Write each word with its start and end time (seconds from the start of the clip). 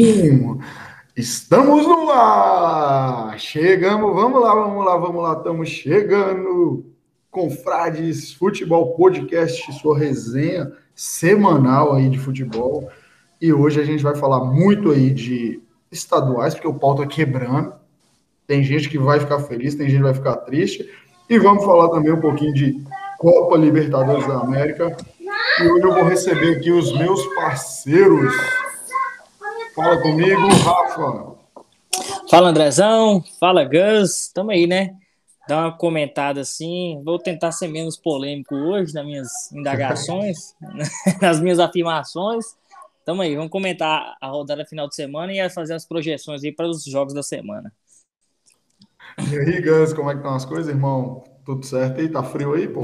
Hum, 0.00 0.60
estamos 1.16 1.84
no 1.84 2.08
ar! 2.08 3.36
Chegamos, 3.36 4.14
vamos 4.14 4.40
lá, 4.40 4.54
vamos 4.54 4.86
lá, 4.86 4.96
vamos 4.96 5.22
lá, 5.24 5.32
estamos 5.32 5.68
chegando. 5.68 6.86
Confrades 7.32 8.32
Futebol 8.32 8.94
Podcast, 8.94 9.72
sua 9.72 9.98
resenha 9.98 10.70
semanal 10.94 11.94
aí 11.94 12.08
de 12.08 12.16
futebol. 12.16 12.88
E 13.40 13.52
hoje 13.52 13.80
a 13.80 13.84
gente 13.84 14.00
vai 14.00 14.14
falar 14.14 14.44
muito 14.44 14.92
aí 14.92 15.10
de 15.10 15.60
estaduais, 15.90 16.54
porque 16.54 16.68
o 16.68 16.74
pau 16.74 16.94
tá 16.94 17.04
quebrando. 17.04 17.72
Tem 18.46 18.62
gente 18.62 18.88
que 18.88 18.98
vai 18.98 19.18
ficar 19.18 19.40
feliz, 19.40 19.74
tem 19.74 19.88
gente 19.88 19.98
que 19.98 20.04
vai 20.04 20.14
ficar 20.14 20.36
triste. 20.36 20.88
E 21.28 21.40
vamos 21.40 21.64
falar 21.64 21.88
também 21.88 22.12
um 22.12 22.20
pouquinho 22.20 22.54
de 22.54 22.80
Copa 23.18 23.56
Libertadores 23.56 24.28
da 24.28 24.38
América. 24.38 24.96
E 25.20 25.66
hoje 25.66 25.84
eu 25.84 25.92
vou 25.92 26.04
receber 26.04 26.56
aqui 26.56 26.70
os 26.70 26.96
meus 26.96 27.26
parceiros. 27.34 28.32
Fala 29.78 30.02
comigo, 30.02 30.48
Rafa. 30.64 31.36
Fala, 32.28 32.48
Andrezão. 32.48 33.22
Fala, 33.38 33.62
Gus. 33.62 34.26
Tamo 34.34 34.50
aí, 34.50 34.66
né? 34.66 34.96
Dá 35.48 35.60
uma 35.60 35.78
comentada 35.78 36.40
assim. 36.40 37.00
Vou 37.04 37.16
tentar 37.16 37.52
ser 37.52 37.68
menos 37.68 37.96
polêmico 37.96 38.56
hoje 38.56 38.92
nas 38.92 39.06
minhas 39.06 39.52
indagações, 39.52 40.56
nas 41.22 41.40
minhas 41.40 41.60
afirmações. 41.60 42.44
Tamo 43.04 43.22
aí, 43.22 43.36
vamos 43.36 43.52
comentar 43.52 44.16
a 44.20 44.26
rodada 44.26 44.66
final 44.66 44.88
de 44.88 44.96
semana 44.96 45.32
e 45.32 45.48
fazer 45.48 45.74
as 45.74 45.86
projeções 45.86 46.42
aí 46.42 46.50
para 46.50 46.68
os 46.68 46.82
jogos 46.82 47.14
da 47.14 47.22
semana. 47.22 47.72
E 49.30 49.38
aí, 49.38 49.62
Gus, 49.62 49.92
como 49.92 50.10
é 50.10 50.14
que 50.14 50.18
estão 50.18 50.34
as 50.34 50.44
coisas, 50.44 50.74
irmão? 50.74 51.22
Tudo 51.44 51.64
certo 51.64 52.00
aí? 52.00 52.08
Tá 52.08 52.24
frio 52.24 52.54
aí, 52.54 52.66
pô? 52.66 52.82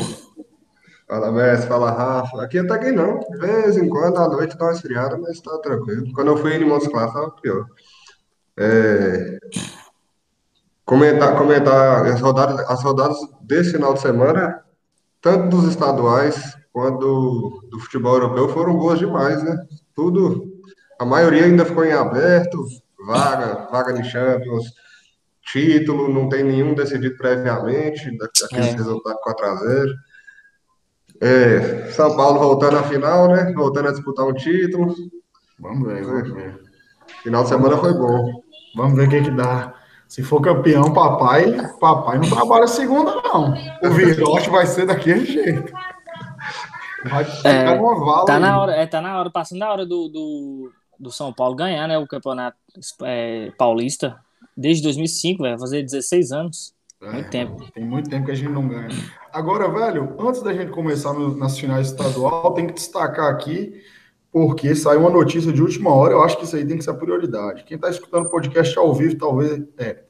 Fala, 1.07 1.31
Messi, 1.31 1.67
fala, 1.67 1.91
Rafa. 1.91 2.43
Aqui 2.43 2.59
até 2.59 2.79
que 2.79 2.91
não. 2.91 3.21
De 3.21 3.39
vez 3.39 3.77
em 3.77 3.89
quando, 3.89 4.19
à 4.19 4.29
noite, 4.29 4.57
dá 4.57 4.67
uma 4.67 4.73
esfriada, 4.73 5.19
mas 5.19 5.41
tá 5.41 5.59
tranquilo. 5.59 6.13
Quando 6.15 6.29
eu 6.29 6.37
fui 6.37 6.55
em 6.55 6.65
Montes 6.65 6.89
Claros, 6.89 7.13
tava 7.13 7.31
pior. 7.33 7.67
É... 8.57 9.39
Comentar, 10.85 11.37
comentar 11.37 12.07
as 12.07 12.21
rodadas, 12.21 12.61
as 12.69 12.83
rodadas 12.83 13.17
desse 13.43 13.73
final 13.73 13.95
de 13.95 14.01
semana, 14.01 14.63
tanto 15.21 15.57
dos 15.57 15.69
estaduais 15.69 16.57
quanto 16.73 17.63
do 17.71 17.79
futebol 17.81 18.15
europeu, 18.15 18.49
foram 18.51 18.77
boas 18.77 18.99
demais, 18.99 19.43
né? 19.43 19.57
Tudo, 19.95 20.53
a 20.99 21.05
maioria 21.05 21.45
ainda 21.45 21.65
ficou 21.65 21.85
em 21.85 21.93
aberto, 21.93 22.67
vaga, 23.07 23.69
vaga 23.71 23.93
de 23.95 24.05
Champions, 24.09 24.65
título, 25.43 26.13
não 26.13 26.29
tem 26.29 26.43
nenhum 26.43 26.75
decidido 26.75 27.17
previamente, 27.17 28.17
daquele 28.19 28.69
é. 28.69 28.73
resultado 28.73 29.19
4x0. 29.27 29.93
É, 31.21 31.91
São 31.93 32.17
Paulo 32.17 32.39
voltando 32.39 32.79
à 32.79 32.83
final, 32.83 33.29
né? 33.29 33.53
Voltando 33.55 33.89
a 33.89 33.93
disputar 33.93 34.27
um 34.27 34.35
título. 34.35 34.95
Vamos 35.59 35.87
ver, 35.87 36.05
vamos 36.05 36.33
ver. 36.33 36.61
Final 37.23 37.43
de 37.43 37.49
semana 37.49 37.77
foi 37.79 37.93
bom. 37.95 38.43
Vamos 38.77 38.97
ver 38.97 39.07
o 39.07 39.11
que, 39.11 39.23
que 39.23 39.31
dá. 39.31 39.75
Se 40.09 40.23
for 40.23 40.41
campeão, 40.41 40.93
papai, 40.93 41.57
papai 41.81 42.19
não 42.19 42.29
trabalha 42.29 42.67
segunda, 42.67 43.15
não. 43.23 43.55
O 43.83 43.91
virote 43.91 44.51
vai 44.51 44.67
ser 44.67 44.87
daquele 44.87 45.25
jeito. 45.25 45.73
Vai 47.05 47.25
ficar 47.25 47.51
é, 47.51 47.79
vala. 47.79 48.25
Tá 48.25 48.39
na 48.39 48.61
hora, 48.61 48.73
é, 48.73 48.87
tá 48.87 49.01
na 49.01 49.19
hora, 49.19 49.31
passando 49.31 49.63
a 49.63 49.73
hora 49.73 49.87
do, 49.87 50.09
do, 50.09 50.73
do 50.99 51.11
São 51.11 51.33
Paulo 51.33 51.55
ganhar, 51.55 51.87
né? 51.87 51.99
O 51.99 52.07
campeonato 52.07 52.57
é, 53.03 53.51
paulista. 53.57 54.19
Desde 54.57 54.83
2005, 54.85 55.43
vai 55.43 55.59
fazer 55.59 55.83
16 55.83 56.33
anos. 56.33 56.74
É, 57.07 57.13
muito 57.13 57.31
tempo. 57.31 57.73
Tem 57.73 57.85
muito 57.85 58.11
tempo 58.11 58.27
que 58.27 58.33
a 58.33 58.35
gente 58.35 58.51
não 58.51 58.67
ganha. 58.67 58.89
Agora, 59.33 59.69
velho, 59.69 60.15
antes 60.19 60.43
da 60.43 60.53
gente 60.53 60.71
começar 60.71 61.13
no, 61.13 61.37
nas 61.37 61.59
finais 61.59 61.89
estadual, 61.89 62.53
tem 62.55 62.67
que 62.67 62.75
destacar 62.75 63.31
aqui, 63.31 63.81
porque 64.33 64.75
saiu 64.75 65.01
uma 65.01 65.11
notícia 65.11 65.53
de 65.53 65.63
última 65.63 65.95
hora, 65.95 66.15
eu 66.15 66.23
acho 66.23 66.37
que 66.39 66.45
isso 66.45 66.57
aí 66.57 66.67
tem 66.67 66.77
que 66.79 66.85
ser 66.85 66.91
a 66.91 66.95
prioridade. 66.95 67.65
Quem 67.65 67.77
está 67.77 67.89
escutando 67.89 68.27
o 68.27 68.31
podcast 68.31 68.77
ao 68.79 68.93
vivo, 68.95 69.17
talvez, 69.17 69.63
é, 69.79 70.03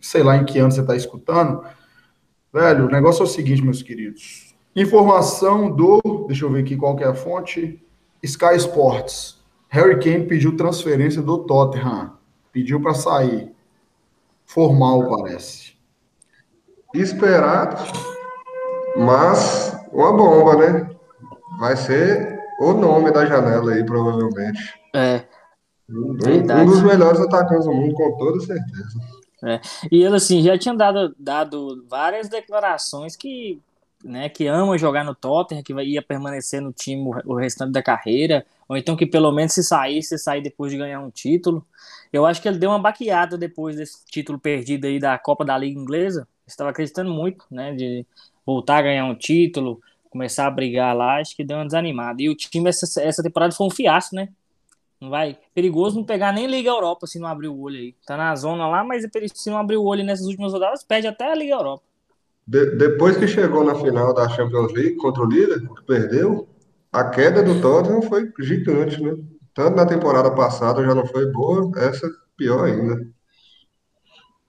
sei 0.00 0.22
lá 0.22 0.36
em 0.36 0.44
que 0.44 0.58
ano 0.58 0.70
você 0.70 0.80
está 0.80 0.94
escutando, 0.94 1.62
velho, 2.52 2.86
o 2.86 2.90
negócio 2.90 3.22
é 3.22 3.24
o 3.24 3.28
seguinte, 3.28 3.62
meus 3.62 3.82
queridos. 3.82 4.54
Informação 4.74 5.70
do, 5.70 6.26
deixa 6.28 6.44
eu 6.44 6.50
ver 6.50 6.60
aqui 6.60 6.76
qual 6.76 6.94
que 6.96 7.02
é 7.02 7.08
a 7.08 7.14
fonte, 7.14 7.82
Sky 8.22 8.56
Sports. 8.56 9.40
Harry 9.68 9.98
Kane 10.00 10.26
pediu 10.26 10.56
transferência 10.56 11.22
do 11.22 11.38
Tottenham. 11.38 12.12
Pediu 12.52 12.80
para 12.80 12.92
sair. 12.92 13.52
Formal, 14.44 15.08
parece. 15.08 15.69
Esperado, 16.92 17.76
mas 18.96 19.76
uma 19.92 20.12
bomba, 20.12 20.56
né? 20.56 20.90
Vai 21.58 21.76
ser 21.76 22.40
o 22.60 22.72
nome 22.72 23.12
da 23.12 23.24
janela 23.24 23.72
aí, 23.72 23.84
provavelmente. 23.84 24.74
É. 24.94 25.22
Um, 25.88 26.12
um 26.12 26.66
dos 26.66 26.82
melhores 26.82 27.20
atacantes 27.20 27.66
do 27.66 27.72
mundo, 27.72 27.94
com 27.94 28.16
toda 28.16 28.40
certeza. 28.40 29.00
É. 29.42 29.60
E 29.90 30.02
ele, 30.02 30.16
assim, 30.16 30.42
já 30.42 30.58
tinha 30.58 30.74
dado, 30.74 31.14
dado 31.18 31.84
várias 31.88 32.28
declarações 32.28 33.16
que, 33.16 33.60
né, 34.04 34.28
que 34.28 34.46
ama 34.46 34.76
jogar 34.76 35.04
no 35.04 35.14
Tottenham, 35.14 35.62
que 35.62 35.72
ia 35.72 36.02
permanecer 36.02 36.60
no 36.60 36.72
time 36.72 37.10
o, 37.24 37.34
restante 37.34 37.72
da 37.72 37.82
carreira, 37.82 38.44
ou 38.68 38.76
então 38.76 38.96
que 38.96 39.06
pelo 39.06 39.32
menos 39.32 39.52
se 39.52 39.64
saísse, 39.64 40.18
sair 40.18 40.42
depois 40.42 40.70
de 40.70 40.78
ganhar 40.78 41.00
um 41.00 41.10
título. 41.10 41.64
Eu 42.12 42.26
acho 42.26 42.42
que 42.42 42.48
ele 42.48 42.58
deu 42.58 42.70
uma 42.70 42.78
baqueada 42.78 43.38
depois 43.38 43.76
desse 43.76 44.04
título 44.06 44.38
perdido 44.38 44.86
aí 44.86 44.98
da 44.98 45.16
Copa 45.18 45.44
da 45.44 45.56
Liga 45.56 45.78
Inglesa. 45.78 46.26
Estava 46.50 46.70
acreditando 46.70 47.10
muito, 47.10 47.44
né, 47.50 47.74
de 47.74 48.04
voltar 48.44 48.78
a 48.78 48.82
ganhar 48.82 49.04
um 49.04 49.14
título, 49.14 49.80
começar 50.10 50.46
a 50.46 50.50
brigar 50.50 50.94
lá, 50.94 51.20
acho 51.20 51.36
que 51.36 51.44
deu 51.44 51.56
uma 51.56 51.64
desanimada. 51.64 52.20
E 52.20 52.28
o 52.28 52.34
time 52.34 52.68
essa, 52.68 53.00
essa 53.02 53.22
temporada 53.22 53.54
foi 53.54 53.66
um 53.66 53.70
fiasco, 53.70 54.16
né? 54.16 54.28
Não 55.00 55.08
vai. 55.08 55.38
Perigoso 55.54 55.96
não 55.96 56.04
pegar 56.04 56.32
nem 56.32 56.46
Liga 56.46 56.68
Europa 56.68 57.06
se 57.06 57.18
não 57.18 57.28
abrir 57.28 57.48
o 57.48 57.58
olho 57.58 57.78
aí. 57.78 57.94
Tá 58.06 58.16
na 58.16 58.36
zona 58.36 58.68
lá, 58.68 58.84
mas 58.84 59.02
se 59.34 59.50
não 59.50 59.56
abrir 59.56 59.76
o 59.76 59.84
olho 59.84 60.04
nessas 60.04 60.26
últimas 60.26 60.52
rodadas, 60.52 60.84
perde 60.84 61.06
até 61.06 61.30
a 61.30 61.34
Liga 61.34 61.54
Europa. 61.54 61.82
De, 62.46 62.76
depois 62.76 63.16
que 63.16 63.26
chegou 63.26 63.64
na 63.64 63.74
final 63.76 64.12
da 64.12 64.28
Champions 64.28 64.72
League 64.72 64.96
contra 64.96 65.22
o 65.22 65.28
que 65.28 65.84
perdeu, 65.86 66.48
a 66.92 67.04
queda 67.04 67.42
do 67.42 67.60
Tottenham 67.62 68.02
foi 68.02 68.30
gigante, 68.40 69.00
né? 69.00 69.16
Tanto 69.54 69.76
na 69.76 69.86
temporada 69.86 70.30
passada 70.32 70.84
já 70.84 70.94
não 70.94 71.06
foi 71.06 71.26
boa, 71.30 71.70
essa 71.78 72.08
pior 72.36 72.64
ainda. 72.64 73.06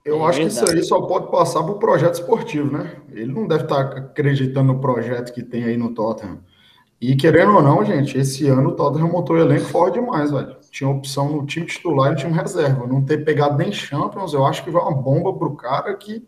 Eu 0.03 0.23
é 0.23 0.29
acho 0.29 0.39
verdade. 0.39 0.59
que 0.59 0.65
isso 0.65 0.77
aí 0.77 0.83
só 0.83 1.01
pode 1.01 1.29
passar 1.29 1.63
para 1.63 1.73
o 1.73 1.79
projeto 1.79 2.15
esportivo, 2.15 2.71
né? 2.71 2.95
Ele 3.11 3.31
não 3.31 3.47
deve 3.47 3.63
estar 3.63 3.81
acreditando 3.81 4.73
no 4.73 4.79
projeto 4.79 5.33
que 5.33 5.43
tem 5.43 5.63
aí 5.63 5.77
no 5.77 5.93
Tottenham. 5.93 6.39
E 6.99 7.15
querendo 7.15 7.55
ou 7.55 7.61
não, 7.61 7.83
gente, 7.83 8.17
esse 8.17 8.47
ano 8.47 8.69
o 8.69 8.75
Tottenham 8.75 9.11
montou 9.11 9.35
o 9.35 9.39
elenco 9.39 9.65
forte 9.65 9.99
demais, 9.99 10.31
velho. 10.31 10.55
Tinha 10.71 10.89
opção 10.89 11.31
no 11.31 11.45
time 11.45 11.65
titular 11.65 12.09
e 12.09 12.11
no 12.11 12.17
time 12.17 12.33
reserva. 12.33 12.85
Não 12.85 13.03
ter 13.03 13.23
pegado 13.25 13.57
nem 13.57 13.71
Champions, 13.71 14.33
eu 14.33 14.45
acho 14.45 14.63
que 14.63 14.69
vai 14.69 14.81
uma 14.81 14.93
bomba 14.93 15.33
pro 15.33 15.55
cara 15.55 15.93
que 15.95 16.23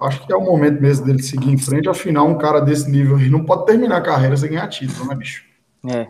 acho 0.00 0.24
que 0.26 0.32
é 0.32 0.36
o 0.36 0.44
momento 0.44 0.80
mesmo 0.80 1.06
dele 1.06 1.22
seguir 1.22 1.52
em 1.52 1.58
frente. 1.58 1.88
Afinal, 1.88 2.26
um 2.26 2.38
cara 2.38 2.60
desse 2.60 2.90
nível 2.90 3.16
aí 3.16 3.28
não 3.28 3.44
pode 3.44 3.66
terminar 3.66 3.96
a 3.98 4.02
carreira 4.02 4.36
sem 4.36 4.50
ganhar 4.50 4.68
título, 4.68 5.08
né, 5.08 5.14
bicho? 5.14 5.44
É. 5.86 6.08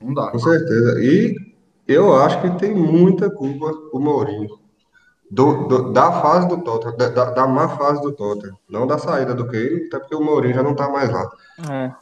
Não 0.00 0.14
dá. 0.14 0.30
Com 0.30 0.38
certeza. 0.38 1.00
E 1.02 1.34
eu 1.86 2.14
acho 2.16 2.40
que 2.40 2.50
tem 2.58 2.74
muita 2.74 3.30
culpa 3.30 3.66
o 3.92 3.98
Mourinho. 3.98 4.57
Do, 5.30 5.68
do, 5.68 5.92
da 5.92 6.22
fase 6.22 6.48
do 6.48 6.62
Tottenham, 6.62 6.96
da, 6.96 7.30
da, 7.30 7.46
má 7.46 7.68
fase 7.76 8.00
do 8.00 8.12
Tottenham. 8.12 8.56
Não 8.68 8.86
da 8.86 8.96
saída 8.96 9.34
do 9.34 9.46
Kane, 9.46 9.86
até 9.86 9.98
porque 9.98 10.14
o 10.14 10.24
Mourinho 10.24 10.54
já 10.54 10.62
não 10.62 10.74
tá 10.74 10.88
mais 10.88 11.10
lá. 11.10 11.30
É. 11.70 11.92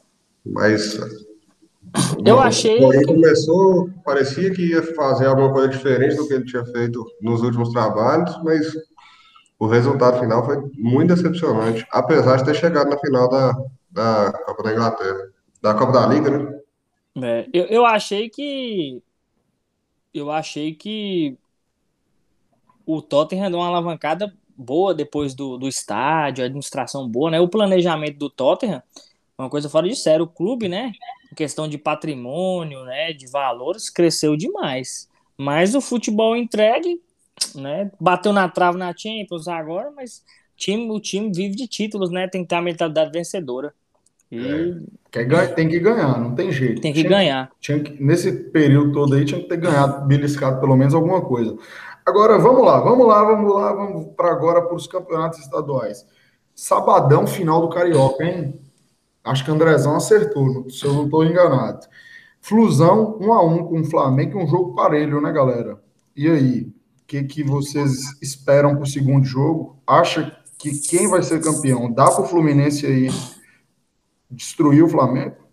Mas. 0.44 0.98
Eu 2.24 2.38
achei. 2.38 2.78
O 2.78 2.82
Mourinho 2.82 3.06
começou, 3.06 3.90
parecia 4.04 4.52
que 4.52 4.70
ia 4.70 4.82
fazer 4.94 5.26
alguma 5.26 5.52
coisa 5.52 5.68
diferente 5.68 6.14
do 6.14 6.28
que 6.28 6.34
ele 6.34 6.44
tinha 6.44 6.64
feito 6.66 7.04
nos 7.20 7.42
últimos 7.42 7.70
trabalhos, 7.70 8.40
mas 8.44 8.72
o 9.58 9.66
resultado 9.66 10.20
final 10.20 10.44
foi 10.44 10.58
muito 10.74 11.14
decepcionante, 11.14 11.86
apesar 11.90 12.36
de 12.36 12.44
ter 12.44 12.54
chegado 12.54 12.90
na 12.90 12.98
final 12.98 13.28
da, 13.28 13.56
da 13.90 14.32
Copa 14.44 14.62
da 14.62 14.72
Inglaterra, 14.72 15.28
da 15.62 15.74
Copa 15.74 15.92
da 15.92 16.06
Liga, 16.06 16.30
né? 16.30 16.60
É, 17.22 17.48
eu, 17.52 17.64
eu 17.64 17.86
achei 17.86 18.28
que. 18.28 19.02
Eu 20.12 20.30
achei 20.30 20.74
que 20.74 21.36
o 22.86 23.02
Tottenham 23.02 23.50
deu 23.50 23.58
uma 23.58 23.66
alavancada 23.66 24.32
boa 24.56 24.94
depois 24.94 25.34
do, 25.34 25.58
do 25.58 25.68
estádio, 25.68 26.42
a 26.42 26.46
administração 26.46 27.08
boa, 27.08 27.30
né? 27.30 27.40
O 27.40 27.48
planejamento 27.48 28.16
do 28.16 28.30
Tottenham, 28.30 28.82
uma 29.36 29.50
coisa 29.50 29.68
fora 29.68 29.88
de 29.88 29.96
sério, 29.96 30.24
o 30.24 30.28
clube, 30.28 30.68
né? 30.68 30.92
Em 31.30 31.34
questão 31.34 31.68
de 31.68 31.76
patrimônio, 31.76 32.84
né? 32.84 33.12
De 33.12 33.26
valores, 33.26 33.90
cresceu 33.90 34.36
demais. 34.36 35.08
Mas 35.36 35.74
o 35.74 35.80
futebol 35.80 36.36
entregue, 36.36 37.00
né? 37.54 37.90
Bateu 38.00 38.32
na 38.32 38.48
trave 38.48 38.78
na 38.78 38.94
Champions 38.96 39.48
agora, 39.48 39.90
mas 39.90 40.24
time, 40.56 40.90
o 40.90 41.00
time 41.00 41.30
vive 41.32 41.54
de 41.54 41.66
títulos, 41.66 42.10
né? 42.10 42.28
Tem 42.28 42.42
que 42.42 42.48
ter 42.48 42.54
a 42.54 42.62
mentalidade 42.62 43.10
vencedora. 43.12 43.74
E... 44.30 44.38
É, 45.12 45.46
tem 45.48 45.68
que 45.68 45.78
ganhar, 45.78 46.20
não 46.20 46.34
tem 46.34 46.52
jeito. 46.52 46.80
Tem 46.80 46.92
que 46.92 47.00
tinha, 47.00 47.10
ganhar. 47.10 47.50
Tinha 47.60 47.80
que, 47.80 48.02
nesse 48.02 48.32
período 48.32 48.92
todo 48.92 49.14
aí, 49.14 49.24
tinha 49.24 49.40
que 49.40 49.48
ter 49.48 49.56
ganhado, 49.56 50.06
beliscado 50.06 50.60
pelo 50.60 50.76
menos 50.76 50.94
alguma 50.94 51.22
coisa. 51.22 51.56
Agora, 52.06 52.38
vamos 52.38 52.64
lá, 52.64 52.78
vamos 52.78 53.04
lá, 53.04 53.24
vamos 53.24 53.52
lá, 53.52 53.72
vamos 53.72 54.06
para 54.16 54.30
agora 54.30 54.62
para 54.62 54.76
os 54.76 54.86
campeonatos 54.86 55.40
estaduais. 55.40 56.06
Sabadão, 56.54 57.26
final 57.26 57.60
do 57.60 57.68
Carioca, 57.68 58.24
hein? 58.24 58.60
Acho 59.24 59.44
que 59.44 59.50
Andrezão 59.50 59.96
acertou, 59.96 60.70
se 60.70 60.84
eu 60.84 60.94
não 60.94 61.06
estou 61.06 61.24
enganado. 61.24 61.84
Flusão, 62.40 63.18
um 63.20 63.32
a 63.32 63.44
um 63.44 63.64
com 63.64 63.80
o 63.80 63.84
Flamengo, 63.84 64.38
um 64.38 64.46
jogo 64.46 64.72
parelho, 64.76 65.20
né, 65.20 65.32
galera? 65.32 65.82
E 66.14 66.28
aí, 66.30 66.60
o 67.02 67.06
que, 67.08 67.24
que 67.24 67.42
vocês 67.42 68.20
esperam 68.22 68.76
para 68.76 68.84
o 68.84 68.86
segundo 68.86 69.24
jogo? 69.24 69.76
Acha 69.84 70.38
que 70.60 70.78
quem 70.78 71.08
vai 71.08 71.24
ser 71.24 71.42
campeão? 71.42 71.92
Dá 71.92 72.08
para 72.08 72.22
o 72.22 72.28
Fluminense 72.28 72.86
aí 72.86 73.08
destruir 74.30 74.84
o 74.84 74.88
Flamengo? 74.88 75.45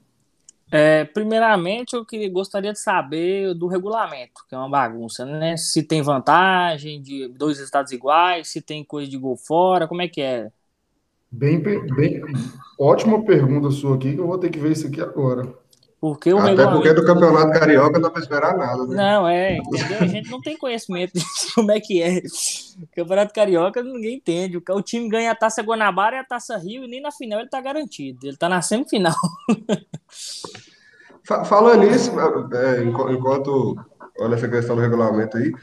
É, 0.75 1.05
primeiramente, 1.05 1.93
eu 1.93 2.03
queria, 2.03 2.27
gostaria 2.31 2.73
de 2.73 2.79
saber 2.79 3.53
do 3.53 3.67
regulamento, 3.67 4.43
que 4.49 4.55
é 4.55 4.57
uma 4.57 4.67
bagunça, 4.67 5.23
né? 5.23 5.55
Se 5.55 5.83
tem 5.83 6.01
vantagem 6.01 6.99
de 6.99 7.27
dois 7.27 7.59
estados 7.59 7.91
iguais, 7.91 8.47
se 8.47 8.59
tem 8.59 8.83
coisa 8.83 9.07
de 9.07 9.15
gol 9.15 9.37
fora, 9.37 9.87
como 9.87 10.01
é 10.01 10.07
que 10.07 10.19
é? 10.19 10.51
Bem, 11.31 11.59
bem, 11.59 12.21
ótima 12.79 13.23
pergunta 13.23 13.69
sua 13.69 13.95
aqui, 13.95 14.15
que 14.15 14.19
eu 14.19 14.25
vou 14.25 14.39
ter 14.39 14.49
que 14.49 14.57
ver 14.57 14.71
isso 14.71 14.87
aqui 14.87 14.99
agora. 14.99 15.53
Porque 16.03 16.33
o 16.33 16.37
Até 16.37 16.49
regulamento... 16.49 16.75
porque 16.81 16.93
do 16.93 17.05
Campeonato 17.05 17.57
Carioca 17.57 17.93
não 17.93 18.01
dá 18.01 18.09
pra 18.09 18.21
esperar 18.21 18.57
nada, 18.57 18.85
né? 18.85 18.93
Não, 18.93 19.25
é, 19.25 19.55
entendeu? 19.55 19.99
A 20.01 20.05
gente 20.05 20.29
não 20.29 20.41
tem 20.41 20.57
conhecimento 20.57 21.13
de 21.13 21.23
como 21.55 21.71
é 21.71 21.79
que 21.79 22.01
é. 22.03 22.17
O 22.17 22.87
Campeonato 22.93 23.33
Carioca 23.33 23.81
ninguém 23.81 24.15
entende. 24.17 24.57
O 24.69 24.81
time 24.81 25.07
ganha 25.07 25.31
a 25.31 25.35
Taça 25.35 25.61
Guanabara 25.61 26.17
e 26.17 26.19
a 26.19 26.25
Taça 26.25 26.57
Rio, 26.57 26.83
e 26.83 26.89
nem 26.89 27.01
na 27.01 27.09
final 27.09 27.39
ele 27.39 27.47
tá 27.47 27.61
garantido. 27.61 28.27
Ele 28.27 28.35
tá 28.35 28.49
na 28.49 28.61
semifinal. 28.61 29.15
Fa- 31.25 31.45
Falando 31.45 31.83
nisso, 31.89 32.11
é, 32.53 32.83
enqu- 32.83 33.09
enquanto 33.09 33.77
olha 34.19 34.35
essa 34.35 34.49
questão 34.49 34.75
do 34.75 34.81
regulamento 34.81 35.37
aí, 35.37 35.53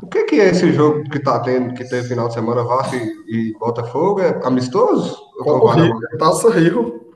o 0.00 0.06
que 0.06 0.22
que 0.26 0.40
é 0.40 0.50
esse 0.50 0.70
jogo 0.72 1.02
que 1.10 1.18
tá 1.18 1.40
tendo, 1.40 1.74
que 1.74 1.82
teve 1.88 2.06
final 2.06 2.28
de 2.28 2.34
semana, 2.34 2.62
Vasco 2.62 2.94
e, 2.94 3.48
e 3.50 3.58
Botafogo? 3.58 4.20
É 4.20 4.40
amistoso? 4.44 5.18
Copa 5.40 5.74
Rio, 5.74 5.98
Taça 6.20 6.50
Rio. 6.50 7.07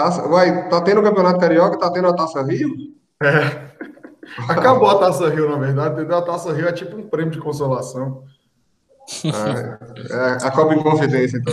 Taça, 0.00 0.26
vai, 0.28 0.68
tá 0.68 0.80
tendo 0.80 1.00
o 1.00 1.04
Campeonato 1.04 1.38
Carioca, 1.38 1.78
tá 1.78 1.90
tendo 1.90 2.08
a 2.08 2.14
Taça 2.16 2.42
Rio? 2.42 2.70
Acabou 4.48 4.88
a 4.88 4.98
Taça 4.98 5.28
Rio, 5.28 5.50
na 5.50 5.58
verdade, 5.58 5.94
entendeu? 5.94 6.16
A 6.16 6.22
Taça 6.22 6.52
Rio 6.52 6.68
é 6.68 6.72
tipo 6.72 6.96
um 6.96 7.06
prêmio 7.06 7.32
de 7.32 7.38
consolação. 7.38 8.24
Ah, 9.26 9.78
é, 10.40 10.46
a 10.46 10.50
Copa 10.50 10.74
Inconfidência, 10.74 11.38
então. 11.38 11.52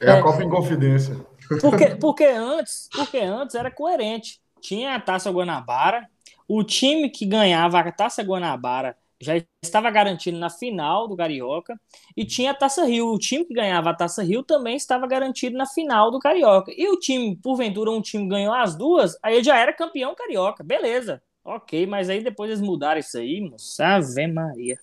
É 0.00 0.10
a 0.10 0.16
É. 0.16 0.22
Copa 0.22 0.42
em 0.42 0.50
Confidência. 0.50 1.16
Porque, 1.60 1.86
porque, 1.96 2.26
antes, 2.26 2.88
porque 2.94 3.18
antes 3.18 3.54
era 3.54 3.70
coerente. 3.70 4.40
Tinha 4.60 4.96
a 4.96 5.00
Taça 5.00 5.30
Guanabara, 5.30 6.06
o 6.46 6.62
time 6.62 7.08
que 7.08 7.24
ganhava 7.24 7.78
a 7.78 7.92
Taça 7.92 8.22
Guanabara 8.22 8.96
já 9.20 9.34
estava 9.62 9.90
garantido 9.90 10.38
na 10.38 10.48
final 10.48 11.08
do 11.08 11.16
Carioca, 11.16 11.74
e 12.16 12.24
tinha 12.24 12.52
a 12.52 12.54
Taça 12.54 12.84
Rio. 12.84 13.12
O 13.12 13.18
time 13.18 13.44
que 13.44 13.54
ganhava 13.54 13.90
a 13.90 13.94
Taça 13.94 14.22
Rio 14.22 14.42
também 14.42 14.76
estava 14.76 15.06
garantido 15.06 15.56
na 15.56 15.66
final 15.66 16.10
do 16.10 16.18
Carioca. 16.18 16.72
E 16.76 16.88
o 16.88 16.98
time, 16.98 17.36
porventura, 17.36 17.90
um 17.90 18.00
time 18.00 18.28
ganhou 18.28 18.54
as 18.54 18.76
duas, 18.76 19.16
aí 19.22 19.36
ele 19.36 19.44
já 19.44 19.56
era 19.56 19.72
campeão 19.72 20.14
carioca. 20.14 20.62
Beleza. 20.62 21.20
Ok, 21.44 21.86
mas 21.86 22.10
aí 22.10 22.22
depois 22.22 22.50
eles 22.50 22.60
mudaram 22.60 23.00
isso 23.00 23.16
aí, 23.16 23.40
moça. 23.40 23.86
Ave 23.86 24.26
Maria. 24.26 24.78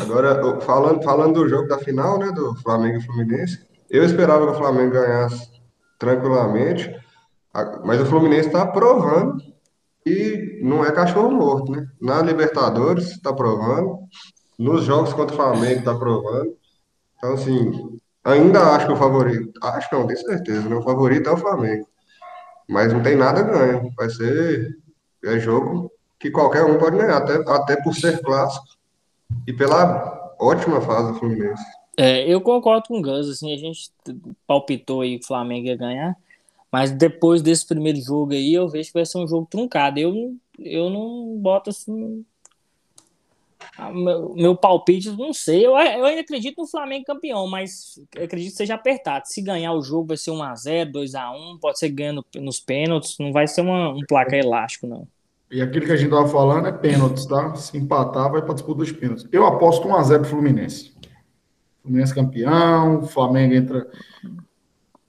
Agora, 0.00 0.60
falando, 0.62 1.02
falando 1.02 1.34
do 1.34 1.48
jogo 1.48 1.68
da 1.68 1.78
final, 1.78 2.18
né, 2.18 2.32
do 2.32 2.54
Flamengo 2.56 2.98
e 2.98 3.02
Fluminense, 3.02 3.64
eu 3.88 4.02
esperava 4.02 4.46
que 4.46 4.52
o 4.52 4.58
Flamengo 4.58 4.92
ganhasse 4.92 5.50
tranquilamente, 5.98 6.90
mas 7.84 8.00
o 8.00 8.06
Fluminense 8.06 8.48
está 8.48 8.66
provando 8.66 9.36
e 10.04 10.43
não 10.64 10.82
é 10.82 10.90
cachorro 10.90 11.30
morto, 11.30 11.72
né? 11.72 11.86
Na 12.00 12.22
Libertadores 12.22 13.10
está 13.10 13.34
provando, 13.34 13.98
nos 14.58 14.84
jogos 14.84 15.12
contra 15.12 15.34
o 15.34 15.36
Flamengo 15.36 15.80
está 15.80 15.94
provando. 15.94 16.56
Então, 17.18 17.34
assim, 17.34 17.98
ainda 18.24 18.74
acho 18.74 18.86
que 18.86 18.92
o 18.92 18.96
favorito, 18.96 19.52
acho 19.62 19.94
não, 19.94 20.06
tenho 20.06 20.18
certeza, 20.18 20.66
né? 20.66 20.74
O 20.74 20.82
favorito 20.82 21.28
é 21.28 21.32
o 21.32 21.36
Flamengo, 21.36 21.86
mas 22.66 22.90
não 22.94 23.02
tem 23.02 23.14
nada 23.14 23.42
ganho. 23.42 23.92
Vai 23.94 24.08
ser 24.08 24.74
é 25.22 25.38
jogo 25.38 25.90
que 26.18 26.30
qualquer 26.30 26.64
um 26.64 26.78
pode 26.78 26.96
ganhar, 26.96 27.18
até, 27.18 27.34
até 27.46 27.82
por 27.82 27.94
ser 27.94 28.22
clássico 28.22 28.66
e 29.46 29.52
pela 29.52 30.34
ótima 30.40 30.80
fase 30.80 31.12
do 31.12 31.18
Fluminense. 31.18 31.64
É, 31.96 32.26
eu 32.26 32.40
concordo 32.40 32.88
com 32.88 32.98
o 32.98 33.02
Gus, 33.02 33.28
assim, 33.28 33.52
a 33.52 33.58
gente 33.58 33.92
palpitou 34.46 35.02
aí 35.02 35.18
que 35.18 35.24
o 35.24 35.28
Flamengo 35.28 35.66
ia 35.66 35.76
ganhar, 35.76 36.16
mas 36.72 36.90
depois 36.90 37.42
desse 37.42 37.66
primeiro 37.66 38.00
jogo 38.00 38.32
aí, 38.32 38.54
eu 38.54 38.68
vejo 38.68 38.88
que 38.88 38.98
vai 38.98 39.06
ser 39.06 39.18
um 39.18 39.28
jogo 39.28 39.46
truncado. 39.48 39.98
Eu, 39.98 40.34
eu 40.58 40.90
não 40.90 41.36
boto 41.38 41.70
assim. 41.70 42.24
Meu, 43.92 44.34
meu 44.34 44.56
palpite, 44.56 45.10
não 45.10 45.32
sei. 45.32 45.66
Eu, 45.66 45.72
eu 45.72 46.04
ainda 46.04 46.20
acredito 46.20 46.60
no 46.60 46.66
Flamengo 46.66 47.04
campeão, 47.06 47.48
mas 47.48 48.00
acredito 48.12 48.50
que 48.52 48.56
seja 48.56 48.74
apertado. 48.74 49.26
Se 49.26 49.42
ganhar 49.42 49.72
o 49.72 49.82
jogo, 49.82 50.08
vai 50.08 50.16
ser 50.16 50.30
1x0, 50.30 50.92
2x1, 50.92 51.58
pode 51.60 51.78
ser 51.78 51.88
ganhando 51.88 52.24
nos 52.36 52.60
pênaltis, 52.60 53.16
não 53.18 53.32
vai 53.32 53.48
ser 53.48 53.62
uma- 53.62 53.88
um 53.90 54.00
placar 54.06 54.38
elástico, 54.38 54.86
não. 54.86 55.08
E 55.50 55.60
aquilo 55.60 55.86
que 55.86 55.92
a 55.92 55.96
gente 55.96 56.10
tava 56.10 56.28
falando 56.28 56.66
é 56.66 56.72
pênaltis, 56.72 57.26
tá? 57.26 57.54
Se 57.54 57.76
empatar, 57.76 58.30
vai 58.30 58.42
para 58.42 58.54
disputa 58.54 58.78
dos 58.78 58.92
pênaltis. 58.92 59.26
Eu 59.32 59.46
aposto 59.46 59.88
1x0 59.88 60.20
pro 60.20 60.30
Fluminense. 60.30 60.92
Fluminense 61.82 62.14
campeão, 62.14 63.02
Flamengo 63.06 63.54
entra. 63.54 63.90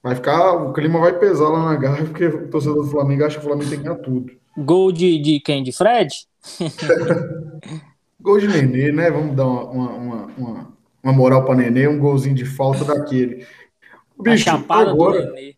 Vai 0.04 0.16
ficar. 0.16 0.54
O 0.54 0.74
clima 0.74 1.00
vai 1.00 1.18
pesar 1.18 1.50
lá 1.50 1.66
na 1.66 1.76
garra, 1.76 2.04
porque 2.06 2.26
o 2.28 2.50
torcedor 2.50 2.84
do 2.84 2.92
Flamengo 2.92 3.26
acha 3.26 3.40
que 3.40 3.46
o 3.46 3.48
Flamengo 3.48 3.70
tem 3.70 3.80
que 3.80 3.84
ganhar 3.86 3.98
tudo. 4.00 4.32
Gol 4.58 4.92
de, 4.92 5.20
de 5.20 5.40
quem? 5.40 5.64
De 5.64 5.72
Fred? 5.72 6.28
Gol 8.22 8.40
de 8.40 8.48
Nenê, 8.48 8.92
né? 8.92 9.12
Vamos 9.12 9.36
dar 9.36 9.46
uma, 9.46 9.90
uma, 9.90 10.26
uma, 10.38 10.74
uma, 11.04 11.14
moral 11.14 11.46
para 11.46 11.56
Nenê, 11.56 11.88
um 11.88 12.00
golzinho 12.00 12.36
de 12.36 12.46
falta 12.46 12.84
daquele. 12.84 13.46
A 14.18 14.24
Bicho, 14.24 14.46
chapada 14.46 14.92
agora, 14.92 15.26
do 15.26 15.34
Nenê. 15.34 15.56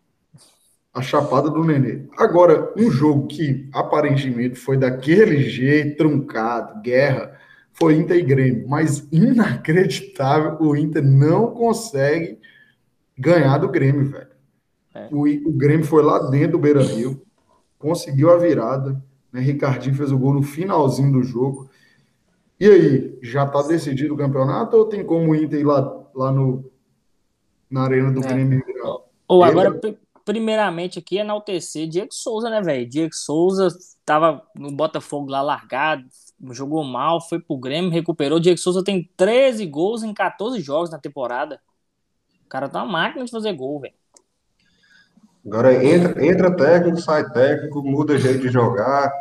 a 0.93 1.01
chapada 1.01 1.49
do 1.49 1.63
Nenê. 1.63 2.07
Agora, 2.17 2.73
um 2.75 2.89
jogo 2.89 3.27
que 3.27 3.69
aparentemente 3.71 4.55
foi 4.55 4.77
daquele 4.77 5.43
jeito, 5.43 5.97
truncado, 5.97 6.81
guerra, 6.81 7.39
foi 7.71 7.95
Inter 7.95 8.17
e 8.17 8.23
Grêmio. 8.23 8.67
Mas 8.67 9.07
inacreditável, 9.11 10.57
o 10.59 10.75
Inter 10.75 11.03
não 11.03 11.51
consegue 11.51 12.39
ganhar 13.17 13.59
do 13.59 13.69
Grêmio, 13.69 14.09
velho. 14.09 14.27
É. 14.93 15.07
O, 15.11 15.21
o 15.21 15.51
Grêmio 15.53 15.85
foi 15.85 16.01
lá 16.03 16.29
dentro 16.29 16.53
do 16.53 16.59
Beira 16.59 16.81
Rio, 16.81 17.21
conseguiu 17.77 18.31
a 18.31 18.37
virada. 18.37 19.01
Né? 19.31 19.41
Ricardinho 19.41 19.95
fez 19.95 20.11
o 20.11 20.17
gol 20.17 20.33
no 20.33 20.43
finalzinho 20.43 21.11
do 21.11 21.23
jogo. 21.23 21.69
E 22.59 22.65
aí, 22.67 23.19
já 23.21 23.45
tá 23.45 23.61
decidido 23.61 24.13
o 24.13 24.17
campeonato 24.17 24.75
ou 24.77 24.85
tem 24.85 25.05
como 25.05 25.31
o 25.31 25.35
Inter 25.35 25.59
ir 25.59 25.63
lá, 25.65 26.03
lá 26.15 26.31
no, 26.31 26.69
na 27.69 27.83
arena 27.83 28.11
do 28.11 28.19
É. 28.23 28.27
Grêmio? 28.27 28.63
Ou 29.27 29.43
Ele- 29.45 29.51
agora, 29.51 29.73
pri- 29.73 29.97
primeiramente 30.25 30.97
aqui, 30.99 31.17
enaltecer 31.17 31.87
Diego 31.87 32.11
Souza, 32.13 32.49
né, 32.49 32.61
velho? 32.61 32.89
Diego 32.89 33.13
Souza 33.13 33.67
tava 34.03 34.41
no 34.55 34.71
Botafogo 34.71 35.29
lá 35.29 35.41
largado, 35.41 36.05
jogou 36.51 36.83
mal, 36.83 37.21
foi 37.21 37.39
pro 37.39 37.57
Grêmio, 37.57 37.91
recuperou. 37.91 38.39
Diego 38.39 38.57
Souza 38.57 38.83
tem 38.83 39.09
13 39.15 39.65
gols 39.67 40.01
em 40.01 40.13
14 40.13 40.59
jogos 40.61 40.89
na 40.89 40.97
temporada. 40.97 41.61
O 42.45 42.49
cara 42.49 42.67
tá 42.69 42.81
uma 42.83 42.91
máquina 42.91 43.23
de 43.25 43.31
fazer 43.31 43.53
gol, 43.53 43.81
velho. 43.81 43.93
Agora 45.47 45.73
entra, 45.83 46.25
entra 46.25 46.55
técnico, 46.55 46.99
sai 47.01 47.29
técnico, 47.31 47.81
muda 47.81 48.17
jeito 48.17 48.41
de 48.41 48.49
jogar. 48.49 49.11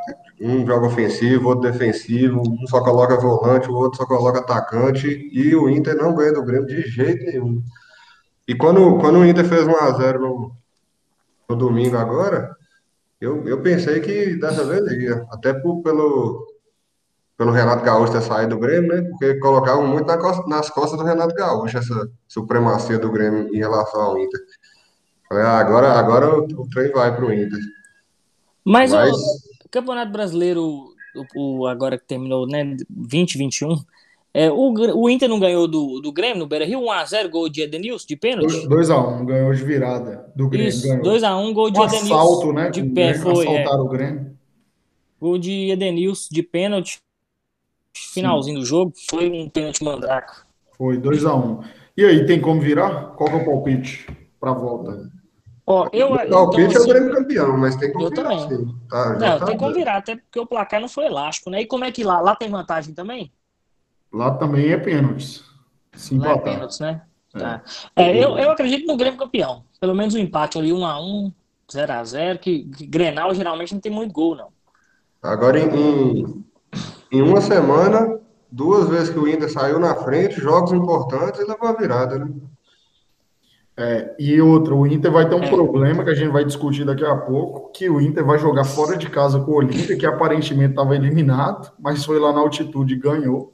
Um 0.41 0.67
joga 0.67 0.87
ofensivo, 0.89 1.49
outro 1.49 1.71
defensivo, 1.71 2.41
um 2.43 2.67
só 2.67 2.83
coloca 2.83 3.17
volante, 3.17 3.71
o 3.71 3.75
outro 3.75 3.99
só 3.99 4.07
coloca 4.07 4.41
atacante. 4.41 5.07
E 5.33 5.55
o 5.55 5.69
Inter 5.69 5.97
não 5.97 6.15
ganha 6.15 6.33
do 6.33 6.45
Grêmio 6.45 6.67
de 6.67 6.83
jeito 6.83 7.25
nenhum. 7.25 7.63
E 8.49 8.55
quando, 8.55 8.99
quando 8.99 9.19
o 9.21 9.25
Inter 9.27 9.45
fez 9.45 9.67
1x0 9.67 10.19
no, 10.19 10.53
no 11.49 11.57
domingo 11.57 11.97
agora, 11.97 12.55
eu, 13.21 13.47
eu 13.49 13.63
pensei 13.63 14.01
que 14.01 14.37
dessa 14.37 14.65
vez 14.65 14.85
ia. 14.93 15.25
Até 15.31 15.53
por- 15.55 15.83
pelo, 15.83 16.47
pelo 17.39 17.53
Renato 17.53 17.85
Gaúcho 17.85 18.13
ter 18.13 18.23
saído 18.23 18.57
do 18.57 18.61
Grêmio, 18.61 18.89
né? 18.95 19.03
Porque 19.11 19.35
colocavam 19.37 19.87
muito 19.87 20.07
na 20.07 20.19
costa- 20.19 20.47
nas 20.49 20.71
costas 20.71 20.99
do 20.99 21.05
Renato 21.05 21.35
Gaúcho 21.35 21.79
essa 21.79 22.09
supremacia 22.29 22.99
do 22.99 23.11
Grêmio 23.13 23.49
em 23.55 23.59
relação 23.59 24.01
ao 24.01 24.19
Inter. 24.19 24.41
Falei, 25.29 25.45
ah, 25.45 25.59
agora, 25.59 25.93
agora 25.93 26.39
o, 26.39 26.45
o 26.63 26.69
trem 26.69 26.91
vai 26.93 27.15
pro 27.15 27.33
Inter. 27.33 27.59
Mas, 28.65 28.93
Mas- 28.93 29.13
o 29.65 29.69
Campeonato 29.71 30.13
Brasileiro, 30.13 30.63
o, 31.35 31.61
o- 31.63 31.67
agora 31.67 31.99
que 31.99 32.05
terminou, 32.07 32.47
né, 32.47 32.77
2021, 32.89 33.77
é, 34.33 34.51
o, 34.51 34.73
o 34.97 35.09
Inter 35.11 35.29
não 35.29 35.41
ganhou 35.41 35.67
do, 35.67 36.01
do 36.01 36.13
Grêmio 36.13 36.39
no 36.41 36.47
Beira-Rio, 36.47 36.81
1x0, 36.81 37.29
gol 37.31 37.49
de 37.49 37.63
Edenilson, 37.63 38.07
de 38.07 38.17
pênalti? 38.17 38.69
2x1, 38.69 39.25
ganhou 39.25 39.53
de 39.55 39.65
virada 39.65 40.31
do 40.37 40.49
Grêmio. 40.49 40.69
Isso, 40.69 40.87
ganhou. 40.87 41.03
2x1, 41.05 41.53
gol 41.55 41.71
de 41.71 41.81
Um 41.81 41.85
Edenilson. 41.85 42.15
assalto, 42.15 42.53
né? 42.53 42.71
De 42.71 42.83
pé, 42.85 43.15
foi, 43.15 43.47
é. 43.47 43.63
Assaltaram 43.63 43.85
o 43.85 43.89
Grêmio. 43.89 44.37
Gol 45.21 45.39
de 45.39 45.71
Edenilson 45.71 46.29
de 46.31 46.43
pênalti. 46.43 46.99
Finalzinho 47.97 48.61
do 48.61 48.65
jogo, 48.67 48.93
foi 49.09 49.31
um 49.31 49.49
pênalti 49.49 49.83
mandraco. 49.83 50.47
Foi 50.77 50.99
2x1. 50.99 51.65
E 51.97 52.05
aí, 52.05 52.27
tem 52.27 52.39
como 52.41 52.61
virar? 52.61 53.15
Qual 53.17 53.31
que 53.31 53.37
é 53.37 53.39
o 53.41 53.45
palpite 53.47 54.07
pra 54.39 54.53
volta? 54.53 55.11
Ó, 55.67 55.89
eu, 55.93 56.13
O 56.13 56.15
então, 56.15 56.29
palpite 56.29 56.77
é 56.77 56.79
o 56.79 56.83
assim, 56.83 56.89
Grêmio 56.89 57.13
campeão, 57.15 57.57
mas 57.59 57.75
tem 57.75 57.91
Eu 57.91 58.09
virar, 58.09 58.15
também. 58.15 58.49
sim. 58.49 58.75
Tá, 58.89 59.19
Não, 59.19 59.39
tá 59.41 59.47
tem 59.47 59.57
dando. 59.57 59.75
virar, 59.75 59.97
até 59.97 60.15
porque 60.17 60.39
o 60.39 60.47
placar 60.47 60.81
não 60.81 60.89
foi 60.89 61.07
elástico, 61.07 61.51
né? 61.51 61.63
E 61.63 61.67
como 61.67 61.85
é 61.85 61.91
que 61.91 62.05
lá? 62.05 62.21
Lá 62.21 62.37
tem 62.37 62.49
vantagem 62.49 62.95
também? 62.95 63.33
Lá 64.13 64.31
também 64.31 64.71
é 64.71 64.77
pênaltis. 64.79 65.45
Se 65.95 66.17
Lá 66.17 66.33
é 66.33 66.39
pênaltis, 66.39 66.79
né? 66.79 67.03
Tá. 67.33 67.63
É, 67.97 68.17
eu, 68.17 68.39
eu 68.39 68.51
acredito 68.51 68.87
no 68.87 68.97
Grêmio 68.97 69.19
campeão. 69.19 69.65
Pelo 69.81 69.95
menos 69.95 70.15
um 70.15 70.19
empate 70.19 70.57
ali, 70.57 70.71
1x1, 70.71 71.33
0x0, 71.69 72.39
que, 72.39 72.65
que 72.65 72.87
Grenal 72.87 73.35
geralmente 73.35 73.75
não 73.75 73.81
tem 73.81 73.91
muito 73.93 74.13
gol, 74.13 74.37
não. 74.37 74.49
Agora, 75.23 75.59
em, 75.59 75.69
em, 75.69 76.45
em 77.11 77.23
uma 77.23 77.41
semana, 77.41 78.21
duas 78.51 78.89
vezes 78.89 79.11
que 79.11 79.19
o 79.19 79.29
Inter 79.29 79.51
saiu 79.53 79.79
na 79.81 79.95
frente, 79.97 80.41
jogos 80.41 80.73
importantes 80.73 81.41
e 81.41 81.45
levou 81.45 81.69
a 81.69 81.73
virada, 81.73 82.19
né? 82.19 82.31
É, 83.79 84.15
e 84.19 84.41
outra, 84.41 84.75
o 84.75 84.87
Inter 84.87 85.13
vai 85.13 85.29
ter 85.29 85.35
um 85.35 85.43
é. 85.43 85.51
problema 85.51 86.03
que 86.03 86.09
a 86.09 86.15
gente 86.15 86.33
vai 86.33 86.45
discutir 86.45 86.85
daqui 86.87 87.05
a 87.05 87.15
pouco, 87.15 87.71
que 87.73 87.91
o 87.91 88.01
Inter 88.01 88.25
vai 88.25 88.39
jogar 88.39 88.65
fora 88.65 88.97
de 88.97 89.11
casa 89.11 89.39
com 89.39 89.51
o 89.51 89.57
Olímpia, 89.57 89.97
que 89.99 90.07
aparentemente 90.07 90.71
estava 90.71 90.97
eliminado, 90.97 91.71
mas 91.79 92.03
foi 92.03 92.19
lá 92.19 92.33
na 92.33 92.41
altitude 92.41 92.95
e 92.95 92.99
ganhou 92.99 93.53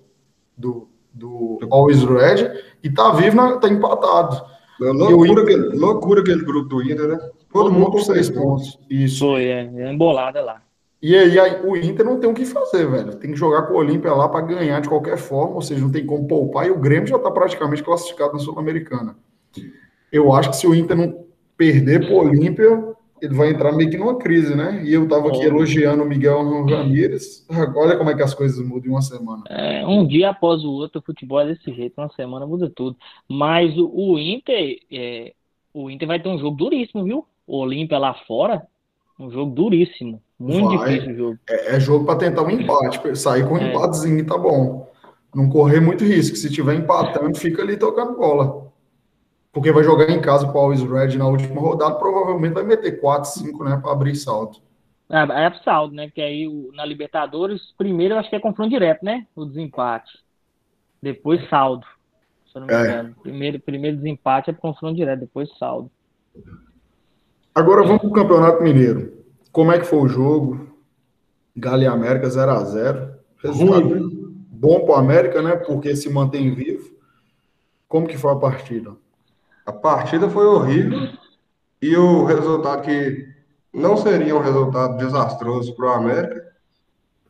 do, 0.57 0.89
do 1.13 1.59
Always 1.69 2.05
Red, 2.05 2.53
e 2.85 2.91
tá 2.91 3.11
vivo, 3.13 3.35
na, 3.35 3.57
tá 3.57 3.69
empatado. 3.69 4.41
É 4.81 4.93
loucura, 4.93 5.31
Inter... 5.31 5.43
aquele, 5.43 5.77
loucura 5.77 6.21
aquele 6.21 6.45
grupo 6.45 6.69
do 6.69 6.83
Inter, 6.83 7.09
né? 7.09 7.17
Todo, 7.17 7.65
Todo 7.65 7.73
mundo 7.73 7.91
com 7.91 7.99
seis 7.99 8.31
pontos. 8.31 8.79
Isso. 8.89 9.27
Foi, 9.27 9.45
é, 9.45 9.71
é 9.75 9.93
embolada 9.93 10.41
lá. 10.41 10.63
E 11.03 11.17
aí, 11.17 11.37
aí, 11.37 11.61
o 11.67 11.77
Inter 11.77 12.07
não 12.07 12.21
tem 12.21 12.31
o 12.31 12.35
que 12.35 12.45
fazer, 12.45 12.89
velho. 12.89 13.17
Tem 13.17 13.33
que 13.33 13.37
jogar 13.37 13.63
com 13.63 13.75
o 13.75 13.79
Olímpia 13.79 14.13
lá 14.13 14.29
para 14.29 14.47
ganhar 14.47 14.81
de 14.81 14.89
qualquer 14.89 15.19
forma, 15.19 15.57
ou 15.57 15.63
seja, 15.63 15.81
não 15.81 15.91
tem 15.91 16.07
como 16.07 16.29
poupar, 16.29 16.69
e 16.69 16.71
o 16.71 16.79
Grêmio 16.79 17.09
já 17.09 17.17
está 17.17 17.29
praticamente 17.29 17.83
classificado 17.83 18.35
na 18.35 18.39
Sul-Americana. 18.39 19.17
Eu 20.13 20.33
acho 20.33 20.51
que 20.51 20.57
se 20.57 20.67
o 20.67 20.75
Inter 20.75 20.97
não 20.97 21.25
perder 21.57 22.07
pro 22.07 22.17
Olímpia, 22.17 22.95
ele 23.21 23.35
vai 23.35 23.51
entrar 23.51 23.73
meio 23.73 23.89
que 23.89 23.97
numa 23.97 24.19
crise, 24.19 24.55
né? 24.55 24.83
E 24.85 24.93
eu 24.93 25.09
tava 25.09 25.29
aqui 25.29 25.43
elogiando 25.43 26.03
o 26.03 26.07
Miguel 26.07 26.67
Ramírez. 26.67 27.47
Olha 27.77 27.97
como 27.97 28.11
é 28.11 28.15
que 28.15 28.23
as 28.23 28.35
coisas 28.35 28.59
mudam 28.67 28.89
em 28.89 28.91
uma 28.91 29.01
semana. 29.01 29.45
É, 29.49 29.87
um 29.87 30.07
dia 30.07 30.31
após 30.31 30.65
o 30.65 30.71
outro, 30.71 31.01
o 31.01 31.05
futebol 31.05 31.41
é 31.41 31.47
desse 31.47 31.73
jeito, 31.73 32.01
uma 32.01 32.11
semana 32.11 32.47
muda 32.47 32.71
tudo. 32.75 32.97
Mas 33.29 33.77
o, 33.79 33.91
o 33.95 34.19
Inter, 34.19 34.79
é, 34.91 35.33
o 35.73 35.89
Inter 35.89 36.09
vai 36.09 36.21
ter 36.21 36.29
um 36.29 36.39
jogo 36.39 36.57
duríssimo, 36.57 37.05
viu? 37.05 37.25
O 37.47 37.59
Olímpia 37.59 37.99
lá 37.99 38.15
fora, 38.27 38.67
um 39.19 39.31
jogo 39.31 39.55
duríssimo. 39.55 40.21
Muito 40.39 40.77
Vai. 40.77 40.95
difícil 40.95 41.13
o 41.13 41.17
jogo. 41.17 41.39
É, 41.49 41.77
é 41.77 41.81
jogo 41.81 42.05
para 42.05 42.19
tentar 42.19 42.43
um 42.43 42.51
empate. 42.51 43.17
Sair 43.17 43.47
com 43.47 43.55
um 43.55 43.59
é. 43.59 43.71
empatezinho 43.71 44.27
tá 44.27 44.37
bom. 44.37 44.91
Não 45.33 45.49
correr 45.49 45.81
muito 45.81 46.05
risco. 46.05 46.37
Se 46.37 46.51
tiver 46.51 46.75
empatando, 46.75 47.39
fica 47.39 47.63
ali 47.63 47.77
tocando 47.77 48.17
bola. 48.17 48.62
Porque 49.53 49.71
vai 49.71 49.85
jogar 49.85 50.09
em 50.09 50.21
casa 50.21 50.47
com 50.51 50.59
o 50.59 50.61
Always 50.61 50.83
Red 50.83 51.19
na 51.19 51.27
última 51.27 51.61
rodada, 51.61 51.95
provavelmente 51.97 52.55
vai 52.55 52.65
meter 52.65 53.01
4, 53.01 53.31
5, 53.31 53.65
né? 53.65 53.79
Para 53.83 53.93
abrir 53.93 54.17
salto. 54.17 54.61
É, 55.11 55.47
é 55.47 55.61
saldo, 55.63 55.95
né? 55.95 56.07
Porque 56.07 56.23
aí 56.23 56.49
na 56.73 56.87
Libertadores, 56.87 57.61
primeiro 57.77 58.15
eu 58.15 58.19
acho 58.19 58.31
que 58.31 58.37
é 58.37 58.41
confronto 58.41 58.71
direto, 58.71 59.05
né? 59.05 59.27
O 59.37 59.45
desempate. 59.45 60.11
Depois 61.03 61.47
saldo. 61.51 61.87
Se 62.51 62.57
eu 62.57 62.61
não 62.61 62.67
me 62.67 62.75
é. 62.75 62.81
engano. 62.81 63.15
Primeiro, 63.23 63.61
primeiro 63.61 63.97
desempate 63.99 64.51
é 64.51 64.55
confronto 64.55 64.97
direto, 64.97 65.21
depois 65.21 65.51
saldo. 65.59 65.91
Agora 67.55 67.83
vamos 67.83 68.01
para 68.01 68.09
o 68.09 68.13
Campeonato 68.13 68.63
Mineiro. 68.63 69.23
Como 69.53 69.71
é 69.71 69.79
que 69.79 69.85
foi 69.85 69.99
o 69.99 70.09
jogo? 70.09 70.67
Galo 71.55 71.83
e 71.83 71.87
América 71.87 72.31
0 72.31 72.51
a 72.51 72.65
0 72.65 73.13
Resultado 73.43 73.89
Ruim. 73.89 74.47
bom 74.49 74.81
para 74.87 74.95
o 74.95 74.97
América, 74.97 75.43
né? 75.43 75.57
Porque 75.57 75.95
se 75.95 76.09
mantém 76.09 76.55
vivo. 76.55 76.91
Como 77.87 78.07
que 78.07 78.17
foi 78.17 78.33
a 78.33 78.37
partida? 78.37 78.93
A 79.65 79.73
partida 79.73 80.29
foi 80.29 80.47
horrível 80.47 81.09
e 81.81 81.97
o 81.97 82.25
resultado 82.25 82.83
que 82.83 83.27
não 83.73 83.97
seria 83.97 84.37
um 84.37 84.41
resultado 84.41 84.97
desastroso 84.97 85.75
para 85.75 85.87
o 85.87 85.93
América, 85.93 86.43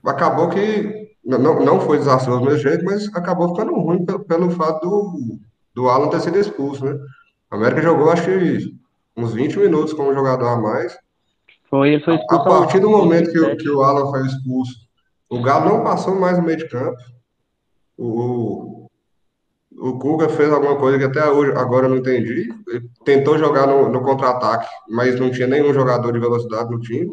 acabou 0.05 0.49
que 0.49 1.17
não, 1.25 1.61
não 1.61 1.81
foi 1.81 1.99
desastroso 1.99 2.41
do 2.41 2.47
mesmo 2.47 2.61
jeito, 2.61 2.85
mas 2.85 3.09
acabou 3.15 3.51
ficando 3.51 3.75
ruim 3.75 4.05
pelo, 4.05 4.25
pelo 4.25 4.51
fato 4.51 4.89
do, 4.89 5.39
do 5.75 5.89
Alan 5.89 6.09
ter 6.09 6.21
sido 6.21 6.39
expulso, 6.39 6.85
né? 6.85 6.99
A 7.51 7.57
América 7.57 7.83
jogou, 7.83 8.11
acho 8.11 8.25
que 8.25 8.75
uns 9.17 9.33
20 9.33 9.59
minutos 9.59 9.93
como 9.93 10.15
jogador 10.15 10.49
a 10.49 10.57
mais. 10.57 10.97
Foi, 11.71 11.91
ele 11.91 12.05
foi 12.05 12.17
expulso. 12.17 12.43
A 12.43 12.45
partir 12.45 12.81
do 12.81 12.91
momento 12.91 13.31
que, 13.31 13.39
o, 13.39 13.57
que 13.57 13.69
o 13.69 13.83
Alan 13.83 14.11
foi 14.11 14.27
expulso, 14.27 14.75
o 15.29 15.41
Galo 15.43 15.69
não 15.69 15.85
passou 15.85 16.19
mais 16.19 16.39
no 16.39 16.45
meio 16.45 16.59
de 16.59 16.69
campo. 16.69 16.99
O, 17.97 18.82
o 19.83 19.99
Kuga 19.99 20.29
fez 20.29 20.53
alguma 20.53 20.77
coisa 20.77 20.97
que 20.97 21.05
até 21.05 21.29
hoje, 21.29 21.51
agora 21.57 21.87
eu 21.87 21.91
não 21.91 21.97
entendi. 21.97 22.49
Ele 22.69 22.89
tentou 23.05 23.37
jogar 23.37 23.67
no, 23.67 23.89
no 23.89 24.01
contra-ataque, 24.01 24.69
mas 24.89 25.19
não 25.19 25.29
tinha 25.29 25.49
nenhum 25.49 25.75
jogador 25.75 26.13
de 26.13 26.21
velocidade 26.21 26.71
no 26.71 26.79
time. 26.79 27.11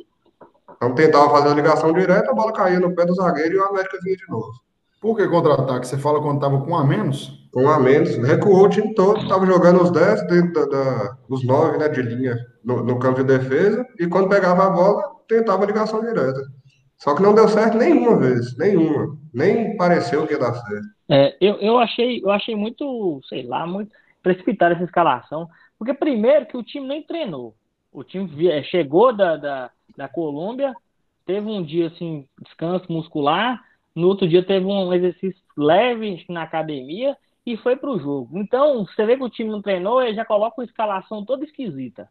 Então 0.76 0.94
tentava 0.94 1.32
fazer 1.32 1.50
a 1.50 1.56
ligação 1.56 1.92
direta, 1.92 2.30
a 2.30 2.34
bola 2.34 2.54
caía 2.54 2.80
no 2.80 2.94
pé 2.94 3.08
do 3.08 3.16
zagueiro 3.16 3.56
e 3.56 3.58
o 3.58 3.66
América 3.66 3.98
vinha 4.04 4.16
de 4.16 4.30
novo. 4.30 4.52
Por 5.02 5.18
que 5.18 5.28
contra-ataque? 5.28 5.88
Você 5.88 5.98
fala 5.98 6.22
quando 6.22 6.36
estava 6.36 6.62
com 6.62 6.72
um 6.72 6.78
a 6.78 6.86
menos? 6.86 7.50
Com 7.52 7.64
um 7.64 7.70
a 7.70 7.80
menos. 7.80 8.16
Recuou 8.18 8.66
o 8.66 8.70
time 8.70 8.94
todo, 8.94 9.20
estava 9.20 9.48
jogando 9.48 9.82
os 9.82 9.90
10 9.90 10.28
dentro 10.28 10.54
da, 10.54 10.66
da, 10.66 11.18
os 11.28 11.44
9 11.44 11.80
né, 11.80 11.90
de 11.90 12.04
linha 12.04 12.38
no, 12.64 12.84
no, 12.84 13.00
campo 13.00 13.24
de 13.24 13.38
defesa, 13.38 13.84
e 14.00 14.06
quando 14.06 14.30
pegava 14.30 14.68
a 14.68 14.70
bola, 14.70 15.02
tentava 15.28 15.64
a 15.64 15.68
ligação 15.68 16.02
direta. 16.02 16.40
Só 16.98 17.16
que 17.16 17.24
não 17.24 17.34
deu 17.34 17.48
certo 17.48 17.78
nenhuma 17.78 18.16
vez, 18.18 18.56
nenhuma. 18.58 19.18
Nem 19.34 19.78
pareceu 19.78 20.26
que 20.26 20.34
ia 20.34 20.40
dar 20.40 20.54
certo. 20.54 20.88
É, 21.08 21.36
eu, 21.40 21.56
eu, 21.56 21.78
achei, 21.78 22.22
eu 22.24 22.30
achei 22.30 22.56
muito, 22.56 23.22
sei 23.28 23.44
lá, 23.44 23.66
muito 23.66 23.92
precipitada 24.22 24.76
essa 24.76 24.84
escalação. 24.84 25.48
Porque 25.78 25.94
primeiro 25.94 26.46
que 26.46 26.58
o 26.58 26.64
time 26.64 26.88
nem 26.88 27.04
treinou. 27.04 27.56
O 27.92 28.04
time 28.04 28.48
é, 28.48 28.62
chegou 28.64 29.16
da, 29.16 29.38
da, 29.38 29.72
da 29.98 30.08
Colômbia, 30.08 30.74
teve 31.26 31.48
um 31.48 31.64
dia 31.64 31.88
assim, 31.88 32.28
descanso 32.42 32.92
muscular, 32.92 33.64
no 33.96 34.08
outro 34.08 34.28
dia 34.28 34.44
teve 34.44 34.66
um 34.66 34.94
exercício 34.94 35.42
leve 35.58 36.26
na 36.30 36.44
academia 36.44 37.18
e 37.46 37.58
foi 37.58 37.76
para 37.76 37.90
o 37.90 38.00
jogo. 38.00 38.38
Então, 38.38 38.86
você 38.86 39.06
vê 39.06 39.18
que 39.18 39.24
o 39.24 39.30
time 39.30 39.50
não 39.50 39.62
treinou, 39.62 40.02
ele 40.02 40.16
já 40.16 40.24
coloca 40.24 40.62
uma 40.62 40.66
escalação 40.66 41.26
toda 41.26 41.44
esquisita. 41.44 42.10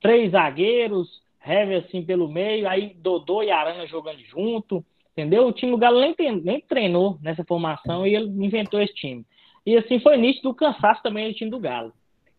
Três 0.00 0.32
zagueiros, 0.32 1.22
Heavy 1.44 1.76
assim 1.76 2.04
pelo 2.04 2.28
meio, 2.28 2.68
aí 2.68 2.94
Dodô 2.94 3.42
e 3.42 3.50
Arana 3.50 3.86
jogando 3.86 4.20
junto, 4.20 4.84
entendeu? 5.16 5.46
O 5.46 5.52
time 5.52 5.72
do 5.72 5.78
Galo 5.78 5.98
nem, 5.98 6.14
nem 6.42 6.60
treinou 6.60 7.18
nessa 7.22 7.42
formação 7.42 8.06
e 8.06 8.14
ele 8.14 8.26
inventou 8.26 8.80
esse 8.80 8.94
time. 8.94 9.24
E 9.64 9.76
assim 9.76 9.98
foi 9.98 10.16
nítido 10.18 10.50
o 10.50 10.54
cansaço 10.54 11.02
também 11.02 11.28
do 11.28 11.34
time 11.34 11.50
do 11.50 11.58
Galo. 11.58 11.92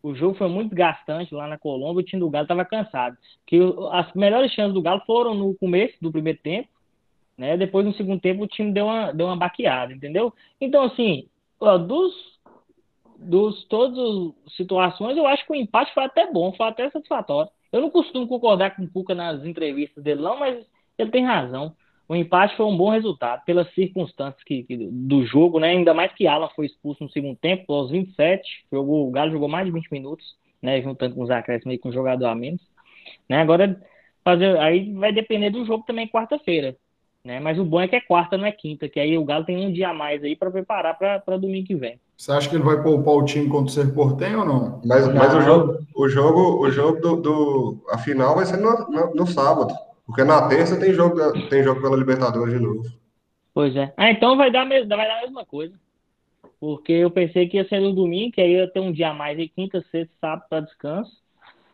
O 0.03 0.13
jogo 0.13 0.37
foi 0.37 0.47
muito 0.47 0.75
gastante 0.75 1.33
lá 1.33 1.47
na 1.47 1.57
Colômbia, 1.57 2.01
o 2.01 2.05
time 2.05 2.19
do 2.19 2.29
Galo 2.29 2.43
estava 2.43 2.63
cansado. 2.63 3.17
Que 3.47 3.59
as 3.91 4.13
melhores 4.13 4.51
chances 4.53 4.73
do 4.73 4.81
Galo 4.81 5.01
foram 5.05 5.33
no 5.33 5.55
começo 5.55 5.95
do 5.99 6.11
primeiro 6.11 6.39
tempo, 6.39 6.69
né? 7.35 7.57
Depois, 7.57 7.85
no 7.85 7.93
segundo 7.93 8.21
tempo, 8.21 8.43
o 8.43 8.47
time 8.47 8.71
deu 8.71 8.85
uma, 8.85 9.11
deu 9.11 9.25
uma 9.25 9.35
baqueada, 9.35 9.91
entendeu? 9.91 10.31
Então, 10.61 10.83
assim, 10.83 11.27
dos, 11.59 12.13
dos 13.17 13.65
todas 13.65 13.97
as 14.45 14.53
situações, 14.55 15.17
eu 15.17 15.25
acho 15.25 15.45
que 15.45 15.51
o 15.51 15.55
empate 15.55 15.93
foi 15.93 16.03
até 16.03 16.31
bom, 16.31 16.53
foi 16.53 16.67
até 16.67 16.89
satisfatório. 16.89 17.51
Eu 17.71 17.81
não 17.81 17.89
costumo 17.89 18.27
concordar 18.27 18.75
com 18.75 18.83
o 18.83 18.89
Cuca 18.89 19.13
nas 19.13 19.43
entrevistas 19.43 20.03
dele, 20.03 20.21
não, 20.21 20.39
mas 20.39 20.65
ele 20.97 21.11
tem 21.11 21.25
razão. 21.25 21.75
O 22.09 22.15
empate 22.15 22.55
foi 22.55 22.65
um 22.65 22.77
bom 22.77 22.89
resultado, 22.89 23.43
pelas 23.45 23.71
circunstâncias 23.73 24.41
que, 24.43 24.63
que, 24.63 24.77
do 24.77 25.25
jogo, 25.25 25.59
né? 25.59 25.69
Ainda 25.69 25.93
mais 25.93 26.13
que 26.13 26.25
Alan 26.25 26.49
foi 26.55 26.65
expulso 26.65 27.03
no 27.03 27.09
segundo 27.09 27.37
tempo, 27.37 27.73
aos 27.73 27.91
27. 27.91 28.65
Jogou, 28.71 29.07
o 29.07 29.11
Galo 29.11 29.31
jogou 29.31 29.49
mais 29.49 29.65
de 29.65 29.71
20 29.71 29.91
minutos, 29.91 30.35
né? 30.61 30.81
Juntando 30.81 31.15
com 31.15 31.23
os 31.23 31.29
acréscimos 31.29 31.73
aí 31.73 31.77
com 31.77 31.89
o 31.89 31.93
jogador 31.93 32.27
a 32.27 32.35
menos. 32.35 32.61
Né? 33.29 33.41
Agora, 33.41 33.79
fazer, 34.23 34.57
aí 34.59 34.93
vai 34.93 35.11
depender 35.11 35.49
do 35.49 35.65
jogo 35.65 35.83
também 35.85 36.07
quarta-feira. 36.07 36.75
Né? 37.23 37.41
Mas 37.41 37.59
o 37.59 37.65
bom 37.65 37.81
é 37.81 37.89
que 37.89 37.95
é 37.97 38.01
quarta, 38.01 38.37
não 38.37 38.45
é 38.45 38.51
quinta, 38.53 38.87
que 38.87 38.99
aí 38.99 39.17
o 39.17 39.25
Galo 39.25 39.43
tem 39.43 39.67
um 39.67 39.73
dia 39.73 39.89
a 39.89 39.93
mais 39.93 40.23
aí 40.23 40.33
para 40.33 40.49
preparar 40.49 40.97
para 40.97 41.37
domingo 41.37 41.67
que 41.67 41.75
vem. 41.75 41.99
Você 42.15 42.31
acha 42.31 42.49
que 42.49 42.55
ele 42.55 42.63
vai 42.63 42.81
poupar 42.81 43.15
o 43.15 43.25
time 43.25 43.47
contra 43.47 43.65
o 43.65 43.69
Ser 43.69 43.93
Portenho 43.93 44.39
ou 44.39 44.45
não? 44.45 44.81
Mas, 44.85 45.07
não. 45.07 45.13
mas 45.13 45.35
o 45.35 45.41
jogo, 45.41 45.77
o 45.93 46.07
jogo, 46.07 46.65
o 46.65 46.71
jogo 46.71 47.01
do, 47.01 47.15
do 47.17 47.83
a 47.89 47.97
final 47.97 48.33
vai 48.33 48.45
ser 48.45 48.57
no, 48.57 48.71
no, 48.89 49.13
no, 49.13 49.27
sábado, 49.27 49.73
porque 50.07 50.23
na 50.23 50.47
terça 50.47 50.79
tem 50.79 50.93
jogo, 50.93 51.19
tem 51.49 51.61
jogo 51.61 51.81
pela 51.81 51.97
Libertadores 51.97 52.53
de 52.53 52.59
novo. 52.61 52.83
Pois 53.53 53.75
é. 53.75 53.93
Ah, 53.97 54.09
então 54.09 54.37
vai 54.37 54.49
dar, 54.49 54.65
vai 54.65 54.87
dar 54.87 55.17
a 55.17 55.21
mesma 55.21 55.45
coisa. 55.45 55.77
Porque 56.59 56.93
eu 56.93 57.11
pensei 57.11 57.47
que 57.47 57.57
ia 57.57 57.67
ser 57.67 57.81
no 57.81 57.93
domingo, 57.93 58.31
que 58.31 58.41
aí 58.41 58.53
ia 58.53 58.71
ter 58.71 58.79
um 58.79 58.91
dia 58.91 59.09
a 59.09 59.13
mais 59.13 59.37
aí, 59.37 59.49
quinta, 59.49 59.83
sexta, 59.91 60.13
sábado 60.21 60.45
para 60.49 60.61
descanso. 60.61 61.11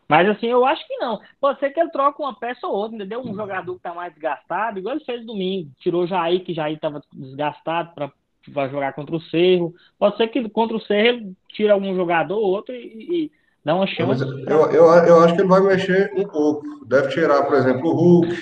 Mas 0.08 0.28
assim, 0.28 0.46
eu 0.46 0.64
acho 0.66 0.86
que 0.86 0.96
não. 0.96 1.20
Pode 1.40 1.60
ser 1.60 1.70
que 1.70 1.80
ele 1.80 1.90
troque 1.90 2.20
uma 2.20 2.34
peça 2.34 2.66
ou 2.66 2.74
outra, 2.74 2.96
entendeu? 2.96 3.20
Um 3.20 3.34
jogador 3.34 3.74
que 3.76 3.82
tá 3.82 3.94
mais 3.94 4.12
desgastado, 4.12 4.78
igual 4.78 4.96
ele 4.96 5.04
fez 5.04 5.24
domingo. 5.24 5.70
Tirou 5.78 6.06
Jair, 6.06 6.44
que 6.44 6.52
Jair 6.52 6.78
tava 6.78 7.02
desgastado 7.12 7.94
para 7.94 8.68
jogar 8.68 8.92
contra 8.94 9.14
o 9.14 9.20
Cerro. 9.20 9.72
Pode 9.98 10.16
ser 10.16 10.28
que 10.28 10.46
contra 10.50 10.76
o 10.76 10.80
Cerro 10.80 11.06
ele 11.06 11.36
tire 11.50 11.70
algum 11.70 11.94
jogador 11.94 12.36
ou 12.36 12.44
outro 12.44 12.74
e, 12.74 13.24
e 13.26 13.32
dá 13.64 13.74
uma 13.74 13.86
chance. 13.86 14.22
Eu, 14.46 14.70
eu, 14.70 14.84
eu 14.84 15.22
acho 15.22 15.34
que 15.34 15.40
ele 15.40 15.48
vai 15.48 15.60
mexer 15.60 16.12
um 16.16 16.26
pouco. 16.26 16.84
Deve 16.86 17.08
tirar, 17.08 17.42
por 17.44 17.56
exemplo, 17.56 17.90
o 17.90 17.94
Hulk 17.94 18.36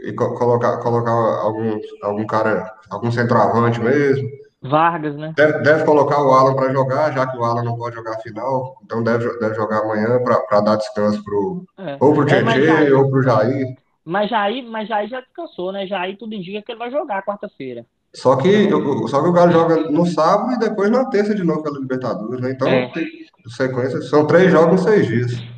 e 0.00 0.12
colocar, 0.12 0.78
colocar 0.78 1.10
algum, 1.10 1.78
algum 2.02 2.26
cara, 2.26 2.74
algum 2.90 3.10
centroavante 3.10 3.80
mesmo 3.80 4.28
Vargas, 4.64 5.14
né? 5.14 5.34
Deve, 5.36 5.58
deve 5.58 5.84
colocar 5.84 6.22
o 6.22 6.32
Alan 6.32 6.54
para 6.54 6.72
jogar, 6.72 7.12
já 7.12 7.26
que 7.26 7.36
o 7.36 7.44
Alan 7.44 7.62
não 7.62 7.76
pode 7.76 7.94
jogar 7.94 8.14
a 8.14 8.20
final. 8.20 8.78
Então 8.82 9.02
deve, 9.02 9.38
deve 9.38 9.54
jogar 9.54 9.80
amanhã 9.80 10.18
para 10.24 10.60
dar 10.62 10.76
descanso 10.76 11.22
pro, 11.22 11.64
é. 11.76 11.98
ou 12.00 12.14
pro 12.14 12.24
Tietchan 12.24 12.86
é, 12.86 12.94
ou 12.94 13.10
pro 13.10 13.22
Jair. 13.22 13.76
Mas 14.02 14.30
Jair, 14.30 14.64
mas 14.64 14.88
Jair 14.88 15.08
já 15.08 15.20
descansou, 15.20 15.70
né? 15.70 15.86
Jair 15.86 16.16
tudo 16.16 16.34
indica 16.34 16.62
que 16.62 16.72
ele 16.72 16.78
vai 16.78 16.90
jogar 16.90 17.22
quarta-feira. 17.24 17.84
Só 18.14 18.36
que, 18.36 18.70
só 19.08 19.22
que 19.22 19.28
o 19.28 19.32
Galo 19.32 19.52
joga 19.52 19.90
no 19.90 20.06
sábado 20.06 20.52
e 20.52 20.58
depois 20.58 20.90
na 20.90 21.04
terça 21.10 21.34
de 21.34 21.44
novo 21.44 21.62
pela 21.62 21.78
Libertadores, 21.78 22.40
né? 22.40 22.52
Então, 22.52 22.68
é. 22.68 22.88
tem 22.88 23.04
sequência, 23.50 24.00
são 24.02 24.26
três 24.26 24.50
jogos 24.50 24.80
em 24.80 24.84
seis 24.84 25.06
dias. 25.06 25.54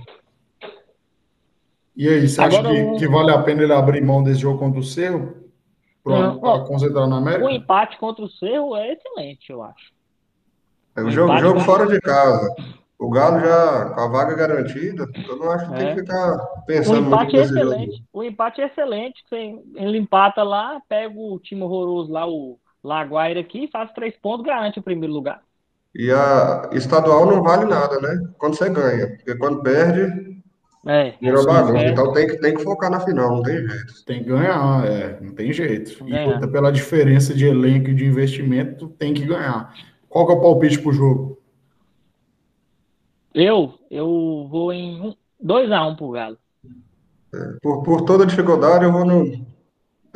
E 1.96 2.08
aí, 2.08 2.28
você 2.28 2.40
Agora, 2.42 2.68
acha 2.68 2.84
que, 2.92 2.98
que, 2.98 3.08
vale 3.08 3.30
a 3.30 3.42
pena 3.42 3.62
ele 3.62 3.72
abrir 3.72 4.02
mão 4.02 4.22
desse 4.22 4.40
jogo 4.40 4.58
contra 4.58 4.78
o 4.78 4.82
Cerro? 4.82 5.46
para 6.04 6.60
concentrar 6.64 7.08
na 7.08 7.16
América? 7.16 7.44
O 7.44 7.50
empate 7.50 7.98
contra 7.98 8.24
o 8.24 8.30
Cerro 8.30 8.76
é 8.76 8.92
excelente, 8.92 9.50
eu 9.50 9.62
acho. 9.62 9.92
É 10.96 11.02
o 11.02 11.10
jogo, 11.10 11.36
jogo 11.38 11.60
fora 11.60 11.86
de 11.86 12.00
casa. 12.00 12.54
O 12.98 13.10
Galo 13.10 13.40
já 13.40 13.90
com 13.90 14.00
a 14.00 14.08
vaga 14.08 14.34
garantida, 14.34 15.06
eu 15.28 15.36
não 15.36 15.50
acho 15.50 15.68
que 15.68 15.74
é. 15.74 15.76
tem 15.78 15.94
que 15.94 16.00
ficar 16.00 16.38
pensando 16.66 17.04
o 17.04 17.06
empate 17.08 17.36
é 17.36 17.40
excelente. 17.42 17.96
Jogo. 17.96 18.08
O 18.12 18.24
empate 18.24 18.60
é 18.62 18.66
excelente. 18.66 19.24
Ele 19.74 19.98
empata 19.98 20.42
lá, 20.42 20.80
pega 20.88 21.12
o 21.14 21.38
time 21.38 21.62
horroroso 21.62 22.10
lá, 22.10 22.26
o 22.26 22.58
Laguaira 22.82 23.40
aqui, 23.40 23.68
faz 23.70 23.92
três 23.92 24.16
pontos, 24.16 24.46
garante 24.46 24.78
o 24.78 24.82
primeiro 24.82 25.12
lugar. 25.12 25.42
E 25.98 26.10
a 26.12 26.68
estadual 26.72 27.24
não 27.24 27.42
vale 27.42 27.64
nada, 27.64 27.98
né? 27.98 28.28
Quando 28.36 28.54
você 28.54 28.68
ganha. 28.68 29.16
Porque 29.16 29.34
quando 29.36 29.62
perde, 29.62 30.42
é, 30.86 31.14
virou 31.20 31.46
bagunça. 31.46 31.78
É. 31.78 31.88
Então 31.88 32.12
tem 32.12 32.26
que, 32.26 32.36
tem 32.36 32.54
que 32.54 32.62
focar 32.62 32.90
na 32.90 33.00
final, 33.00 33.36
não 33.36 33.42
tem 33.42 33.66
jeito. 33.66 34.04
Tem 34.04 34.22
que 34.22 34.28
ganhar, 34.28 34.86
é, 34.86 35.18
não 35.20 35.34
tem 35.34 35.52
jeito. 35.52 36.06
E 36.06 36.18
outra, 36.26 36.46
pela 36.46 36.70
diferença 36.70 37.32
de 37.32 37.46
elenco 37.46 37.88
e 37.88 37.94
de 37.94 38.04
investimento, 38.04 38.88
tem 38.90 39.14
que 39.14 39.24
ganhar. 39.24 39.74
Qual 40.06 40.26
que 40.26 40.32
é 40.32 40.36
o 40.36 40.40
palpite 40.40 40.78
pro 40.80 40.92
jogo? 40.92 41.38
Eu, 43.34 43.74
eu 43.90 44.46
vou 44.50 44.72
em 44.72 45.16
2x1 45.42 45.92
um, 45.92 45.96
pro 45.96 46.10
Galo. 46.10 46.38
É, 47.34 47.38
por, 47.62 47.82
por 47.82 48.02
toda 48.02 48.26
dificuldade, 48.26 48.84
eu 48.84 48.92
vou 48.92 49.04
no. 49.04 49.46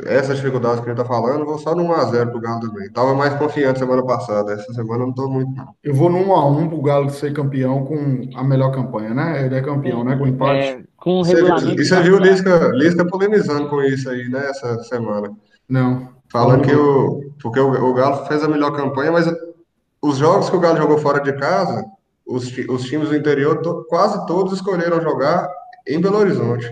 Essas 0.05 0.37
dificuldades 0.37 0.79
que 0.79 0.89
a 0.89 0.93
gente 0.93 1.01
tá 1.01 1.05
falando, 1.05 1.45
vou 1.45 1.57
só 1.57 1.75
no 1.75 1.83
1x0 1.83 2.31
pro 2.31 2.39
Galo 2.39 2.59
também. 2.59 2.89
Tava 2.91 3.13
mais 3.13 3.33
confiante 3.35 3.79
semana 3.79 4.03
passada. 4.03 4.53
Essa 4.53 4.73
semana 4.73 5.03
eu 5.03 5.07
não 5.07 5.13
tô 5.13 5.29
muito, 5.29 5.51
não. 5.55 5.75
Eu 5.83 5.93
vou 5.93 6.09
no 6.09 6.19
1x1 6.19 6.69
pro 6.69 6.81
Galo 6.81 7.09
ser 7.09 7.33
campeão 7.33 7.85
com 7.85 8.29
a 8.35 8.43
melhor 8.43 8.71
campanha, 8.71 9.13
né? 9.13 9.45
Ele 9.45 9.55
é 9.55 9.61
campeão, 9.61 10.03
né? 10.03 10.17
Com 10.17 10.27
empate. 10.27 10.59
É, 10.59 10.83
com 10.97 11.19
o 11.19 11.23
regulamento. 11.23 11.81
E 11.81 11.85
você 11.85 12.01
viu 12.01 12.15
o 12.15 12.19
Lisca, 12.19 12.71
Lisca 12.73 13.05
polemizando 13.05 13.69
com 13.69 13.81
isso 13.81 14.09
aí, 14.09 14.27
né? 14.29 14.49
Essa 14.49 14.83
semana. 14.83 15.31
Não. 15.67 16.09
Falando 16.31 16.63
que 16.63 16.73
o. 16.73 17.31
Porque 17.41 17.59
o, 17.59 17.71
o 17.71 17.93
Galo 17.93 18.25
fez 18.25 18.43
a 18.43 18.47
melhor 18.47 18.71
campanha, 18.71 19.11
mas 19.11 19.31
os 20.01 20.17
jogos 20.17 20.49
que 20.49 20.55
o 20.55 20.59
Galo 20.59 20.77
jogou 20.77 20.97
fora 20.97 21.19
de 21.19 21.33
casa, 21.33 21.85
os, 22.25 22.45
os 22.69 22.83
times 22.83 23.09
do 23.09 23.15
interior, 23.15 23.61
to, 23.61 23.85
quase 23.89 24.25
todos 24.25 24.53
escolheram 24.53 25.01
jogar 25.01 25.49
em 25.87 25.99
Belo 25.99 26.17
Horizonte. 26.17 26.71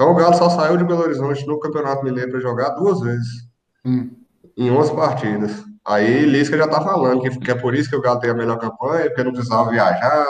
Então 0.00 0.12
o 0.12 0.14
Galo 0.14 0.34
só 0.34 0.48
saiu 0.48 0.78
de 0.78 0.84
Belo 0.84 1.02
Horizonte 1.02 1.46
no 1.46 1.60
Campeonato 1.60 2.02
Mineiro 2.02 2.30
para 2.30 2.40
jogar 2.40 2.70
duas 2.70 3.00
vezes. 3.00 3.46
Hum. 3.84 4.10
Em 4.56 4.70
11 4.70 4.94
partidas. 4.94 5.62
Aí 5.86 6.24
Lisca 6.24 6.56
já 6.56 6.66
tá 6.66 6.80
falando 6.80 7.20
que, 7.20 7.28
que, 7.38 7.50
é 7.50 7.54
por 7.54 7.74
isso 7.74 7.90
que 7.90 7.96
o 7.96 8.00
Galo 8.00 8.18
tem 8.18 8.30
a 8.30 8.34
melhor 8.34 8.58
campanha, 8.58 9.04
porque 9.08 9.22
não 9.22 9.32
precisava 9.34 9.68
viajar. 9.68 10.26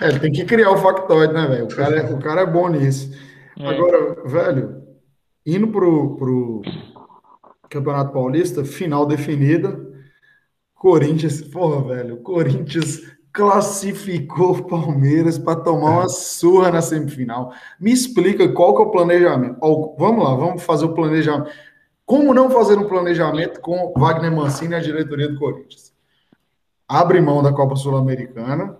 É, 0.00 0.08
ele 0.08 0.18
tem 0.18 0.32
que 0.32 0.44
criar 0.44 0.72
o 0.72 0.78
factoide, 0.78 1.32
né, 1.32 1.46
velho? 1.46 1.66
O 1.66 1.68
cara, 1.68 1.96
é, 1.96 2.12
o 2.12 2.18
cara 2.18 2.40
é 2.40 2.46
bom 2.46 2.68
nisso. 2.68 3.08
É. 3.56 3.68
Agora, 3.68 4.20
velho, 4.26 4.82
indo 5.46 5.68
pro, 5.68 6.16
pro 6.16 6.62
Campeonato 7.70 8.12
Paulista, 8.12 8.64
final 8.64 9.06
definida. 9.06 9.78
Corinthians, 10.74 11.40
porra, 11.40 11.94
velho, 11.94 12.16
Corinthians 12.16 13.00
classificou 13.38 14.56
o 14.56 14.64
Palmeiras 14.64 15.38
para 15.38 15.60
tomar 15.60 16.00
uma 16.00 16.08
surra 16.08 16.72
na 16.72 16.82
semifinal. 16.82 17.52
Me 17.78 17.92
explica 17.92 18.52
qual 18.52 18.74
que 18.74 18.82
é 18.82 18.84
o 18.84 18.90
planejamento. 18.90 19.60
Vamos 19.96 20.24
lá, 20.24 20.34
vamos 20.34 20.64
fazer 20.64 20.86
o 20.86 20.92
planejamento. 20.92 21.48
Como 22.04 22.34
não 22.34 22.50
fazer 22.50 22.76
um 22.76 22.88
planejamento 22.88 23.60
com 23.60 23.94
Wagner 23.96 24.34
Mancini 24.34 24.72
e 24.72 24.74
a 24.74 24.80
diretoria 24.80 25.28
do 25.28 25.38
Corinthians? 25.38 25.92
Abre 26.88 27.20
mão 27.20 27.40
da 27.40 27.52
Copa 27.52 27.76
Sul-Americana 27.76 28.76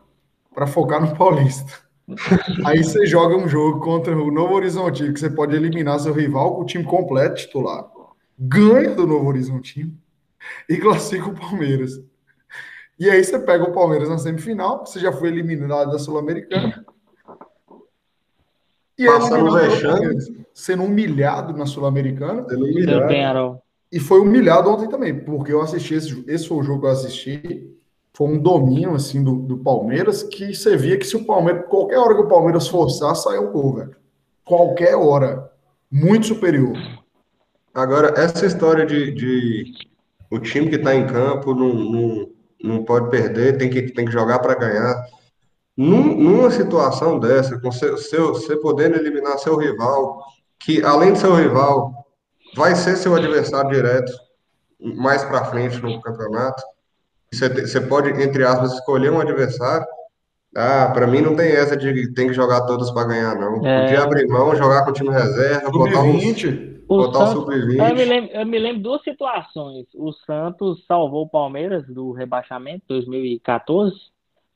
para 0.53 0.67
focar 0.67 1.01
no 1.01 1.17
Paulista. 1.17 1.73
Aí 2.67 2.83
você 2.83 3.07
joga 3.07 3.37
um 3.37 3.47
jogo 3.47 3.79
contra 3.79 4.17
o 4.17 4.33
Novo 4.33 4.55
Horizontino, 4.55 5.13
que 5.15 5.21
você 5.21 5.31
pode 5.31 5.55
eliminar 5.55 6.01
seu 6.01 6.13
rival 6.13 6.57
com 6.57 6.63
o 6.63 6.67
time 6.67 6.83
completo 6.83 7.37
titular. 7.37 7.87
Ganha 8.37 8.93
do 8.93 9.07
Novo 9.07 9.29
Horizontino 9.29 9.97
e 10.69 10.77
classifica 10.79 11.29
o 11.29 11.35
Palmeiras. 11.35 11.93
E 12.99 13.09
aí 13.09 13.23
você 13.23 13.39
pega 13.39 13.65
o 13.65 13.73
Palmeiras 13.73 14.09
na 14.09 14.19
semifinal, 14.19 14.85
você 14.85 14.99
já 14.99 15.13
foi 15.13 15.29
eliminado 15.29 15.93
da 15.93 15.99
Sul-Americana. 15.99 16.85
E 18.99 19.07
Passando 19.07 19.53
vexame. 19.53 20.47
Sendo 20.53 20.83
humilhado 20.83 21.57
na 21.57 21.65
Sul-Americana. 21.65 22.45
E 23.91 24.01
foi 24.01 24.21
humilhado 24.21 24.69
ontem 24.69 24.89
também, 24.89 25.19
porque 25.19 25.53
eu 25.53 25.63
assisti 25.63 25.95
esse, 25.95 26.25
esse 26.27 26.49
foi 26.49 26.59
o 26.59 26.63
jogo 26.63 26.81
que 26.81 26.87
eu 26.87 26.91
assisti. 26.91 27.75
Foi 28.13 28.27
um 28.27 28.39
domínio 28.39 28.95
assim 28.95 29.23
do, 29.23 29.37
do 29.37 29.59
Palmeiras 29.59 30.25
que 30.25 30.53
você 30.53 30.77
via 30.77 30.99
que 30.99 31.07
se 31.07 31.17
o 31.17 31.25
Palmeiras, 31.25 31.67
qualquer 31.69 31.99
hora 31.99 32.17
que 32.17 32.23
o 32.23 32.29
Palmeiras 32.29 32.67
forçar, 32.67 33.15
sai 33.15 33.39
o 33.39 33.53
gol, 33.53 33.77
velho. 33.77 33.97
Qualquer 34.45 34.97
hora. 34.97 35.53
Muito 35.91 36.27
superior. 36.27 36.77
Agora, 37.73 38.13
essa 38.21 38.45
história 38.45 38.85
de, 38.85 39.13
de 39.13 39.73
o 40.31 40.39
time 40.41 40.69
que 40.69 40.77
está 40.77 40.95
em 40.95 41.07
campo 41.07 41.55
não, 41.55 42.29
não, 42.63 42.85
pode 42.85 43.11
perder, 43.11 43.57
tem 43.57 43.71
que, 43.71 43.83
tem 43.83 44.05
que 44.05 44.13
jogar 44.13 44.39
para 44.41 44.55
ganhar. 44.55 45.05
Num, 45.77 46.17
numa 46.17 46.51
situação 46.51 47.19
dessa, 47.19 47.59
com 47.61 47.71
seu, 47.71 47.97
seu, 47.97 48.35
você 48.35 48.57
podendo 48.57 48.97
eliminar 48.97 49.39
seu 49.39 49.57
rival, 49.57 50.25
que 50.61 50.83
além 50.83 51.13
de 51.13 51.21
seu 51.21 51.35
rival, 51.35 51.93
vai 52.57 52.75
ser 52.75 52.97
seu 52.97 53.15
adversário 53.15 53.71
direto 53.71 54.13
mais 54.81 55.25
para 55.25 55.45
frente 55.45 55.81
no 55.81 56.01
campeonato. 56.01 56.63
Você, 57.33 57.49
você 57.49 57.81
pode, 57.81 58.11
entre 58.23 58.45
aspas, 58.45 58.73
escolher 58.73 59.13
um 59.13 59.21
adversário. 59.21 59.87
Ah, 60.57 60.91
para 60.93 61.07
mim 61.07 61.21
não 61.21 61.37
tem 61.37 61.53
essa 61.53 61.77
de 61.77 62.13
tem 62.15 62.29
que 62.29 62.35
jogar 62.35 62.63
todos 62.63 62.91
para 62.91 63.09
ganhar, 63.09 63.35
não. 63.37 63.65
É. 63.67 63.83
Podia 63.83 64.03
abrir 64.03 64.27
mão, 64.27 64.57
jogar 64.57 64.85
com 64.85 64.91
o 64.91 64.95
time 64.95 65.11
reserva, 65.11 65.71
botar 65.71 66.01
uns, 66.01 66.43
o 66.89 66.97
Botar 66.97 67.27
Santos, 67.27 67.49
eu, 67.49 67.95
me 67.95 68.05
lembro, 68.05 68.31
eu 68.33 68.47
me 68.47 68.59
lembro 68.59 68.83
duas 68.83 69.03
situações. 69.03 69.87
O 69.95 70.13
Santos 70.13 70.85
salvou 70.87 71.25
o 71.25 71.29
Palmeiras 71.29 71.87
do 71.87 72.13
rebaixamento 72.13 72.85
2014. 72.89 73.95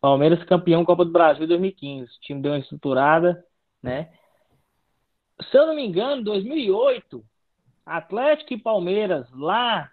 Palmeiras 0.01 0.43
campeão 0.45 0.85
Copa 0.85 1.05
do 1.05 1.13
Brasil 1.13 1.47
2015. 1.47 2.05
O 2.05 2.21
time 2.21 2.41
deu 2.41 2.53
uma 2.53 2.59
estruturada, 2.59 3.45
né? 3.83 4.11
Se 5.51 5.57
eu 5.57 5.67
não 5.67 5.75
me 5.75 5.85
engano, 5.85 6.25
2008, 6.25 7.23
Atlético 7.85 8.55
e 8.55 8.59
Palmeiras 8.59 9.27
lá 9.33 9.91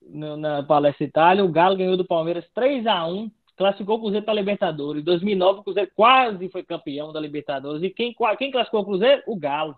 no, 0.00 0.36
na 0.36 0.62
Palestra 0.62 1.04
Itália, 1.04 1.44
o 1.44 1.50
Galo 1.50 1.76
ganhou 1.76 1.96
do 1.96 2.04
Palmeiras 2.04 2.44
3 2.54 2.86
a 2.86 3.06
1 3.06 3.30
classificou 3.56 3.96
o 3.96 4.00
Cruzeiro 4.00 4.24
para 4.24 4.34
a 4.34 4.36
Libertadores. 4.36 5.02
Em 5.02 5.04
2009, 5.04 5.60
o 5.60 5.62
Cruzeiro 5.62 5.90
quase 5.94 6.48
foi 6.48 6.62
campeão 6.62 7.12
da 7.12 7.20
Libertadores. 7.20 7.82
E 7.82 7.90
quem, 7.90 8.14
quem 8.38 8.50
classificou 8.50 8.80
o 8.80 8.84
Cruzeiro? 8.84 9.22
O 9.26 9.36
Galo. 9.38 9.76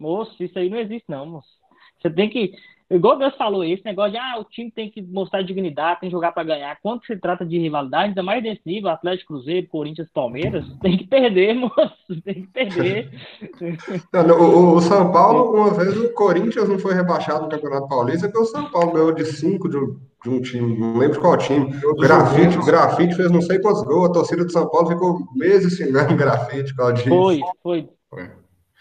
Moço, 0.00 0.42
isso 0.42 0.58
aí 0.58 0.70
não 0.70 0.78
existe, 0.78 1.04
não, 1.08 1.26
moço. 1.26 1.60
Você 2.00 2.08
tem 2.08 2.30
que. 2.30 2.52
Igual 2.90 3.14
o 3.14 3.18
Deus 3.20 3.36
falou, 3.36 3.62
esse 3.62 3.84
negócio 3.84 4.12
de 4.12 4.18
ah, 4.18 4.36
o 4.40 4.44
time 4.44 4.68
tem 4.68 4.90
que 4.90 5.00
mostrar 5.00 5.42
dignidade, 5.42 6.00
tem 6.00 6.08
que 6.08 6.12
jogar 6.12 6.32
para 6.32 6.42
ganhar. 6.42 6.76
Quando 6.82 7.04
se 7.04 7.16
trata 7.16 7.46
de 7.46 7.56
rivalidade, 7.56 8.08
ainda 8.08 8.22
mais 8.22 8.42
desse 8.42 8.62
nível, 8.66 8.90
Atlético 8.90 9.34
Cruzeiro, 9.34 9.68
Corinthians, 9.68 10.10
Palmeiras, 10.12 10.64
tem 10.82 10.96
que 10.98 11.06
perder, 11.06 11.54
moço. 11.54 12.22
Tem 12.24 12.42
que 12.42 12.46
perder. 12.48 13.10
Não, 14.12 14.40
o, 14.40 14.74
o, 14.74 14.80
São 14.80 15.12
Paulo, 15.12 15.54
uma 15.54 15.70
vez 15.72 15.96
o 15.96 16.12
Corinthians 16.14 16.68
não 16.68 16.78
foi 16.80 16.94
rebaixado 16.94 17.44
no 17.44 17.48
Campeonato 17.48 17.86
Paulista, 17.86 18.26
porque 18.26 18.42
o 18.42 18.46
São 18.46 18.68
Paulo 18.70 18.92
ganhou 18.92 19.12
de 19.12 19.24
5 19.24 19.68
de, 19.68 19.78
de, 20.24 20.30
um 20.30 20.40
time, 20.40 20.76
não 20.76 20.96
lembro 20.96 21.20
qual 21.20 21.36
time. 21.36 21.72
O 21.84 21.94
grafite, 21.94 22.58
o 22.58 22.64
grafite 22.64 23.14
fez 23.14 23.30
não 23.30 23.40
sei 23.40 23.60
quantos 23.60 23.84
gols, 23.84 24.10
a 24.10 24.12
torcida 24.12 24.44
do 24.44 24.50
São 24.50 24.68
Paulo 24.68 24.88
ficou 24.88 25.20
meses 25.36 25.76
xingando 25.76 26.14
o 26.14 26.16
grafite, 26.16 26.74
Claudinho. 26.74 27.08
Foi, 27.08 27.40
foi. 27.62 27.88
foi 28.08 28.39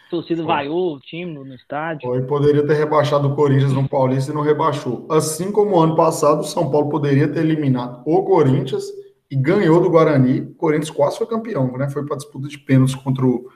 torcida 0.09 0.43
vaiou 0.43 0.95
o 0.95 0.99
time 0.99 1.33
no, 1.33 1.45
no 1.45 1.53
estádio. 1.53 2.09
Foi, 2.09 2.21
poderia 2.23 2.65
ter 2.65 2.73
rebaixado 2.73 3.27
o 3.27 3.35
Corinthians 3.35 3.73
no 3.73 3.87
Paulista 3.87 4.31
e 4.31 4.35
não 4.35 4.41
rebaixou. 4.41 5.07
Assim 5.09 5.51
como 5.51 5.79
ano 5.79 5.95
passado, 5.95 6.41
o 6.41 6.45
São 6.45 6.69
Paulo 6.69 6.89
poderia 6.89 7.27
ter 7.27 7.39
eliminado 7.39 8.01
o 8.05 8.23
Corinthians 8.23 8.85
e 9.29 9.35
ganhou 9.35 9.79
do 9.79 9.89
Guarani. 9.89 10.41
O 10.41 10.55
Corinthians 10.55 10.89
quase 10.89 11.17
foi 11.17 11.27
campeão, 11.27 11.71
né? 11.77 11.89
Foi 11.89 12.05
para 12.05 12.17
disputa 12.17 12.47
de 12.47 12.57
pênaltis 12.57 12.95
contra 12.95 13.25
o, 13.25 13.49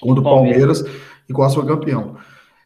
contra 0.00 0.20
o 0.20 0.24
Palmeiras. 0.24 0.82
Palmeiras 0.82 1.18
e 1.28 1.32
quase 1.32 1.54
foi 1.54 1.66
campeão. 1.66 2.16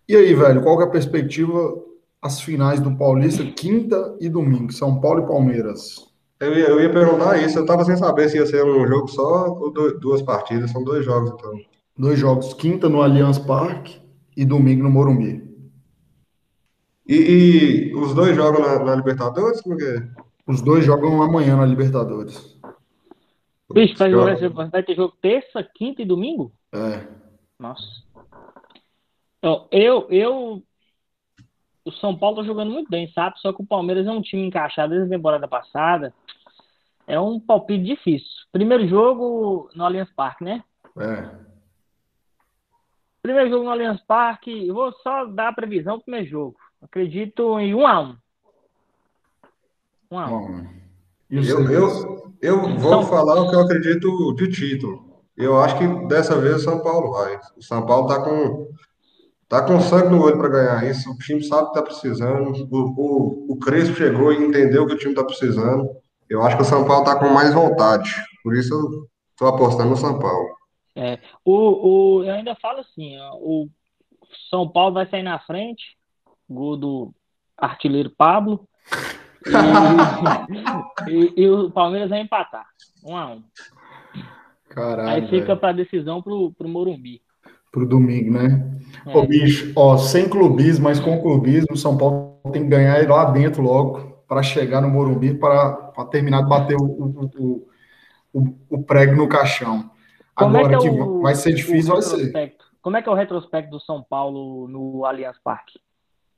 E 0.08 0.14
aí, 0.14 0.34
velho, 0.34 0.62
qual 0.62 0.80
é 0.80 0.84
a 0.84 0.90
perspectiva 0.90 1.74
as 2.20 2.40
finais 2.40 2.78
do 2.78 2.96
Paulista, 2.96 3.44
quinta 3.44 4.16
e 4.20 4.28
domingo, 4.28 4.72
São 4.72 5.00
Paulo 5.00 5.24
e 5.24 5.26
Palmeiras? 5.26 6.06
Eu 6.38 6.54
ia, 6.54 6.66
eu 6.66 6.80
ia 6.80 6.92
perguntar 6.92 7.42
isso, 7.42 7.58
eu 7.58 7.66
tava 7.66 7.84
sem 7.84 7.96
saber 7.96 8.28
se 8.28 8.36
ia 8.36 8.46
ser 8.46 8.64
um 8.64 8.86
jogo 8.86 9.08
só 9.08 9.48
ou 9.48 9.72
duas 9.72 10.22
partidas, 10.22 10.70
são 10.70 10.82
dois 10.82 11.04
jogos 11.04 11.30
então. 11.30 11.52
Dois 11.96 12.18
jogos, 12.18 12.54
quinta 12.54 12.88
no 12.88 13.02
Allianz 13.02 13.38
Parque 13.38 14.00
e 14.36 14.44
domingo 14.44 14.82
no 14.82 14.90
Morumbi. 14.90 15.42
E, 17.06 17.14
e 17.90 17.94
os 17.94 18.14
dois 18.14 18.34
jogam 18.34 18.60
na, 18.60 18.84
na, 18.84 18.94
Libertadores? 18.94 19.60
Como 19.60 19.76
que 19.76 19.84
é? 19.84 20.08
Os 20.46 20.62
dois 20.62 20.84
jogam 20.84 21.22
amanhã 21.22 21.56
na 21.56 21.66
Libertadores. 21.66 22.58
Bicho, 23.72 23.96
vai, 23.96 24.10
vai 24.68 24.82
ter 24.82 24.94
jogo 24.94 25.14
terça, 25.20 25.62
quinta 25.62 26.02
e 26.02 26.06
domingo? 26.06 26.52
É. 26.72 27.06
Nossa. 27.58 28.02
Então, 29.38 29.66
eu, 29.70 30.06
eu. 30.10 30.62
O 31.84 31.90
São 31.92 32.16
Paulo 32.16 32.36
tá 32.36 32.42
jogando 32.44 32.70
muito 32.70 32.88
bem, 32.88 33.10
sabe? 33.12 33.38
Só 33.40 33.52
que 33.52 33.62
o 33.62 33.66
Palmeiras 33.66 34.06
é 34.06 34.10
um 34.10 34.22
time 34.22 34.46
encaixado 34.46 34.90
desde 34.90 35.12
a 35.12 35.16
temporada 35.16 35.48
passada. 35.48 36.14
É 37.06 37.18
um 37.18 37.40
palpite 37.40 37.84
difícil. 37.84 38.28
Primeiro 38.52 38.86
jogo 38.86 39.68
no 39.74 39.84
Allianz 39.84 40.10
Parque, 40.14 40.44
né? 40.44 40.62
É. 40.98 41.51
Primeiro 43.22 43.50
jogo 43.50 43.64
no 43.64 43.70
Allianz 43.70 44.00
Parque, 44.00 44.66
eu 44.66 44.74
vou 44.74 44.92
só 44.94 45.24
dar 45.26 45.48
a 45.48 45.52
previsão 45.52 45.96
do 45.96 46.02
primeiro 46.02 46.26
jogo. 46.26 46.56
Acredito 46.82 47.58
em 47.60 47.72
1 47.72 47.86
a 47.86 48.00
1 48.00 48.16
1 50.10 50.18
a 50.18 50.26
1 50.26 50.82
eu, 51.30 51.70
eu, 51.70 52.32
eu 52.42 52.60
vou 52.76 52.92
então, 52.92 53.06
falar 53.06 53.40
o 53.40 53.48
que 53.48 53.54
eu 53.54 53.60
acredito 53.60 54.34
de 54.34 54.48
título. 54.50 55.22
Eu 55.36 55.58
acho 55.58 55.78
que 55.78 56.06
dessa 56.08 56.36
vez 56.38 56.56
o 56.56 56.64
São 56.64 56.80
Paulo 56.80 57.12
vai. 57.12 57.40
O 57.56 57.62
São 57.62 57.86
Paulo 57.86 58.06
tá 58.06 58.20
com, 58.22 58.68
tá 59.48 59.62
com 59.62 59.80
sangue 59.80 60.10
no 60.10 60.22
olho 60.22 60.36
para 60.36 60.48
ganhar 60.48 60.90
isso. 60.90 61.10
O 61.10 61.16
time 61.16 61.42
sabe 61.42 61.68
que 61.68 61.74
tá 61.74 61.82
precisando. 61.82 62.68
O, 62.70 62.78
o, 62.78 63.52
o 63.52 63.56
Crespo 63.56 63.94
chegou 63.94 64.32
e 64.32 64.44
entendeu 64.44 64.84
que 64.86 64.94
o 64.94 64.98
time 64.98 65.14
tá 65.14 65.24
precisando. 65.24 65.88
Eu 66.28 66.42
acho 66.42 66.56
que 66.56 66.62
o 66.62 66.66
São 66.66 66.84
Paulo 66.84 67.04
tá 67.04 67.16
com 67.16 67.28
mais 67.28 67.54
vontade. 67.54 68.10
Por 68.42 68.54
isso 68.54 68.74
eu 68.74 69.08
tô 69.36 69.46
apostando 69.46 69.90
no 69.90 69.96
São 69.96 70.18
Paulo. 70.18 70.61
É, 70.94 71.18
o, 71.44 72.18
o, 72.18 72.24
eu 72.24 72.34
ainda 72.34 72.54
falo 72.56 72.80
assim, 72.80 73.18
ó, 73.18 73.36
o 73.36 73.68
São 74.50 74.68
Paulo 74.68 74.94
vai 74.94 75.08
sair 75.08 75.22
na 75.22 75.38
frente, 75.38 75.96
gol 76.48 76.76
do 76.76 77.14
artilheiro 77.56 78.10
Pablo, 78.10 78.68
e, 81.08 81.10
e, 81.40 81.42
e 81.42 81.48
o 81.48 81.70
Palmeiras 81.70 82.10
vai 82.10 82.20
empatar, 82.20 82.66
um 83.04 83.16
a 83.16 83.26
um. 83.26 83.42
Caralho, 84.68 85.08
Aí 85.10 85.28
fica 85.28 85.54
para 85.54 85.72
decisão 85.72 86.22
pro, 86.22 86.52
pro 86.52 86.68
Morumbi. 86.68 87.20
Pro 87.70 87.86
domingo, 87.86 88.32
né? 88.32 88.70
É. 89.06 89.16
Ô, 89.16 89.26
bicho, 89.26 89.72
ó, 89.76 89.96
sem 89.96 90.28
clubismo, 90.28 90.84
mas 90.84 91.00
com 91.00 91.20
clubismo, 91.20 91.72
o 91.72 91.76
São 91.76 91.96
Paulo 91.96 92.38
tem 92.52 92.62
que 92.62 92.68
ganhar 92.68 93.08
lá 93.08 93.30
dentro 93.30 93.62
logo 93.62 94.12
para 94.26 94.42
chegar 94.42 94.80
no 94.80 94.88
Morumbi 94.88 95.34
para 95.34 95.92
terminar 96.10 96.42
de 96.42 96.48
bater 96.48 96.76
o, 96.76 96.84
o, 96.84 97.66
o, 98.32 98.56
o, 98.70 98.82
prego 98.82 99.14
no 99.14 99.28
caixão. 99.28 99.90
Como 100.34 100.56
Agora 100.56 100.76
é 100.76 100.78
que, 100.78 100.86
é 100.86 100.90
o, 100.90 101.20
vai 101.20 101.34
ser 101.34 101.52
difícil, 101.52 101.92
vai 101.92 102.02
ser. 102.02 102.56
Como 102.80 102.96
é 102.96 103.02
que 103.02 103.08
é 103.08 103.12
o 103.12 103.14
retrospecto 103.14 103.70
do 103.70 103.80
São 103.80 104.02
Paulo 104.02 104.66
no 104.66 105.04
Allianz 105.04 105.38
Parque? 105.42 105.78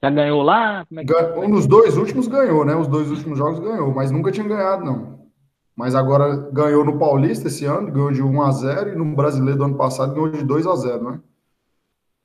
Já 0.03 0.11
ganhou 0.11 0.43
lá? 0.43 0.87
É 0.97 1.05
que... 1.05 1.15
Um 1.39 1.51
dos 1.51 1.67
dois 1.67 1.97
últimos 1.97 2.29
ganhou, 2.29 2.65
né? 2.65 2.75
Os 2.75 2.87
dois 2.87 3.11
últimos 3.11 3.39
jogos 3.39 3.61
ganhou, 3.61 3.95
mas 3.95 4.11
nunca 4.11 4.31
tinha 4.31 4.47
ganhado, 4.47 4.85
não. 4.85 5.25
Mas 5.75 5.95
agora 5.95 6.37
ganhou 6.53 6.85
no 6.85 6.99
Paulista 6.99 7.49
esse 7.49 7.65
ano, 7.65 7.91
ganhou 7.91 8.13
de 8.13 8.23
1 8.23 8.43
a 8.43 8.51
0 8.51 8.93
e 8.93 8.97
no 8.97 9.17
Brasileiro 9.17 9.59
do 9.59 9.65
ano 9.65 9.77
passado 9.77 10.15
ganhou 10.15 10.31
de 10.31 10.45
2 10.45 10.67
a 10.67 10.77
0 10.77 11.11
né? 11.11 11.21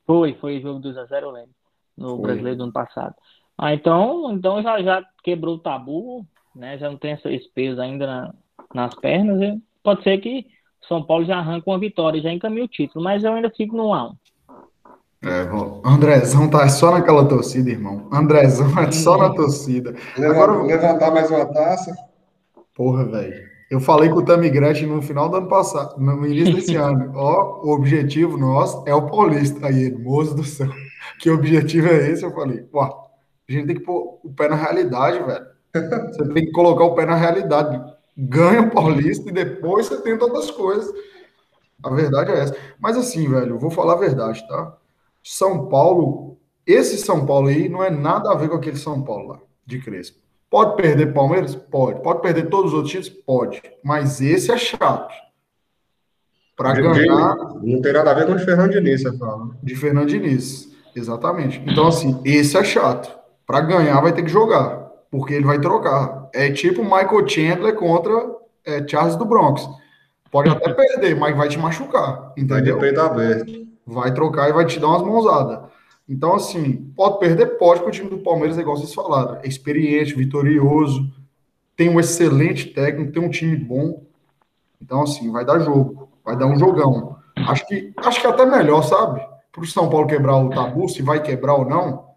Foi, 0.05 0.33
foi 0.35 0.59
jogo 0.59 0.79
2 0.79 0.97
a 0.97 1.05
0 1.05 1.27
eu 1.27 1.31
lembro. 1.31 1.51
No 1.97 2.15
foi. 2.15 2.21
Brasileiro 2.23 2.57
do 2.57 2.63
ano 2.63 2.73
passado. 2.73 3.15
Ah, 3.57 3.73
então, 3.73 4.31
então 4.33 4.61
já, 4.61 4.81
já 4.81 5.03
quebrou 5.23 5.55
o 5.55 5.59
tabu, 5.59 6.25
né? 6.55 6.77
Já 6.77 6.89
não 6.89 6.97
tem 6.97 7.13
esse 7.13 7.49
peso 7.53 7.81
ainda 7.81 8.05
na, 8.05 8.33
nas 8.73 8.93
pernas. 8.95 9.59
Pode 9.81 10.03
ser 10.03 10.17
que 10.19 10.45
São 10.87 11.03
Paulo 11.03 11.25
já 11.25 11.37
arranca 11.37 11.69
uma 11.69 11.79
vitória, 11.79 12.21
já 12.21 12.31
encaminha 12.31 12.65
o 12.65 12.67
título, 12.67 13.03
mas 13.03 13.23
eu 13.23 13.33
ainda 13.33 13.49
fico 13.49 13.75
no 13.75 13.89
1 13.89 13.93
a 13.93 14.09
1 14.09 14.15
é, 15.21 15.43
bom, 15.45 15.81
Andrezão 15.83 16.49
tá 16.49 16.69
só 16.69 16.91
naquela 16.91 17.25
torcida, 17.25 17.69
irmão. 17.69 18.07
Andrezão 18.09 18.67
é 18.79 18.89
só 18.89 19.17
na 19.17 19.29
torcida. 19.29 19.93
Agora 20.17 20.63
levantar 20.63 21.11
mais 21.11 21.29
uma 21.29 21.45
taça. 21.45 21.93
Porra, 22.73 23.03
velho. 23.03 23.49
Eu 23.69 23.81
falei 23.81 24.09
com 24.09 24.19
o 24.19 24.25
Tami 24.25 24.49
Gretchen 24.49 24.87
no 24.87 25.01
final 25.01 25.27
do 25.29 25.35
ano 25.35 25.47
passado, 25.47 25.99
no 25.99 26.25
início 26.25 26.55
desse 26.55 26.75
ano. 26.77 27.11
Ó, 27.15 27.61
o 27.65 27.71
objetivo 27.71 28.37
nosso 28.37 28.81
é 28.87 28.95
o 28.95 29.07
Paulista. 29.07 29.67
Aí 29.67 29.91
moço 29.91 30.33
do 30.33 30.43
céu, 30.43 30.69
que 31.19 31.29
objetivo 31.29 31.89
é 31.89 32.09
esse? 32.09 32.23
Eu 32.23 32.31
falei, 32.31 32.61
pô, 32.61 32.81
a 32.81 32.95
gente 33.49 33.67
tem 33.67 33.75
que 33.75 33.83
pôr 33.83 34.19
o 34.23 34.33
pé 34.33 34.47
na 34.47 34.55
realidade, 34.55 35.21
velho. 35.21 35.45
Você 36.07 36.33
tem 36.33 36.45
que 36.45 36.51
colocar 36.51 36.85
o 36.85 36.95
pé 36.95 37.05
na 37.05 37.15
realidade. 37.15 37.79
Ganha 38.21 38.63
o 38.63 38.69
Paulista 38.69 39.29
e 39.29 39.31
depois 39.31 39.85
você 39.85 40.01
tenta 40.01 40.25
outras 40.25 40.51
coisas. 40.51 40.93
A 41.81 41.89
verdade 41.89 42.31
é 42.31 42.39
essa. 42.39 42.57
Mas 42.77 42.97
assim, 42.97 43.29
velho, 43.29 43.55
eu 43.55 43.59
vou 43.59 43.71
falar 43.71 43.93
a 43.93 43.99
verdade, 43.99 44.45
tá? 44.45 44.75
São 45.23 45.69
Paulo, 45.69 46.37
esse 46.67 46.97
São 46.97 47.25
Paulo 47.25 47.47
aí 47.47 47.69
não 47.69 47.81
é 47.81 47.89
nada 47.89 48.31
a 48.31 48.35
ver 48.35 48.49
com 48.49 48.55
aquele 48.55 48.75
São 48.75 49.01
Paulo 49.01 49.29
lá, 49.29 49.39
de 49.65 49.79
Crespo. 49.79 50.19
Pode 50.49 50.75
perder 50.75 51.13
Palmeiras? 51.13 51.55
Pode. 51.55 52.01
Pode 52.01 52.21
perder 52.21 52.49
todos 52.49 52.73
os 52.73 52.73
outros 52.73 52.91
títulos? 52.91 53.23
Pode. 53.25 53.61
Mas 53.83 54.19
esse 54.19 54.51
é 54.51 54.57
chato. 54.57 55.13
Para 56.57 56.73
ganhar. 56.73 57.37
Não 57.61 57.81
tem 57.81 57.93
nada 57.93 58.11
a 58.11 58.13
ver 58.13 58.25
com 58.25 58.33
o 58.33 58.35
de 58.35 58.43
Fernando 58.43 58.71
Diniz, 58.71 59.01
você 59.01 59.17
fala. 59.17 59.49
De 59.63 59.75
Fernando 59.75 60.09
Diniz. 60.09 60.75
Exatamente. 60.93 61.63
Então, 61.65 61.87
assim, 61.87 62.19
esse 62.25 62.57
é 62.57 62.63
chato. 62.65 63.17
Para 63.45 63.61
ganhar, 63.61 64.01
vai 64.01 64.11
ter 64.11 64.23
que 64.23 64.29
jogar. 64.29 64.78
Porque 65.11 65.33
ele 65.33 65.45
vai 65.45 65.59
trocar. 65.59 66.29
É 66.33 66.51
tipo 66.51 66.83
Michael 66.83 67.27
Chandler 67.27 67.75
contra 67.75 68.35
é, 68.65 68.87
Charles 68.87 69.15
do 69.15 69.25
Bronx. 69.25 69.67
Pode 70.31 70.49
até 70.49 70.71
perder, 70.73 71.15
mas 71.15 71.35
vai 71.35 71.49
te 71.49 71.57
machucar. 71.57 72.31
Entendeu? 72.37 72.77
Vai 72.77 72.87
peito 72.87 73.01
aberto. 73.01 73.67
Vai 73.85 74.13
trocar 74.13 74.49
e 74.49 74.53
vai 74.53 74.65
te 74.65 74.79
dar 74.79 74.87
umas 74.87 75.01
mãozadas. 75.01 75.69
Então, 76.07 76.35
assim, 76.35 76.91
pode 76.95 77.19
perder? 77.19 77.57
Pode, 77.57 77.81
porque 77.81 77.97
o 77.97 78.03
time 78.03 78.09
do 78.09 78.23
Palmeiras, 78.23 78.57
é 78.57 78.61
igual 78.61 78.77
vocês 78.77 78.93
falaram, 78.93 79.37
é 79.43 79.47
experiente, 79.47 80.15
vitorioso, 80.15 81.07
tem 81.75 81.87
um 81.87 81.99
excelente 81.99 82.65
técnico, 82.65 83.11
tem 83.11 83.23
um 83.23 83.29
time 83.29 83.55
bom. 83.55 84.03
Então, 84.81 85.03
assim, 85.03 85.31
vai 85.31 85.45
dar 85.45 85.59
jogo, 85.59 86.09
vai 86.25 86.35
dar 86.35 86.47
um 86.47 86.57
jogão. 86.57 87.15
Acho 87.35 87.65
que, 87.67 87.93
acho 87.97 88.21
que 88.21 88.27
até 88.27 88.45
melhor, 88.45 88.81
sabe? 88.83 89.21
Para 89.51 89.61
o 89.61 89.67
São 89.67 89.89
Paulo 89.89 90.07
quebrar 90.07 90.35
o 90.37 90.49
tabu, 90.49 90.89
se 90.89 91.01
vai 91.01 91.21
quebrar 91.21 91.55
ou 91.55 91.65
não, 91.65 92.08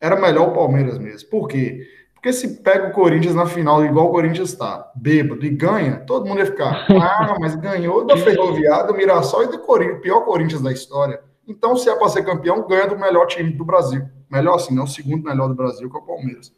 era 0.00 0.20
melhor 0.20 0.48
o 0.48 0.52
Palmeiras 0.52 0.98
mesmo. 0.98 1.28
Por 1.28 1.46
quê? 1.46 1.86
Porque 2.14 2.32
se 2.32 2.62
pega 2.62 2.88
o 2.88 2.92
Corinthians 2.92 3.34
na 3.34 3.46
final, 3.46 3.84
igual 3.84 4.06
o 4.06 4.10
Corinthians 4.10 4.50
está, 4.50 4.90
bêbado, 4.94 5.44
e 5.44 5.48
ganha, 5.48 6.00
todo 6.00 6.26
mundo 6.26 6.40
ia 6.40 6.46
ficar, 6.46 6.86
ah, 6.92 7.36
mas 7.40 7.54
ganhou 7.56 8.04
da 8.04 8.16
Ferroviária, 8.16 8.86
do 8.86 8.94
Mirassol 8.94 9.44
e 9.44 9.46
do 9.48 9.58
Corinthians, 9.60 9.98
o 9.98 10.02
pior 10.02 10.20
Corinthians 10.22 10.60
da 10.60 10.70
história. 10.70 11.20
Então, 11.48 11.74
se 11.76 11.88
é 11.88 11.96
para 11.96 12.08
ser 12.10 12.22
campeão, 12.22 12.66
ganha 12.66 12.86
do 12.86 12.98
melhor 12.98 13.26
time 13.26 13.50
do 13.50 13.64
Brasil. 13.64 14.06
Melhor 14.30 14.56
assim, 14.56 14.74
não 14.74 14.84
o 14.84 14.88
segundo 14.88 15.24
melhor 15.24 15.48
do 15.48 15.54
Brasil, 15.54 15.90
que 15.90 15.96
é 15.96 16.00
o 16.00 16.04
Palmeiras. 16.04 16.52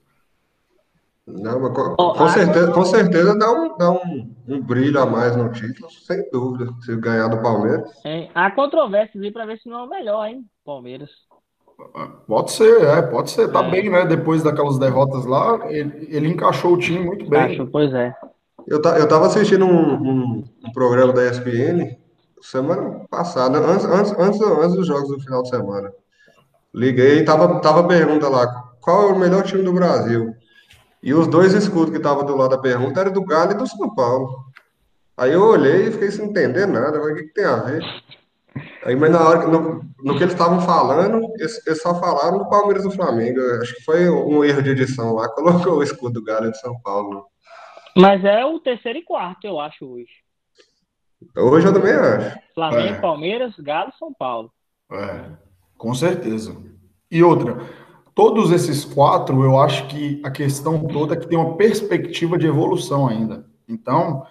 Não, 1.27 1.61
mas 1.61 1.73
com, 1.73 1.95
com 1.97 2.29
certeza, 2.29 2.73
com 2.73 2.85
certeza 2.85 3.39
dá, 3.39 3.53
um, 3.53 3.77
dá 3.79 3.91
um, 3.91 4.35
um, 4.49 4.61
brilho 4.61 5.01
a 5.01 5.07
mais 5.07 5.37
no 5.37 5.51
título, 5.53 5.89
sem 5.89 6.29
dúvida, 6.31 6.71
se 6.81 6.97
ganhar 6.97 7.29
do 7.29 7.41
Palmeiras. 7.41 7.89
É, 8.05 8.29
há 8.35 8.51
controvérsias 8.51 9.23
aí 9.23 9.31
para 9.31 9.47
ver 9.47 9.59
se 9.59 9.69
não 9.69 9.79
é 9.79 9.83
o 9.85 9.89
melhor, 9.89 10.27
hein, 10.27 10.45
Palmeiras. 10.65 11.11
Pode 12.27 12.53
ser, 12.53 12.83
é, 12.85 13.03
pode 13.03 13.31
ser. 13.31 13.49
Tá 13.51 13.65
é. 13.65 13.71
bem, 13.71 13.91
né? 13.91 14.05
Depois 14.07 14.43
daquelas 14.43 14.79
derrotas 14.79 15.25
lá, 15.25 15.61
ele, 15.69 16.09
ele 16.11 16.29
encaixou 16.29 16.73
o 16.73 16.79
time 16.79 17.01
muito 17.01 17.29
bem. 17.29 17.45
Encaixou, 17.45 17.67
pois 17.67 17.93
é. 17.93 18.15
Eu, 18.67 18.81
eu 18.81 19.09
tava 19.09 19.27
assistindo 19.27 19.65
um, 19.65 19.95
um, 19.95 20.45
um 20.65 20.73
programa 20.73 21.13
da 21.13 21.29
ESPN 21.29 21.97
semana 22.41 23.07
passada, 23.09 23.59
antes, 23.59 23.85
antes, 23.85 24.13
antes, 24.19 24.41
antes 24.41 24.77
dos 24.77 24.87
jogos 24.87 25.09
do 25.09 25.21
final 25.21 25.43
de 25.43 25.49
semana. 25.49 25.93
Liguei 26.75 27.19
e 27.19 27.25
tava, 27.25 27.61
tava 27.61 27.81
a 27.81 27.87
pergunta 27.87 28.29
lá: 28.29 28.47
qual 28.81 29.09
é 29.09 29.13
o 29.13 29.19
melhor 29.19 29.43
time 29.45 29.63
do 29.63 29.73
Brasil? 29.73 30.35
E 31.03 31.13
os 31.13 31.27
dois 31.27 31.53
escudos 31.53 31.91
que 31.91 31.97
estavam 31.97 32.25
do 32.25 32.37
lado 32.37 32.51
da 32.51 32.59
pergunta 32.59 33.01
eram 33.01 33.13
do 33.13 33.25
Galo 33.25 33.53
e 33.53 33.57
do 33.57 33.67
São 33.67 33.95
Paulo. 33.95 34.45
Aí 35.17 35.33
eu 35.33 35.43
olhei 35.43 35.89
e 35.89 35.93
fiquei 35.93 36.11
sem 36.11 36.27
entender 36.27 36.67
nada, 36.67 37.01
o 37.01 37.15
que, 37.15 37.25
que 37.25 37.35
tem 37.35 37.45
a 37.45 37.57
ver? 37.57 37.85
Aí, 38.85 38.97
mas 38.97 39.11
na 39.11 39.29
hora, 39.29 39.47
no, 39.47 39.83
no 40.03 40.17
que 40.17 40.25
eles 40.25 40.33
estavam 40.33 40.61
falando, 40.61 41.33
eles, 41.39 41.65
eles, 41.67 41.81
só 41.81 41.95
falaram 42.01 42.39
do 42.39 42.49
Palmeiras 42.49 42.85
e 42.85 42.89
do 42.89 42.95
Flamengo. 42.95 43.41
Acho 43.61 43.75
que 43.77 43.85
foi 43.85 44.11
um 44.11 44.45
erro 44.45 44.63
de 44.63 44.71
edição 44.71 45.15
lá, 45.15 45.29
colocou 45.35 45.75
o 45.75 45.83
escudo 45.83 46.21
do 46.21 46.25
Galo 46.25 46.47
e 46.47 46.51
do 46.51 46.57
São 46.57 46.79
Paulo. 46.81 47.27
Mas 47.97 48.25
é 48.25 48.45
o 48.45 48.59
terceiro 48.59 48.99
e 48.99 49.03
quarto, 49.03 49.47
eu 49.47 49.61
acho, 49.61 49.87
hoje. 49.87 50.11
Hoje 51.37 51.69
eu 51.69 51.73
também 51.73 51.93
acho. 51.93 52.39
Flamengo, 52.55 52.95
é. 52.95 53.01
Palmeiras, 53.01 53.55
Galo, 53.59 53.93
São 53.99 54.13
Paulo. 54.13 54.51
É, 54.91 55.31
com 55.79 55.95
certeza. 55.95 56.57
E 57.11 57.23
outra, 57.23 57.59
todos 58.15 58.51
esses 58.51 58.85
quatro, 58.85 59.45
eu 59.45 59.61
acho 59.61 59.87
que 59.87 60.21
a 60.25 60.31
questão 60.31 60.87
toda 60.89 61.15
é 61.15 61.17
que 61.17 61.29
tem 61.29 61.39
uma 61.39 61.57
perspectiva 61.57 62.37
de 62.37 62.47
evolução 62.47 63.07
ainda. 63.07 63.47
Então, 63.69 64.27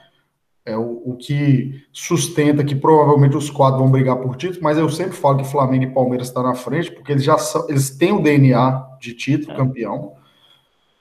é 0.65 0.77
o, 0.77 1.01
o 1.05 1.17
que 1.17 1.83
sustenta 1.91 2.63
que 2.63 2.75
provavelmente 2.75 3.35
os 3.35 3.49
quatro 3.49 3.79
vão 3.79 3.89
brigar 3.89 4.17
por 4.17 4.35
título, 4.35 4.61
mas 4.61 4.77
eu 4.77 4.89
sempre 4.89 5.17
falo 5.17 5.37
que 5.37 5.43
Flamengo 5.43 5.85
e 5.85 5.93
Palmeiras 5.93 6.27
estão 6.27 6.43
na 6.43 6.53
frente, 6.53 6.91
porque 6.91 7.11
eles 7.11 7.23
já 7.23 7.37
são, 7.37 7.67
eles 7.67 7.89
têm 7.89 8.11
o 8.11 8.21
DNA 8.21 8.97
de 8.99 9.13
título, 9.13 9.53
é. 9.53 9.55
campeão. 9.55 10.13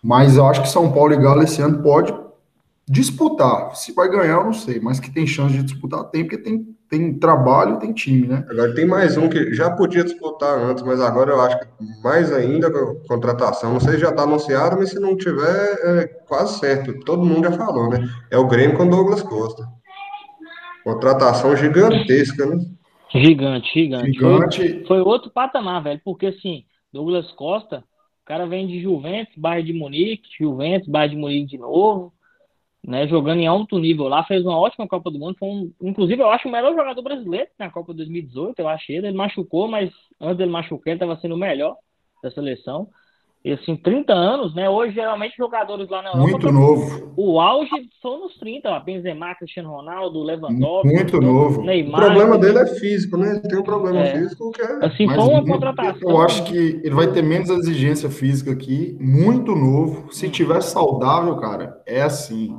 Mas 0.02 0.36
eu 0.36 0.46
acho 0.46 0.62
que 0.62 0.68
São 0.68 0.90
Paulo 0.90 1.12
e 1.12 1.16
Galo 1.16 1.42
esse 1.42 1.60
ano 1.60 1.82
pode 1.82 2.14
disputar. 2.88 3.76
Se 3.76 3.92
vai 3.92 4.08
ganhar, 4.08 4.38
eu 4.38 4.44
não 4.44 4.52
sei, 4.52 4.80
mas 4.80 4.98
que 4.98 5.10
tem 5.10 5.26
chance 5.26 5.54
de 5.54 5.62
disputar, 5.62 6.04
tem, 6.04 6.24
porque 6.24 6.38
tem, 6.38 6.74
tem 6.90 7.16
trabalho 7.16 7.78
tem 7.78 7.92
time, 7.92 8.26
né? 8.26 8.44
Agora 8.50 8.74
tem 8.74 8.84
mais 8.84 9.16
um 9.16 9.28
que 9.28 9.54
já 9.54 9.70
podia 9.70 10.02
disputar 10.02 10.58
antes, 10.58 10.82
mas 10.82 11.00
agora 11.00 11.30
eu 11.30 11.40
acho 11.40 11.60
que 11.60 11.66
mais 12.02 12.32
ainda 12.32 12.68
com 12.68 13.00
contratação. 13.06 13.72
Não 13.72 13.80
sei 13.80 13.92
se 13.94 14.00
já 14.00 14.10
está 14.10 14.24
anunciado, 14.24 14.76
mas 14.76 14.90
se 14.90 14.98
não 14.98 15.16
tiver, 15.16 15.78
é 15.84 16.06
quase 16.26 16.58
certo. 16.58 16.98
Todo 17.04 17.24
mundo 17.24 17.48
já 17.48 17.52
falou, 17.52 17.88
né? 17.90 18.08
É 18.28 18.36
o 18.36 18.48
Grêmio 18.48 18.76
com 18.76 18.88
Douglas 18.88 19.22
Costa. 19.22 19.64
Contratação 20.82 21.56
gigantesca, 21.56 22.44
né? 22.44 22.58
Gigante, 23.14 23.72
gigante. 23.72 24.12
gigante. 24.12 24.58
Foi, 24.58 24.84
foi 24.86 25.00
outro 25.00 25.30
patamar, 25.30 25.84
velho, 25.84 26.00
porque 26.04 26.26
assim, 26.26 26.64
Douglas 26.92 27.30
Costa, 27.32 27.84
o 28.22 28.24
cara 28.24 28.48
vem 28.48 28.66
de 28.66 28.82
Juventus, 28.82 29.34
Bayern 29.36 29.72
de 29.72 29.78
Munique, 29.78 30.28
Juventus, 30.36 30.88
Bayern 30.88 31.14
de 31.14 31.20
Munique 31.20 31.50
de 31.52 31.58
novo 31.58 32.12
né, 32.86 33.06
jogando 33.06 33.40
em 33.40 33.46
alto 33.46 33.78
nível 33.78 34.08
lá, 34.08 34.24
fez 34.24 34.44
uma 34.44 34.58
ótima 34.58 34.88
Copa 34.88 35.10
do 35.10 35.18
Mundo, 35.18 35.36
foi 35.38 35.48
um, 35.48 35.72
inclusive 35.82 36.22
eu 36.22 36.30
acho 36.30 36.48
o 36.48 36.52
melhor 36.52 36.74
jogador 36.74 37.02
brasileiro 37.02 37.48
na 37.58 37.70
Copa 37.70 37.92
2018, 37.92 38.58
eu 38.58 38.68
achei, 38.68 38.96
ele 38.96 39.12
machucou, 39.12 39.68
mas 39.68 39.90
antes 40.20 40.38
dele 40.38 40.50
machucar 40.50 40.92
ele 40.92 40.96
estava 40.96 41.16
sendo 41.20 41.34
o 41.34 41.38
melhor 41.38 41.76
da 42.22 42.30
seleção. 42.30 42.88
E 43.42 43.52
assim, 43.52 43.74
30 43.74 44.12
anos, 44.12 44.54
né? 44.54 44.68
Hoje, 44.68 44.92
geralmente, 44.92 45.34
jogadores 45.34 45.88
lá 45.88 46.02
na 46.02 46.10
Europa. 46.10 46.30
Muito 46.30 46.52
novo. 46.52 47.14
O 47.16 47.40
auge 47.40 47.70
são 48.02 48.20
nos 48.20 48.36
30, 48.38 48.68
ó, 48.68 48.78
Benzema, 48.80 49.34
Cristiano 49.34 49.70
Ronaldo, 49.70 50.22
Lewandowski. 50.22 50.88
Muito 50.88 51.20
novo. 51.22 51.62
Neymar. 51.62 52.02
O 52.02 52.04
problema 52.04 52.36
dele 52.36 52.58
é 52.58 52.66
físico, 52.66 53.16
né? 53.16 53.30
Ele 53.30 53.40
tem 53.40 53.58
um 53.58 53.62
problema 53.62 54.00
é. 54.00 54.12
físico 54.18 54.50
que 54.52 54.60
é. 54.60 54.84
Assim, 54.84 55.08
foi 55.08 55.16
uma 55.16 55.42
contratação. 55.42 56.10
Eu 56.10 56.20
acho 56.20 56.44
que 56.44 56.82
ele 56.84 56.94
vai 56.94 57.10
ter 57.10 57.22
menos 57.22 57.48
exigência 57.48 58.10
física 58.10 58.52
aqui, 58.52 58.94
muito 59.00 59.54
novo. 59.54 60.12
Se 60.12 60.28
tiver 60.28 60.60
saudável, 60.60 61.36
cara, 61.36 61.80
é 61.86 62.02
assim. 62.02 62.54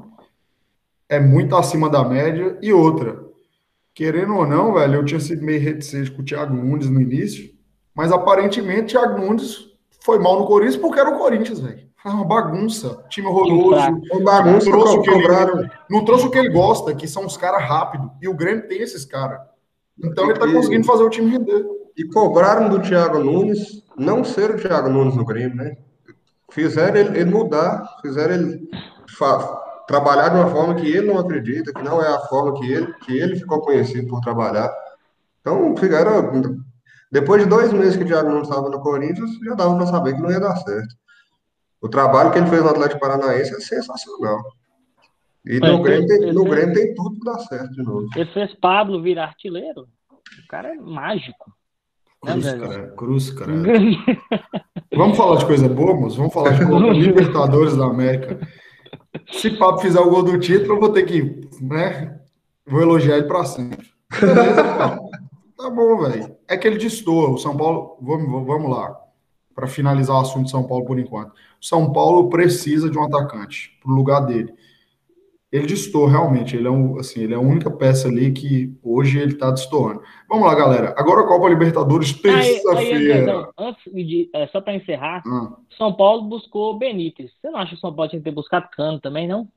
É 1.12 1.20
muito 1.20 1.58
acima 1.58 1.90
da 1.90 2.06
média. 2.06 2.58
E 2.62 2.72
outra, 2.72 3.20
querendo 3.94 4.34
ou 4.34 4.48
não, 4.48 4.74
velho, 4.74 4.96
eu 4.96 5.04
tinha 5.04 5.20
sido 5.20 5.44
meio 5.44 5.60
reticente 5.60 6.10
com 6.10 6.22
o 6.22 6.26
Thiago 6.26 6.56
Nunes 6.56 6.90
no 6.90 7.02
início, 7.02 7.52
mas 7.94 8.14
aparentemente 8.14 8.96
o 8.96 9.00
Thiago 9.00 9.20
Nunes 9.20 9.58
foi 10.00 10.18
mal 10.20 10.40
no 10.40 10.48
Corinthians 10.48 10.78
porque 10.78 11.02
era 11.02 11.10
o 11.10 11.18
Corinthians, 11.18 11.60
velho. 11.60 11.82
Foi 12.02 12.14
uma 12.14 12.24
bagunça. 12.24 13.04
Time 13.10 13.28
horroroso. 13.28 14.02
Uma 14.10 14.24
bagunça 14.24 14.70
não 14.70 14.80
trouxe, 14.80 14.98
o 14.98 15.02
que 15.02 15.10
ele, 15.10 15.70
não 15.90 16.06
trouxe 16.06 16.26
o 16.28 16.32
que 16.32 16.38
ele 16.38 16.50
gosta, 16.50 16.96
que 16.96 17.06
são 17.06 17.26
os 17.26 17.36
caras 17.36 17.68
rápidos. 17.68 18.10
E 18.22 18.30
o 18.30 18.34
Grêmio 18.34 18.66
tem 18.70 18.82
esses 18.82 19.04
caras. 19.04 19.42
Então 20.02 20.30
ele 20.30 20.40
tá 20.40 20.50
conseguindo 20.50 20.88
fazer 20.88 21.04
o 21.04 21.10
time 21.10 21.30
render. 21.30 21.66
E 21.98 22.06
cobraram 22.06 22.70
do 22.70 22.80
Thiago 22.80 23.20
Nunes 23.20 23.84
não 23.98 24.24
ser 24.24 24.52
o 24.52 24.58
Thiago 24.58 24.88
Nunes 24.88 25.14
no 25.14 25.26
Grêmio, 25.26 25.58
né? 25.58 25.76
Fizeram 26.50 26.96
ele, 26.96 27.20
ele 27.20 27.30
mudar, 27.30 27.98
fizeram 28.02 28.34
ele 28.34 28.70
trabalhar 29.88 30.30
de 30.30 30.36
uma 30.36 30.50
forma 30.50 30.76
que 30.76 30.88
ele 30.88 31.08
não 31.08 31.20
acredita, 31.20 31.74
que 31.74 31.84
não 31.84 32.02
é 32.02 32.08
a 32.08 32.20
forma 32.20 32.60
que 32.60 32.72
ele, 32.72 32.94
que 33.06 33.18
ele 33.18 33.36
ficou 33.36 33.62
conhecido 33.62 34.08
por 34.08 34.22
trabalhar. 34.22 34.72
Então, 35.42 35.76
fizeram 35.78 36.32
depois 37.12 37.44
de 37.44 37.50
dois 37.50 37.74
meses 37.74 37.98
que 37.98 38.04
o 38.04 38.08
Thiago 38.08 38.30
não 38.30 38.42
estava 38.42 38.70
no 38.70 38.80
Corinthians, 38.80 39.32
já 39.44 39.54
dava 39.54 39.76
para 39.76 39.88
saber 39.88 40.16
que 40.16 40.22
não 40.22 40.32
ia 40.32 40.40
dar 40.40 40.56
certo. 40.56 40.96
O 41.82 41.90
trabalho 41.90 42.32
que 42.32 42.38
ele 42.38 42.48
fez 42.48 42.64
no 42.64 42.70
Atlético 42.70 43.02
Paranaense 43.02 43.56
é 43.56 43.60
sensacional. 43.60 44.40
E 45.46 45.60
no, 45.60 45.82
Grêmio, 45.82 46.08
tem, 46.08 46.32
no 46.32 46.44
Grêmio 46.44 46.76
tem 46.76 46.94
tudo 46.94 47.20
para 47.20 47.34
dar 47.34 47.40
certo 47.40 47.72
de 47.72 47.84
novo. 47.84 48.08
Ele 48.16 48.32
fez 48.32 48.54
Pablo 48.56 49.02
virar 49.02 49.26
artilheiro. 49.26 49.88
O 50.12 50.48
cara 50.48 50.74
é 50.74 50.76
mágico. 50.76 51.52
Cruz, 52.22 52.46
né, 52.46 52.60
cara. 52.60 52.88
Cruz, 52.92 53.32
cara. 53.32 53.52
Vamos 54.96 55.18
falar 55.18 55.38
de 55.38 55.46
coisa 55.48 55.68
boa, 55.68 55.96
moço? 55.96 56.18
Vamos 56.18 56.34
falar 56.34 56.52
de 56.52 56.64
Libertadores 57.02 57.76
da 57.76 57.86
América. 57.86 58.40
Se 59.32 59.52
Pablo 59.52 59.80
fizer 59.80 60.00
o 60.00 60.10
gol 60.10 60.24
do 60.24 60.40
título, 60.40 60.76
eu 60.76 60.80
vou 60.80 60.90
ter 60.90 61.04
que, 61.04 61.48
né? 61.62 62.20
Vou 62.66 62.82
elogiar 62.82 63.18
ele 63.18 63.28
para 63.28 63.46
sempre. 63.46 63.88
Beleza. 64.20 65.00
Tá 65.58 65.70
bom, 65.70 65.98
velho. 66.02 66.36
É 66.48 66.58
que 66.58 66.68
ele 66.68 66.78
destoa. 66.78 67.30
O 67.30 67.38
São 67.38 67.56
Paulo, 67.56 67.98
vamos, 68.02 68.48
vamos 68.48 68.72
lá, 68.72 68.98
para 69.54 69.68
finalizar 69.68 70.16
o 70.16 70.22
assunto 70.22 70.46
de 70.46 70.52
São 70.52 70.64
Paulo 70.64 70.86
por 70.86 70.98
enquanto. 70.98 71.32
O 71.32 71.66
São 71.66 71.92
Paulo 71.94 72.30
precisa 72.30 72.90
de 72.90 72.98
um 72.98 73.04
atacante 73.04 73.78
pro 73.82 73.94
lugar 73.94 74.22
dele. 74.22 74.54
Ele 75.52 75.68
destoa 75.68 76.10
realmente. 76.10 76.56
Ele 76.56 76.68
é, 76.68 76.72
um, 76.72 76.98
assim, 76.98 77.22
ele 77.22 77.34
é 77.34 77.36
a 77.36 77.42
única 77.42 77.70
peça 77.70 78.08
ali 78.08 78.32
que 78.32 78.74
hoje 78.82 79.20
ele 79.20 79.36
tá 79.36 79.52
destoando. 79.52 80.02
Vamos 80.30 80.46
lá, 80.46 80.56
galera. 80.56 80.96
Agora 80.98 81.22
a 81.22 81.28
Copa 81.28 81.50
Libertadores, 81.50 82.14
terça-feira. 82.14 83.50
Antes 83.58 83.84
de, 83.94 84.30
é, 84.34 84.48
só 84.48 84.62
para 84.62 84.76
encerrar, 84.76 85.22
ah. 85.26 85.58
São 85.78 85.94
Paulo 85.94 86.24
buscou 86.24 86.78
Benítez. 86.78 87.32
Você 87.42 87.50
não 87.50 87.60
acha 87.60 87.72
que 87.72 87.78
o 87.78 87.80
São 87.80 87.94
Paulo 87.94 88.10
tinha 88.10 88.22
que 88.22 88.30
ter 88.30 88.34
buscado 88.34 88.70
Cano 88.76 89.00
também, 89.00 89.28
não? 89.28 89.48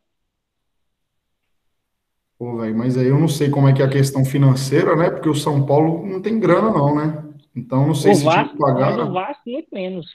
Pô, 2.37 2.57
velho, 2.57 2.77
mas 2.77 2.99
aí 2.99 3.07
eu 3.07 3.19
não 3.19 3.29
sei 3.29 3.49
como 3.49 3.69
é 3.69 3.73
que 3.73 3.81
é 3.81 3.85
a 3.85 3.91
questão 3.91 4.25
financeira, 4.25 4.97
né? 4.97 5.09
Porque 5.11 5.29
o 5.29 5.35
São 5.35 5.65
Paulo 5.65 6.05
não 6.05 6.21
tem 6.21 6.41
grana, 6.41 6.73
não, 6.73 6.97
né? 6.97 7.25
Então 7.55 7.87
não 7.87 7.95
sei 7.95 8.11
o 8.11 8.15
se 8.17 8.25
Vasco, 8.25 8.43
tinha 8.43 8.53
que 8.53 8.59
pagar. 8.59 8.99
O 8.99 9.13
Vasco 9.13 9.43
muito 9.47 9.69
menos. 9.73 10.07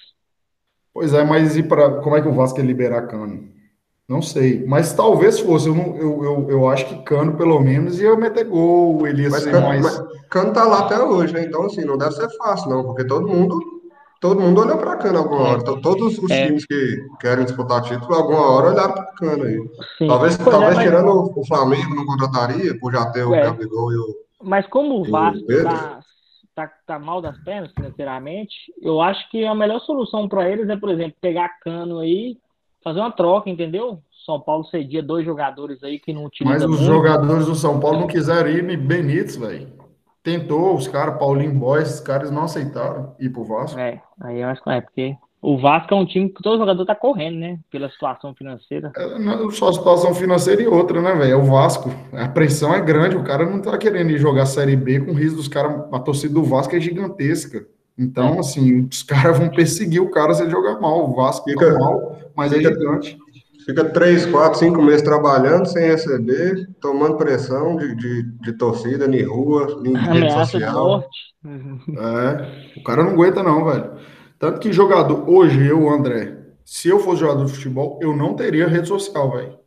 Pois 0.93 1.13
é, 1.13 1.23
mas 1.23 1.55
e 1.55 1.63
para 1.63 2.01
como 2.01 2.17
é 2.17 2.21
que 2.21 2.27
o 2.27 2.33
Vasco 2.33 2.59
ia 2.59 2.65
liberar 2.65 3.07
Cano? 3.07 3.57
Não 4.10 4.24
sei, 4.24 4.65
mas 4.65 4.91
talvez 4.91 5.39
fosse. 5.39 5.67
Eu, 5.67 5.76
não, 5.76 5.95
eu, 5.95 6.24
eu, 6.24 6.50
eu 6.50 6.67
acho 6.67 6.84
que 6.88 7.04
Cano, 7.04 7.38
pelo 7.38 7.60
menos, 7.60 8.00
ia 8.00 8.15
meter 8.15 8.43
gol, 8.45 9.06
ele 9.06 9.22
ia 9.22 9.30
mas 9.30 9.43
ser 9.43 9.52
Cano, 9.52 9.67
mais. 9.67 9.84
Mas 9.84 10.02
Cano 10.28 10.52
tá 10.52 10.63
lá 10.65 10.80
até 10.80 11.00
hoje, 11.00 11.32
né? 11.32 11.43
Então, 11.43 11.67
assim, 11.67 11.86
não 11.86 11.95
deve 11.95 12.13
ser 12.13 12.28
fácil, 12.38 12.72
não, 12.72 12.84
porque 12.84 13.06
todo 13.06 13.28
mundo 13.28 13.60
todo 14.19 14.41
mundo 14.41 14.62
olhou 14.62 14.80
para 14.80 14.98
Cana 14.98 15.19
alguma 15.19 15.41
hora. 15.41 15.62
Então, 15.62 15.80
todos 15.80 16.17
os 16.17 16.32
é. 16.32 16.48
times 16.48 16.65
que 16.65 16.98
querem 17.22 17.45
disputar 17.45 17.84
título, 17.84 18.15
alguma 18.15 18.50
hora 18.50 18.72
olharam 18.72 18.93
para 18.93 19.06
Cana 19.13 19.45
aí. 19.45 19.60
Sim. 20.00 20.08
Talvez, 20.08 20.38
pois 20.38 20.48
é, 20.48 20.52
talvez 20.52 20.78
é, 20.80 20.82
tirando 20.82 21.15
mas... 21.15 21.38
o 21.38 21.45
Flamengo 21.45 21.95
não 21.95 22.06
contrataria, 22.08 22.80
por 22.80 22.91
já 22.91 23.06
ter 23.12 23.24
o 23.24 23.36
é. 23.36 23.43
Gabigol 23.43 23.91
e 23.91 23.95
o. 23.95 24.15
Mas 24.41 24.65
como 24.67 25.02
o 25.02 25.10
Vasco 25.10 25.52
está 25.52 26.00
tá, 26.56 26.72
tá 26.88 26.98
mal 26.98 27.22
das 27.22 27.38
pernas 27.43 27.72
financeiramente, 27.74 28.56
eu 28.82 29.00
acho 29.00 29.30
que 29.30 29.45
a 29.45 29.54
melhor 29.54 29.80
solução 29.82 30.28
para 30.28 30.50
eles 30.50 30.67
é, 30.67 30.76
por 30.76 30.89
exemplo, 30.89 31.15
pegar 31.22 31.60
Cano 31.62 32.00
aí, 32.00 32.38
fazer 32.83 32.99
uma 32.99 33.11
troca, 33.11 33.49
entendeu? 33.49 34.01
São 34.25 34.39
Paulo 34.39 34.65
cedia 34.65 35.01
dois 35.01 35.25
jogadores 35.25 35.83
aí 35.83 35.99
que 35.99 36.13
não 36.13 36.25
utilizam. 36.25 36.69
Mas 36.69 36.79
os 36.79 36.85
muito. 36.85 36.93
jogadores 36.93 37.45
do 37.45 37.55
São 37.55 37.79
Paulo 37.79 38.01
não 38.01 38.07
quiseram 38.07 38.49
ir 38.49 38.77
Benítez, 38.77 39.35
velho 39.35 39.79
tentou, 40.23 40.75
os 40.75 40.87
caras, 40.87 41.17
Paulinho 41.17 41.53
Boys, 41.53 41.95
os 41.95 41.99
caras 41.99 42.29
não 42.29 42.43
aceitaram 42.43 43.15
ir 43.19 43.29
pro 43.29 43.43
Vasco. 43.43 43.79
É, 43.79 44.01
aí 44.21 44.41
eu 44.41 44.47
acho 44.47 44.63
que 44.63 44.69
é, 44.69 44.81
porque 44.81 45.15
o 45.41 45.57
Vasco 45.57 45.93
é 45.93 45.97
um 45.97 46.05
time 46.05 46.29
que 46.29 46.43
todo 46.43 46.59
jogador 46.59 46.85
tá 46.85 46.93
correndo, 46.93 47.37
né? 47.37 47.59
Pela 47.71 47.89
situação 47.89 48.35
financeira. 48.35 48.91
É, 48.95 49.19
não, 49.19 49.49
só 49.49 49.69
a 49.69 49.73
situação 49.73 50.13
financeira 50.13 50.61
e 50.61 50.67
outra, 50.67 51.01
né, 51.01 51.13
velho? 51.15 51.31
É 51.31 51.35
o 51.35 51.43
Vasco. 51.43 51.89
A 52.13 52.27
pressão 52.27 52.73
é 52.73 52.81
grande, 52.81 53.15
o 53.15 53.23
cara 53.23 53.49
não 53.49 53.61
tá 53.61 53.77
querendo 53.77 54.11
ir 54.11 54.17
jogar 54.17 54.45
Série 54.45 54.75
B 54.75 54.99
com 54.99 55.13
risco 55.13 55.37
dos 55.37 55.47
caras. 55.47 55.85
A 55.91 55.99
torcida 55.99 56.33
do 56.33 56.43
Vasco 56.43 56.75
é 56.75 56.79
gigantesca. 56.79 57.65
Então, 57.97 58.35
é. 58.35 58.39
assim, 58.39 58.87
os 58.89 59.03
caras 59.03 59.37
vão 59.37 59.49
perseguir 59.49 60.01
o 60.01 60.11
cara 60.11 60.33
se 60.33 60.43
ele 60.43 60.51
jogar 60.51 60.79
mal. 60.79 61.09
O 61.09 61.15
Vasco 61.15 61.49
fica 61.49 61.73
tá 61.73 61.79
mal, 61.79 62.18
mas 62.39 62.54
é 62.54 62.62
gigante. 62.62 63.17
Fica 63.65 63.84
três, 63.84 64.25
quatro, 64.25 64.58
cinco 64.58 64.82
meses 64.82 65.02
trabalhando 65.02 65.67
sem 65.67 65.86
receber, 65.86 66.69
tomando 66.80 67.17
pressão 67.17 67.75
de, 67.75 67.93
de, 67.95 68.23
de 68.39 68.54
torcida, 68.54 69.06
em 69.06 69.23
rua, 69.23 69.82
em 69.86 69.95
rede 69.95 70.32
social. 70.32 71.04
É, 71.45 72.80
o 72.80 72.84
cara 72.84 73.04
não 73.04 73.12
aguenta 73.12 73.43
não, 73.43 73.65
velho. 73.65 73.91
Tanto 74.39 74.60
que 74.60 74.71
jogador, 74.71 75.30
hoje 75.30 75.67
eu, 75.67 75.89
André, 75.89 76.38
se 76.63 76.88
eu 76.88 76.99
fosse 76.99 77.19
jogador 77.19 77.45
de 77.45 77.52
futebol, 77.52 77.99
eu 78.02 78.15
não 78.15 78.34
teria 78.34 78.67
rede 78.67 78.88
social, 78.88 79.32
velho. 79.34 79.60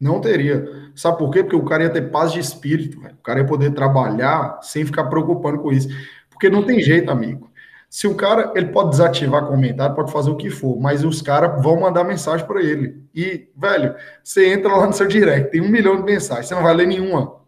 Não 0.00 0.20
teria. 0.20 0.64
Sabe 0.94 1.18
por 1.18 1.30
quê? 1.30 1.42
Porque 1.42 1.56
o 1.56 1.64
cara 1.64 1.82
ia 1.82 1.90
ter 1.90 2.10
paz 2.10 2.32
de 2.32 2.38
espírito, 2.38 3.00
velho. 3.00 3.16
O 3.16 3.22
cara 3.22 3.40
ia 3.40 3.46
poder 3.46 3.72
trabalhar 3.74 4.60
sem 4.62 4.86
ficar 4.86 5.04
preocupando 5.04 5.58
com 5.58 5.72
isso. 5.72 5.88
Porque 6.30 6.48
não 6.48 6.62
tem 6.62 6.80
jeito, 6.80 7.10
amigo. 7.10 7.50
Se 7.90 8.06
o 8.06 8.14
cara, 8.14 8.52
ele 8.54 8.66
pode 8.66 8.90
desativar 8.90 9.46
comentário, 9.46 9.96
pode 9.96 10.12
fazer 10.12 10.30
o 10.30 10.36
que 10.36 10.50
for, 10.50 10.78
mas 10.78 11.04
os 11.04 11.22
caras 11.22 11.62
vão 11.62 11.80
mandar 11.80 12.04
mensagem 12.04 12.46
para 12.46 12.62
ele. 12.62 13.02
E, 13.14 13.48
velho, 13.56 13.94
você 14.22 14.52
entra 14.52 14.76
lá 14.76 14.86
no 14.86 14.92
seu 14.92 15.08
direct, 15.08 15.50
tem 15.50 15.62
um 15.62 15.68
milhão 15.68 15.96
de 15.96 16.02
mensagens, 16.02 16.46
você 16.46 16.54
não 16.54 16.62
vai 16.62 16.74
ler 16.74 16.86
nenhuma. 16.86 17.38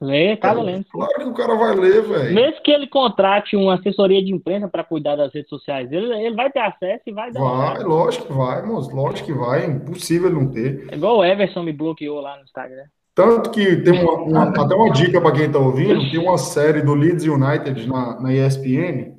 Lê, 0.00 0.36
tá 0.36 0.52
lendo. 0.52 0.84
Claro 0.90 1.14
que 1.14 1.24
o 1.24 1.34
cara 1.34 1.54
vai 1.54 1.74
ler, 1.74 2.02
velho. 2.02 2.34
Mesmo 2.34 2.62
que 2.62 2.70
ele 2.70 2.88
contrate 2.88 3.56
uma 3.56 3.76
assessoria 3.76 4.22
de 4.22 4.34
imprensa 4.34 4.68
para 4.68 4.82
cuidar 4.82 5.16
das 5.16 5.32
redes 5.32 5.48
sociais 5.48 5.88
dele, 5.88 6.12
ele 6.12 6.34
vai 6.34 6.50
ter 6.50 6.58
acesso 6.58 7.02
e 7.06 7.12
vai 7.12 7.32
dar. 7.32 7.40
Vai, 7.40 7.82
lógico 7.82 8.26
que 8.26 8.32
vai, 8.32 8.62
moço. 8.66 8.94
Lógico 8.94 9.26
que 9.26 9.32
vai. 9.32 9.64
É 9.64 9.66
impossível 9.66 10.30
não 10.30 10.50
ter. 10.50 10.88
É 10.90 10.96
igual 10.96 11.18
o 11.18 11.24
Everson 11.24 11.62
me 11.62 11.72
bloqueou 11.72 12.20
lá 12.20 12.36
no 12.36 12.42
Instagram. 12.42 12.84
Tanto 13.14 13.50
que 13.50 13.76
tem 13.76 14.02
uma, 14.02 14.12
uma 14.14 14.42
até 14.62 14.74
uma 14.74 14.90
dica 14.90 15.20
para 15.20 15.32
quem 15.32 15.50
tá 15.50 15.58
ouvindo: 15.58 16.10
tem 16.10 16.18
uma 16.18 16.36
série 16.36 16.82
do 16.82 16.94
Leeds 16.94 17.24
United 17.24 17.88
na, 17.88 18.20
na 18.20 18.32
ESPN 18.32 19.13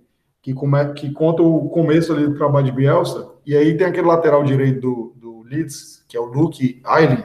que, 0.46 0.54
come, 0.54 0.94
que 0.94 1.12
conta 1.12 1.42
o 1.42 1.68
começo 1.70 2.14
ali 2.14 2.28
do 2.28 2.36
trabalho 2.36 2.68
de 2.68 2.72
Bielsa, 2.72 3.32
e 3.44 3.58
aí 3.58 3.76
tem 3.76 3.88
aquele 3.88 4.06
lateral 4.06 4.44
direito 4.44 4.80
do, 4.80 5.14
do 5.16 5.42
Leeds, 5.42 6.06
que 6.08 6.16
é 6.16 6.20
o 6.20 6.26
Luke 6.26 6.80
Ayling, 6.86 7.24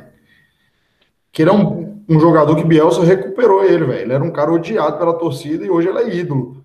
que 1.31 1.43
ele 1.43 1.51
é 1.51 1.53
um, 1.53 2.03
um 2.09 2.19
jogador 2.19 2.57
que 2.57 2.65
Bielsa 2.65 3.05
recuperou 3.05 3.63
ele, 3.63 3.85
velho. 3.85 4.01
Ele 4.01 4.13
era 4.15 4.25
um 4.25 4.33
cara 4.33 4.51
odiado 4.51 4.97
pela 4.97 5.13
torcida 5.13 5.67
e 5.67 5.69
hoje 5.69 5.89
ele 5.89 5.99
é 5.99 6.15
ídolo. 6.17 6.65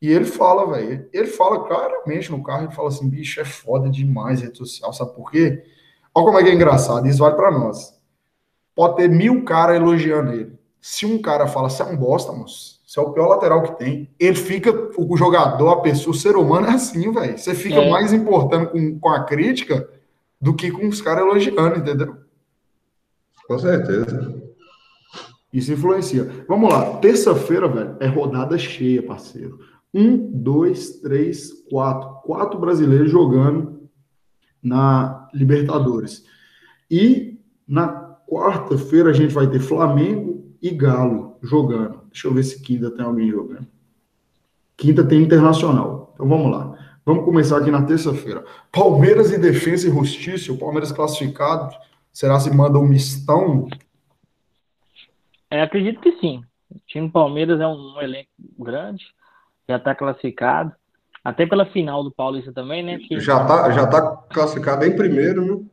E 0.00 0.08
ele 0.08 0.24
fala, 0.24 0.70
velho, 0.70 1.08
ele 1.12 1.26
fala 1.26 1.66
claramente 1.66 2.30
no 2.30 2.44
carro, 2.44 2.66
ele 2.66 2.74
fala 2.74 2.86
assim, 2.86 3.10
bicho, 3.10 3.40
é 3.40 3.44
foda 3.44 3.90
demais 3.90 4.40
rede 4.40 4.56
social, 4.56 4.92
sabe 4.92 5.12
por 5.16 5.32
quê? 5.32 5.64
Olha 6.14 6.26
como 6.26 6.38
é 6.38 6.44
que 6.44 6.50
é 6.50 6.54
engraçado, 6.54 7.08
isso 7.08 7.18
vale 7.18 7.34
para 7.34 7.50
nós. 7.50 8.00
Pode 8.72 8.98
ter 8.98 9.08
mil 9.08 9.44
caras 9.44 9.74
elogiando 9.74 10.32
ele. 10.32 10.56
Se 10.80 11.04
um 11.06 11.20
cara 11.20 11.48
fala, 11.48 11.68
você 11.68 11.82
é 11.82 11.86
um 11.86 11.96
bosta, 11.96 12.30
moço, 12.30 12.80
você 12.92 13.00
é 13.00 13.02
o 13.02 13.10
pior 13.10 13.28
lateral 13.28 13.62
que 13.62 13.78
tem. 13.78 14.10
Ele 14.20 14.36
fica, 14.36 14.70
o 14.98 15.16
jogador, 15.16 15.70
a 15.70 15.80
pessoa, 15.80 16.14
o 16.14 16.18
ser 16.18 16.36
humano 16.36 16.66
é 16.66 16.72
assim, 16.72 17.10
velho. 17.10 17.38
Você 17.38 17.54
fica 17.54 17.76
é. 17.76 17.90
mais 17.90 18.12
importando 18.12 18.68
com, 18.68 18.98
com 18.98 19.08
a 19.08 19.24
crítica 19.24 19.88
do 20.38 20.54
que 20.54 20.70
com 20.70 20.86
os 20.86 21.00
caras 21.00 21.24
elogiando, 21.24 21.78
entendeu? 21.78 22.18
Com 23.48 23.58
certeza. 23.58 24.42
Isso 25.50 25.72
influencia. 25.72 26.44
Vamos 26.46 26.70
lá. 26.70 26.98
Terça-feira, 26.98 27.66
velho, 27.66 27.96
é 27.98 28.06
rodada 28.08 28.58
cheia, 28.58 29.02
parceiro. 29.02 29.58
Um, 29.94 30.30
dois, 30.30 31.00
três, 31.00 31.50
quatro. 31.70 32.20
Quatro 32.26 32.60
brasileiros 32.60 33.10
jogando 33.10 33.88
na 34.62 35.30
Libertadores. 35.32 36.26
E 36.90 37.40
Na 37.66 38.18
quarta-feira 38.28 39.08
a 39.08 39.14
gente 39.14 39.32
vai 39.32 39.46
ter 39.46 39.60
Flamengo 39.60 40.44
e 40.60 40.70
Galo 40.70 41.38
jogando. 41.42 42.01
Deixa 42.12 42.28
eu 42.28 42.34
ver 42.34 42.42
se 42.42 42.62
quinta 42.62 42.90
tem 42.90 43.04
alguém 43.04 43.30
jogando. 43.30 43.66
Quinta 44.76 45.02
tem 45.02 45.22
Internacional. 45.22 46.12
Então 46.14 46.28
vamos 46.28 46.52
lá. 46.52 46.78
Vamos 47.04 47.24
começar 47.24 47.58
aqui 47.58 47.70
na 47.70 47.84
terça-feira. 47.84 48.44
Palmeiras 48.70 49.32
e 49.32 49.38
Defesa 49.38 49.88
e 49.88 49.90
Justiça. 49.90 50.52
O 50.52 50.58
Palmeiras 50.58 50.92
classificado. 50.92 51.74
Será 52.12 52.38
se 52.38 52.54
manda 52.54 52.78
um 52.78 52.86
mistão? 52.86 53.66
É, 55.50 55.62
acredito 55.62 56.00
que 56.00 56.12
sim. 56.20 56.42
O 56.70 56.78
time 56.86 57.10
Palmeiras 57.10 57.60
é 57.60 57.66
um, 57.66 57.96
um 57.96 58.00
elenco 58.00 58.30
grande, 58.58 59.04
já 59.68 59.76
está 59.76 59.94
classificado. 59.94 60.72
Até 61.24 61.46
pela 61.46 61.66
final 61.66 62.02
do 62.02 62.10
Paulista 62.10 62.52
também, 62.52 62.82
né? 62.82 62.98
Que... 62.98 63.20
Já 63.20 63.42
está 63.42 63.70
já 63.70 63.86
tá 63.86 64.16
classificado 64.30 64.84
em 64.84 64.96
primeiro, 64.96 65.44
né? 65.44 65.64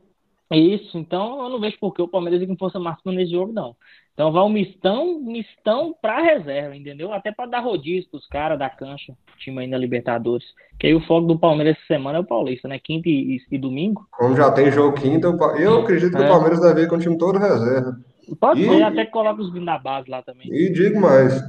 Isso, 0.52 0.98
então 0.98 1.42
eu 1.44 1.48
não 1.48 1.60
vejo 1.60 1.78
por 1.78 1.94
que 1.94 2.02
o 2.02 2.08
Palmeiras 2.08 2.42
ir 2.42 2.46
com 2.46 2.56
força 2.56 2.78
máxima 2.78 3.12
nesse 3.12 3.32
jogo, 3.32 3.52
não. 3.52 3.76
Então 4.20 4.30
vai 4.30 4.42
um 4.42 4.50
mistão, 4.50 5.18
mistão 5.18 5.94
pra 5.98 6.20
reserva, 6.20 6.76
entendeu? 6.76 7.10
Até 7.10 7.32
para 7.32 7.48
dar 7.48 7.60
rodízio 7.60 8.10
pros 8.10 8.26
caras 8.26 8.58
da 8.58 8.68
cancha, 8.68 9.16
time 9.38 9.60
aí 9.60 9.66
na 9.66 9.78
Libertadores. 9.78 10.44
Que 10.78 10.88
aí 10.88 10.94
o 10.94 11.00
foco 11.06 11.26
do 11.26 11.38
Palmeiras 11.38 11.74
essa 11.74 11.86
semana 11.86 12.18
é 12.18 12.20
o 12.20 12.26
Paulista, 12.26 12.68
né? 12.68 12.78
Quinta 12.78 13.08
e, 13.08 13.38
e 13.50 13.56
domingo. 13.56 14.06
Como 14.10 14.36
já 14.36 14.52
tem 14.52 14.70
jogo 14.70 14.94
quinta, 14.94 15.26
eu 15.58 15.80
acredito 15.80 16.14
que 16.14 16.22
é. 16.22 16.26
o 16.26 16.28
Palmeiras 16.28 16.60
deve 16.60 16.82
ir 16.82 16.88
com 16.90 16.96
o 16.96 16.98
time 16.98 17.16
todo 17.16 17.38
reserva. 17.38 17.96
Pode 18.38 18.62
e... 18.62 18.68
ser, 18.68 18.82
até 18.82 19.06
que 19.06 19.10
coloca 19.10 19.40
os 19.40 19.50
vindo 19.50 19.64
da 19.64 19.78
base 19.78 20.10
lá 20.10 20.20
também. 20.20 20.52
E 20.52 20.70
digo 20.70 21.00
mais, 21.00 21.42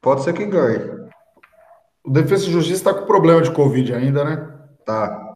pode 0.00 0.24
ser 0.24 0.32
que 0.32 0.44
ganhe. 0.44 0.80
O 2.04 2.10
Defesa 2.10 2.48
e 2.48 2.50
Justiça 2.50 2.90
está 2.90 2.92
com 2.92 3.06
problema 3.06 3.40
de 3.40 3.52
Covid 3.52 3.94
ainda, 3.94 4.24
né? 4.24 4.52
Tá. 4.84 5.32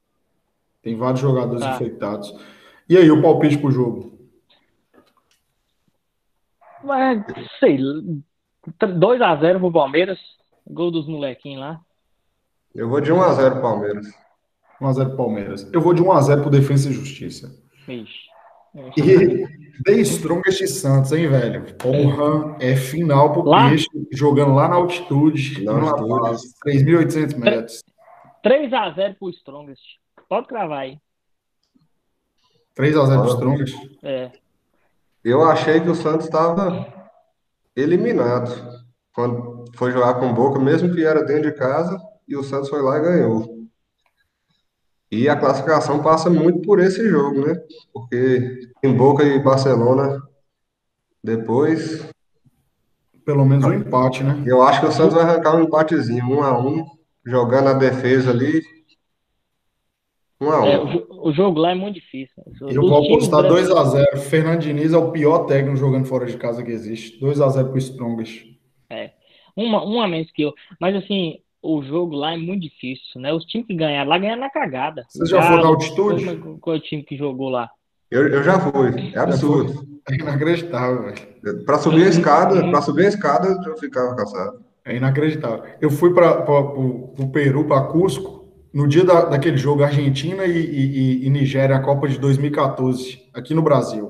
Tem 0.82 0.96
vários 0.96 1.20
jogadores 1.20 1.62
tá. 1.62 1.76
infectados. 1.76 2.34
E 2.88 2.96
aí, 2.96 3.08
o 3.12 3.22
palpite 3.22 3.58
pro 3.58 3.70
jogo? 3.70 4.15
Mas, 6.86 7.24
sei, 7.58 7.78
2x0 8.78 9.58
pro 9.58 9.72
Palmeiras. 9.72 10.18
Gol 10.68 10.90
dos 10.90 11.06
molequinhos 11.06 11.60
lá. 11.60 11.80
Eu 12.74 12.88
vou 12.88 13.00
de 13.00 13.12
1x0 13.12 13.60
Palmeiras. 13.60 14.06
1x0 14.80 15.06
pro 15.08 15.16
Palmeiras. 15.16 15.70
Eu 15.72 15.80
vou 15.80 15.92
de 15.94 16.02
1x0 16.02 16.42
pro 16.42 16.50
Defesa 16.50 16.90
e 16.90 16.92
Justiça. 16.92 17.52
Ixi. 17.88 18.26
E 18.96 19.46
The 19.84 19.92
Strongest 20.02 20.66
Santos, 20.68 21.12
hein, 21.12 21.28
velho? 21.28 21.74
Porra, 21.76 22.56
é 22.60 22.76
final 22.76 23.32
pro 23.32 23.42
lá? 23.42 23.68
Peixe, 23.68 23.86
jogando 24.12 24.54
lá 24.54 24.68
na 24.68 24.76
altitude, 24.76 25.64
na 25.64 25.72
altitude. 25.72 26.52
3.800 26.64 27.36
metros. 27.36 27.82
3x0 28.44 29.16
pro 29.18 29.30
Strongest. 29.30 29.82
Pode 30.28 30.46
cravar 30.46 30.80
aí. 30.80 30.98
3x0 32.76 33.22
pro 33.22 33.32
Strongest? 33.32 33.76
É. 34.02 34.30
Eu 35.26 35.42
achei 35.42 35.80
que 35.80 35.90
o 35.90 35.94
Santos 35.96 36.26
estava 36.26 36.86
eliminado 37.74 38.48
quando 39.12 39.64
foi 39.74 39.90
jogar 39.90 40.14
com 40.20 40.30
o 40.30 40.32
Boca, 40.32 40.60
mesmo 40.60 40.94
que 40.94 41.04
era 41.04 41.24
dentro 41.24 41.50
de 41.50 41.58
casa, 41.58 41.98
e 42.28 42.36
o 42.36 42.44
Santos 42.44 42.68
foi 42.68 42.80
lá 42.80 42.96
e 42.96 43.02
ganhou. 43.02 43.66
E 45.10 45.28
a 45.28 45.34
classificação 45.34 46.00
passa 46.00 46.30
muito 46.30 46.60
por 46.60 46.78
esse 46.78 47.08
jogo, 47.08 47.44
né? 47.44 47.60
Porque 47.92 48.70
em 48.84 48.96
Boca 48.96 49.24
e 49.24 49.42
Barcelona, 49.42 50.22
depois. 51.24 52.08
Pelo 53.24 53.44
menos 53.44 53.64
um 53.64 53.72
empate, 53.72 54.22
né? 54.22 54.44
Eu 54.46 54.62
acho 54.62 54.78
que 54.78 54.86
o 54.86 54.92
Santos 54.92 55.14
vai 55.14 55.24
arrancar 55.24 55.56
um 55.56 55.64
empatezinho, 55.64 56.24
um 56.24 56.40
a 56.40 56.56
um, 56.56 56.86
jogando 57.24 57.70
a 57.70 57.74
defesa 57.74 58.30
ali 58.30 58.62
um 60.40 60.50
a 60.50 60.62
um. 60.62 60.66
É, 60.66 60.78
o, 60.78 61.28
o, 61.28 61.32
jogo 61.32 61.58
lá 61.58 61.72
é 61.72 61.74
muito 61.74 61.94
difícil. 61.94 62.42
Eu 62.68 62.82
vou 62.82 63.04
apostar 63.04 63.42
2x0. 63.44 64.18
Fernando 64.18 64.60
Diniz 64.60 64.92
é 64.92 64.98
o 64.98 65.10
pior 65.10 65.46
técnico 65.46 65.76
jogando 65.76 66.06
fora 66.06 66.26
de 66.26 66.36
casa 66.36 66.62
que 66.62 66.70
existe. 66.70 67.18
2x0 67.20 67.68
pro 67.68 67.78
Strongest. 67.78 68.46
É. 68.90 69.12
Uma, 69.56 69.82
uma 69.82 70.04
a 70.04 70.08
menos 70.08 70.30
que 70.30 70.42
eu. 70.42 70.52
Mas 70.80 70.94
assim, 70.94 71.38
o 71.62 71.82
jogo 71.82 72.14
lá 72.14 72.34
é 72.34 72.36
muito 72.36 72.62
difícil, 72.62 73.20
né? 73.20 73.32
Os 73.32 73.44
times 73.44 73.66
que 73.66 73.74
ganharam 73.74 74.10
lá 74.10 74.18
ganharam 74.18 74.40
na 74.40 74.50
cagada. 74.50 75.04
Você 75.08 75.26
já 75.26 75.42
foi 75.42 75.56
na 75.56 75.68
altitude? 75.68 76.36
Qual, 76.36 76.58
qual 76.58 76.76
é 76.76 76.78
o 76.78 76.82
time 76.82 77.02
que 77.02 77.16
jogou 77.16 77.48
lá? 77.48 77.70
Eu, 78.10 78.28
eu 78.28 78.42
já 78.42 78.60
fui. 78.60 79.12
É 79.14 79.18
absurdo. 79.18 79.84
É 80.08 80.14
inacreditável, 80.14 81.02
velho. 81.04 81.64
Pra 81.64 81.78
subir 81.78 82.04
a 82.04 82.08
escada, 82.08 82.70
pra 82.70 82.82
subir 82.82 83.06
a 83.06 83.08
escada, 83.08 83.60
eu 83.66 83.76
ficava 83.76 84.14
cansado. 84.14 84.60
É 84.84 84.94
inacreditável. 84.94 85.64
Eu 85.80 85.90
fui 85.90 86.14
para 86.14 86.48
o 86.48 87.30
Peru, 87.32 87.64
para 87.64 87.86
Cusco, 87.86 88.35
no 88.76 88.86
dia 88.86 89.02
da, 89.02 89.24
daquele 89.24 89.56
jogo 89.56 89.82
Argentina 89.82 90.44
e, 90.44 90.50
e, 90.50 91.26
e, 91.26 91.30
Nigéria, 91.30 91.76
a 91.76 91.82
Copa 91.82 92.06
de 92.06 92.18
2014, 92.18 93.26
aqui 93.32 93.54
no 93.54 93.62
Brasil. 93.62 94.06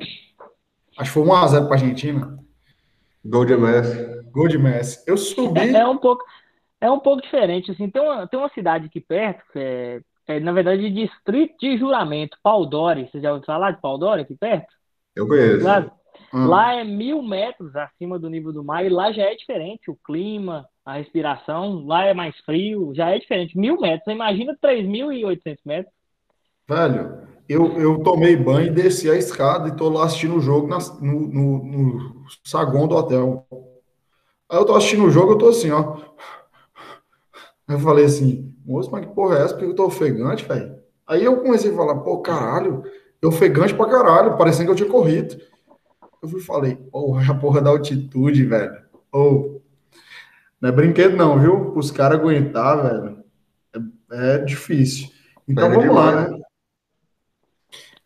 Acho 0.98 1.12
que 1.12 1.14
foi 1.14 1.22
1x0 1.22 1.66
para 1.68 1.76
Argentina. 1.76 2.36
Gol 3.24 3.44
de 3.44 3.56
Messi. 3.56 4.24
Gol 4.32 4.48
de 4.48 4.58
Messi. 4.58 5.04
Eu 5.06 5.16
subi. 5.16 5.60
É, 5.60 5.82
é, 5.82 5.86
um 5.86 5.96
pouco, 5.96 6.24
é 6.80 6.90
um 6.90 6.98
pouco 6.98 7.22
diferente. 7.22 7.70
Assim, 7.70 7.88
tem, 7.88 8.02
uma, 8.02 8.26
tem 8.26 8.40
uma 8.40 8.48
cidade 8.48 8.86
aqui 8.86 9.00
perto, 9.00 9.40
que 9.52 9.58
é, 9.60 10.00
é 10.26 10.40
na 10.40 10.50
verdade, 10.50 10.90
distrito 10.90 11.54
de 11.60 11.78
juramento, 11.78 12.36
Paudori. 12.42 13.08
Você 13.08 13.20
já 13.20 13.30
ouviu 13.30 13.46
falar 13.46 13.70
de 13.70 13.80
Paudori 13.80 14.22
aqui 14.22 14.34
perto? 14.34 14.66
Eu 15.14 15.28
conheço. 15.28 15.60
Claro. 15.60 15.92
Hum. 16.34 16.46
Lá 16.48 16.74
é 16.74 16.82
mil 16.82 17.22
metros 17.22 17.76
acima 17.76 18.18
do 18.18 18.28
nível 18.28 18.52
do 18.52 18.64
mar 18.64 18.84
e 18.84 18.88
lá 18.88 19.12
já 19.12 19.22
é 19.22 19.36
diferente 19.36 19.92
o 19.92 19.98
clima, 20.04 20.66
a 20.86 20.94
respiração. 20.94 21.84
Lá 21.84 22.04
é 22.04 22.14
mais 22.14 22.38
frio, 22.38 22.94
já 22.94 23.10
é 23.10 23.18
diferente. 23.18 23.58
Mil 23.58 23.78
metros, 23.80 24.14
imagina 24.14 24.56
3.800 24.62 25.58
metros. 25.64 25.92
Velho, 26.68 27.26
eu, 27.48 27.78
eu 27.78 28.02
tomei 28.02 28.36
banho, 28.36 28.72
desci 28.72 29.10
a 29.10 29.16
escada 29.16 29.68
e 29.68 29.76
tô 29.76 29.88
lá 29.88 30.04
assistindo 30.04 30.36
o 30.36 30.40
jogo 30.40 30.68
na, 30.68 30.78
no, 31.00 31.20
no, 31.28 31.64
no 31.64 32.24
saguão 32.44 32.86
do 32.86 32.94
hotel. 32.94 33.46
Aí 34.48 34.58
eu 34.58 34.64
tô 34.64 34.74
assistindo 34.76 35.04
o 35.04 35.10
jogo, 35.10 35.32
eu 35.32 35.38
tô 35.38 35.48
assim, 35.48 35.72
ó. 35.72 35.96
Aí 37.68 37.74
eu 37.74 37.80
falei 37.80 38.04
assim, 38.04 38.54
moço, 38.64 38.90
mas 38.92 39.04
que 39.04 39.12
porra 39.12 39.38
é 39.38 39.42
essa? 39.42 39.54
Porque 39.54 39.70
eu 39.70 39.74
tô 39.74 39.86
ofegante, 39.86 40.44
velho. 40.44 40.76
Aí 41.04 41.24
eu 41.24 41.40
comecei 41.40 41.72
a 41.72 41.76
falar, 41.76 41.96
pô, 41.96 42.20
caralho, 42.20 42.84
eu 43.20 43.28
ofegante 43.28 43.74
pra 43.74 43.88
caralho, 43.88 44.36
parecendo 44.36 44.66
que 44.66 44.72
eu 44.72 44.76
tinha 44.76 44.88
corrido. 44.88 45.36
Eu 46.22 46.28
fui 46.28 46.40
falei, 46.40 46.76
porra, 46.76 47.32
a 47.32 47.34
porra 47.34 47.60
da 47.60 47.70
altitude, 47.70 48.44
velho. 48.44 48.76
Ou, 49.12 49.55
oh, 49.55 49.55
não 50.60 50.68
é 50.68 50.72
brinquedo 50.72 51.16
não, 51.16 51.38
viu? 51.38 51.72
Os 51.76 51.90
caras 51.90 52.18
aguentar, 52.18 52.82
velho, 52.82 53.24
é, 54.10 54.34
é 54.34 54.38
difícil. 54.38 55.08
Então 55.48 55.70
vamos 55.70 55.94
lá, 55.94 56.28
né? 56.28 56.40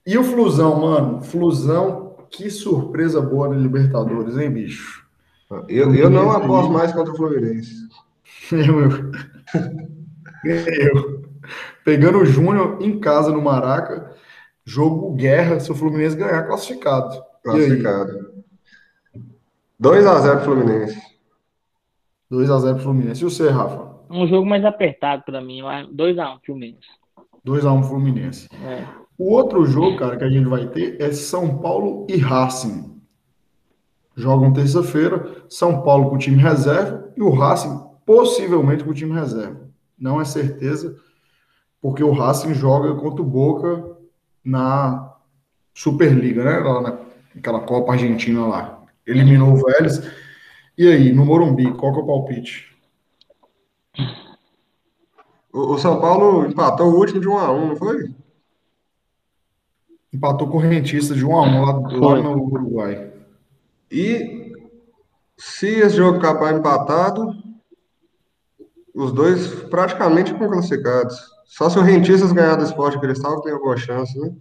E 0.06 0.18
o 0.18 0.24
Flusão, 0.24 0.80
mano? 0.80 1.22
Flusão, 1.22 2.16
que 2.30 2.50
surpresa 2.50 3.20
boa 3.20 3.48
na 3.48 3.56
Libertadores, 3.56 4.36
hein, 4.36 4.50
bicho? 4.50 5.06
Eu, 5.68 5.94
eu 5.94 6.08
não 6.10 6.30
aposto 6.30 6.72
mais 6.72 6.92
contra 6.92 7.12
o 7.12 7.16
Fluminense. 7.16 7.88
Eu, 8.52 8.80
eu. 10.44 11.22
Pegando 11.84 12.18
o 12.18 12.24
Júnior 12.24 12.78
em 12.80 12.98
casa 12.98 13.30
no 13.30 13.42
Maraca, 13.42 14.14
jogo 14.64 15.14
guerra, 15.14 15.60
se 15.60 15.70
o 15.70 15.74
Fluminense 15.74 16.16
ganhar, 16.16 16.44
classificado. 16.44 17.22
Classificado. 17.42 18.30
2x0 19.80 20.44
Fluminense. 20.44 21.10
2x0 22.31 22.79
Fluminense. 22.79 23.23
E 23.23 23.25
você, 23.25 23.49
Rafa? 23.51 23.90
Um 24.09 24.27
jogo 24.27 24.47
mais 24.47 24.64
apertado 24.64 25.23
para 25.25 25.40
mim. 25.40 25.61
2x1 25.61 26.38
Fluminense. 26.45 26.88
2x1 27.47 27.85
Fluminense. 27.85 28.49
É. 28.64 28.85
O 29.19 29.33
outro 29.33 29.66
jogo, 29.66 29.97
cara, 29.97 30.16
que 30.16 30.25
a 30.25 30.31
gente 30.31 30.49
vai 30.49 30.66
ter 30.69 31.01
é 31.01 31.12
São 31.12 31.59
Paulo 31.59 32.07
e 32.09 32.16
Racing. 32.16 33.01
Jogam 34.16 34.53
terça-feira. 34.53 35.45
São 35.49 35.83
Paulo 35.83 36.09
com 36.09 36.16
o 36.16 36.19
time 36.19 36.37
reserva 36.37 37.12
e 37.16 37.23
o 37.23 37.31
Racing 37.31 37.79
possivelmente 38.07 38.83
com 38.83 38.90
o 38.90 38.95
time 38.95 39.12
reserva. 39.12 39.69
Não 39.99 40.21
é 40.21 40.25
certeza, 40.25 40.97
porque 41.81 42.03
o 42.03 42.12
Racing 42.12 42.55
joga 42.55 42.95
contra 42.95 43.22
o 43.22 43.26
Boca 43.26 43.97
na 44.45 45.14
Superliga, 45.74 46.43
né? 46.43 46.59
Lá 46.59 46.81
na 46.81 46.99
aquela 47.37 47.61
Copa 47.61 47.93
Argentina 47.93 48.47
lá. 48.47 48.83
Eliminou 49.07 49.53
o 49.53 49.57
Vélez. 49.57 50.03
E 50.81 50.89
aí, 50.89 51.12
no 51.12 51.26
Morumbi, 51.26 51.70
qual 51.74 51.93
que 51.93 51.99
é 51.99 52.03
o 52.03 52.07
palpite? 52.07 52.74
O, 55.53 55.76
São 55.76 56.01
Paulo 56.01 56.47
empatou 56.47 56.91
o 56.91 56.97
último 56.97 57.20
de 57.20 57.28
1 57.28 57.37
a 57.37 57.53
1 57.53 57.68
não 57.68 57.76
foi? 57.76 58.14
Empatou 60.11 60.49
com 60.49 60.57
o 60.57 60.61
Rentista 60.61 61.14
de 61.14 61.22
1 61.22 61.37
a 61.37 61.43
1 61.43 61.64
lá, 61.66 61.72
lá 61.72 62.22
no 62.22 62.45
Uruguai. 62.45 63.12
E 63.93 64.55
se 65.37 65.66
esse 65.66 65.97
jogo 65.97 66.16
acabar 66.16 66.55
empatado, 66.55 67.31
os 68.95 69.12
dois 69.12 69.49
praticamente 69.64 70.33
ficam 70.33 70.49
classificados. 70.49 71.14
Só 71.45 71.68
se 71.68 71.78
o 71.78 71.83
Rentistas 71.83 72.33
ganhar 72.33 72.57
do 72.57 72.64
Esporte 72.64 72.99
Cristal 72.99 73.43
tem 73.43 73.53
alguma 73.53 73.76
chance, 73.76 74.18
né? 74.18 74.35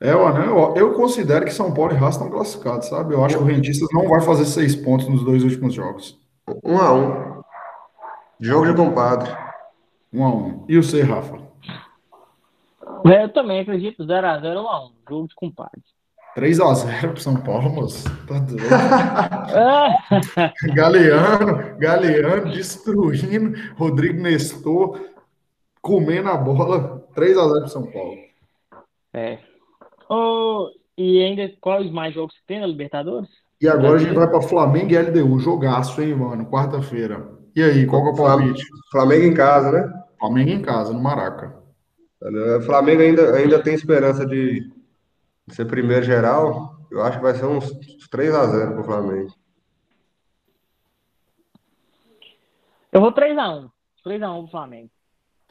É, 0.00 0.12
né? 0.12 0.46
Eu 0.76 0.92
considero 0.94 1.44
que 1.44 1.52
São 1.52 1.72
Paulo 1.72 1.92
e 1.92 1.96
Racing 1.96 2.18
estão 2.18 2.30
classificados, 2.30 2.88
sabe? 2.88 3.14
Eu 3.14 3.24
acho 3.24 3.38
que 3.38 3.42
o 3.42 3.46
Rentistas 3.46 3.88
não 3.92 4.08
vai 4.08 4.20
fazer 4.20 4.44
seis 4.44 4.74
pontos 4.74 5.08
nos 5.08 5.24
dois 5.24 5.42
últimos 5.42 5.72
jogos. 5.72 6.18
Um 6.62 6.78
a 6.78 6.92
um. 6.92 7.42
Jogo 8.40 8.66
de 8.66 8.74
compadre. 8.74 9.30
Um 10.12 10.24
a 10.24 10.28
um. 10.28 10.64
E 10.68 10.76
o 10.76 10.82
C, 10.82 11.02
Rafa? 11.02 11.38
É, 13.06 13.24
eu 13.24 13.32
também 13.32 13.60
acredito 13.60 14.04
0x0 14.04 14.62
1 14.62 14.68
a 14.68 14.86
1 14.86 14.92
Jogo 15.08 15.28
de 15.28 15.34
compadre. 15.34 15.82
3x0 16.36 17.12
pro 17.12 17.20
São 17.20 17.36
Paulo, 17.36 17.70
moço. 17.70 18.04
Tá 18.26 18.40
doido. 18.40 18.64
Galeano, 20.74 21.78
Galeano 21.78 22.50
destruindo, 22.50 23.56
Rodrigo 23.76 24.20
Nestor 24.20 25.00
comendo 25.80 26.30
a 26.30 26.36
bola, 26.36 27.06
3x0 27.14 27.60
pro 27.60 27.68
São 27.68 27.86
Paulo. 27.86 28.16
É. 29.12 29.38
Oh, 30.08 30.70
e 30.96 31.22
ainda, 31.22 31.52
quais 31.60 31.90
mais 31.90 32.14
jogos 32.14 32.34
que 32.34 32.46
tem 32.46 32.60
na 32.60 32.66
Libertadores? 32.66 33.28
E 33.60 33.68
agora 33.68 33.94
a 33.94 33.98
gente 33.98 34.14
vai 34.14 34.28
para 34.28 34.42
Flamengo 34.42 34.92
e 34.92 34.98
LDU, 34.98 35.38
jogaço, 35.38 36.02
hein, 36.02 36.14
mano, 36.14 36.46
quarta-feira. 36.46 37.32
E 37.56 37.62
aí, 37.62 37.86
qual 37.86 38.02
que 38.02 38.08
é 38.08 38.12
o 38.12 38.16
palpite? 38.16 38.64
Flamengo 38.90 39.24
em 39.24 39.34
casa, 39.34 39.72
né? 39.72 40.04
Flamengo 40.18 40.50
em 40.50 40.62
casa, 40.62 40.92
no 40.92 41.00
Maraca. 41.00 41.54
O 42.20 42.62
Flamengo 42.62 43.02
ainda, 43.02 43.34
ainda 43.34 43.62
tem 43.62 43.74
esperança 43.74 44.26
de 44.26 44.70
ser 45.48 45.66
primeiro 45.66 46.04
geral. 46.04 46.76
Eu 46.90 47.02
acho 47.02 47.18
que 47.18 47.22
vai 47.22 47.34
ser 47.34 47.46
uns 47.46 47.70
3x0 48.10 48.74
pro 48.74 48.84
Flamengo. 48.84 49.32
Eu 52.92 53.00
vou 53.00 53.12
3x1. 53.12 53.68
3x1 54.06 54.40
pro 54.42 54.50
Flamengo. 54.50 54.90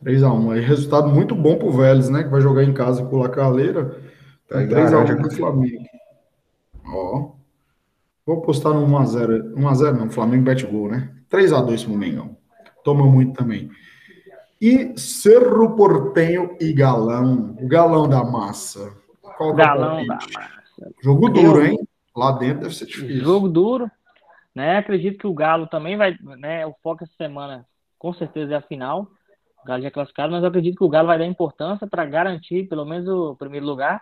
3x1. 0.03 0.53
Aí 0.53 0.61
resultado 0.61 1.09
muito 1.09 1.35
bom 1.35 1.57
pro 1.57 1.71
Vélez, 1.71 2.09
né? 2.09 2.23
Que 2.23 2.29
vai 2.29 2.41
jogar 2.41 2.63
em 2.63 2.73
casa 2.73 3.05
com 3.05 3.15
o 3.15 3.19
Lacaleira. 3.19 3.95
Tá 4.53 4.59
3x1 4.59 5.17
pro 5.19 5.31
Flamengo. 5.31 5.83
Ó. 6.85 7.31
Vou 8.23 8.37
apostar 8.37 8.71
no 8.71 8.85
1x0. 8.85 9.55
1x0 9.55 9.91
não, 9.97 10.11
Flamengo 10.11 10.43
bete 10.43 10.67
gol, 10.67 10.89
né? 10.89 11.11
3x2 11.27 11.85
pro 11.85 11.97
Mengão. 11.97 12.37
Toma 12.83 13.03
muito 13.03 13.33
também. 13.33 13.71
E 14.61 14.93
Cerro 14.95 15.75
Portenho 15.75 16.55
e 16.61 16.71
Galão. 16.71 17.57
O 17.59 17.67
galão 17.67 18.07
da 18.07 18.23
massa. 18.23 18.95
Qual 19.37 19.53
é 19.53 19.55
galão 19.55 20.05
da 20.05 20.13
massa. 20.13 20.29
Jogo 21.01 21.29
duro, 21.29 21.65
hein? 21.65 21.79
Lá 22.15 22.33
dentro 22.33 22.61
deve 22.61 22.75
ser 22.75 22.85
difícil. 22.85 23.23
Jogo 23.23 23.49
duro. 23.49 23.89
Né? 24.53 24.77
Acredito 24.77 25.17
que 25.17 25.25
o 25.25 25.33
Galo 25.33 25.65
também 25.65 25.97
vai. 25.97 26.15
Né? 26.37 26.63
O 26.67 26.75
foco 26.83 27.03
essa 27.03 27.13
semana, 27.17 27.65
com 27.97 28.13
certeza, 28.13 28.53
é 28.53 28.57
a 28.57 28.61
final. 28.61 29.07
O 29.63 29.65
Galo 29.65 29.81
já 29.81 29.87
é 29.87 29.91
classificado, 29.91 30.31
mas 30.31 30.43
eu 30.43 30.49
acredito 30.49 30.77
que 30.77 30.83
o 30.83 30.89
Galo 30.89 31.07
vai 31.07 31.17
dar 31.17 31.25
importância 31.25 31.87
para 31.87 32.05
garantir 32.05 32.67
pelo 32.69 32.85
menos 32.85 33.07
o 33.07 33.35
primeiro 33.35 33.65
lugar. 33.65 33.99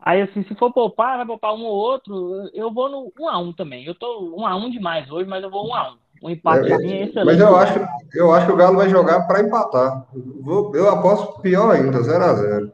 Aí, 0.00 0.22
assim, 0.22 0.44
se 0.44 0.54
for 0.54 0.72
poupar, 0.72 1.16
vai 1.16 1.26
poupar 1.26 1.54
um 1.54 1.64
ou 1.64 1.74
outro. 1.74 2.50
Eu 2.54 2.72
vou 2.72 2.88
no 2.88 3.12
1 3.18 3.28
a 3.28 3.38
1 3.38 3.52
também. 3.52 3.84
Eu 3.84 3.94
tô 3.94 4.34
1 4.36 4.46
a 4.46 4.56
1 4.56 4.70
demais 4.70 5.10
hoje, 5.10 5.28
mas 5.28 5.42
eu 5.42 5.50
vou 5.50 5.68
1 5.68 5.74
a 5.74 5.90
1 5.92 5.96
um 6.22 6.30
empatezinho 6.30 6.94
é, 6.94 7.02
excelente. 7.04 7.26
Mas 7.26 7.40
eu 7.40 7.56
acho, 7.56 7.80
eu 8.14 8.32
acho 8.32 8.46
que 8.46 8.52
o 8.52 8.56
Galo 8.56 8.76
vai 8.76 8.88
jogar 8.88 9.26
para 9.26 9.40
empatar. 9.40 10.06
Vou, 10.40 10.74
eu 10.74 10.88
aposto 10.88 11.40
pior 11.40 11.70
ainda, 11.70 11.98
0x0. 12.00 12.72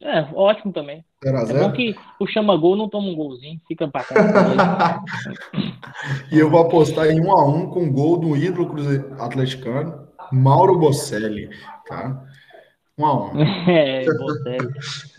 É, 0.00 0.28
ótimo 0.34 0.72
também. 0.72 1.04
0 1.24 1.38
É 1.50 1.60
bom 1.60 1.72
que 1.72 1.96
o 2.20 2.26
chama-gol 2.26 2.76
não 2.76 2.88
toma 2.88 3.08
um 3.08 3.16
golzinho, 3.16 3.60
fica 3.66 3.90
cá. 3.90 4.04
e 6.30 6.38
eu 6.38 6.48
vou 6.50 6.60
apostar 6.60 7.06
em 7.06 7.20
1x1 7.20 7.70
com 7.72 7.92
gol 7.92 8.18
do 8.18 8.36
ídolo 8.36 8.70
atleticano, 9.18 10.06
Mauro 10.30 10.78
Bocelli, 10.78 11.50
tá? 11.86 12.22
1x1. 12.98 13.30
É, 13.68 14.04
Bocelli. 14.04 14.68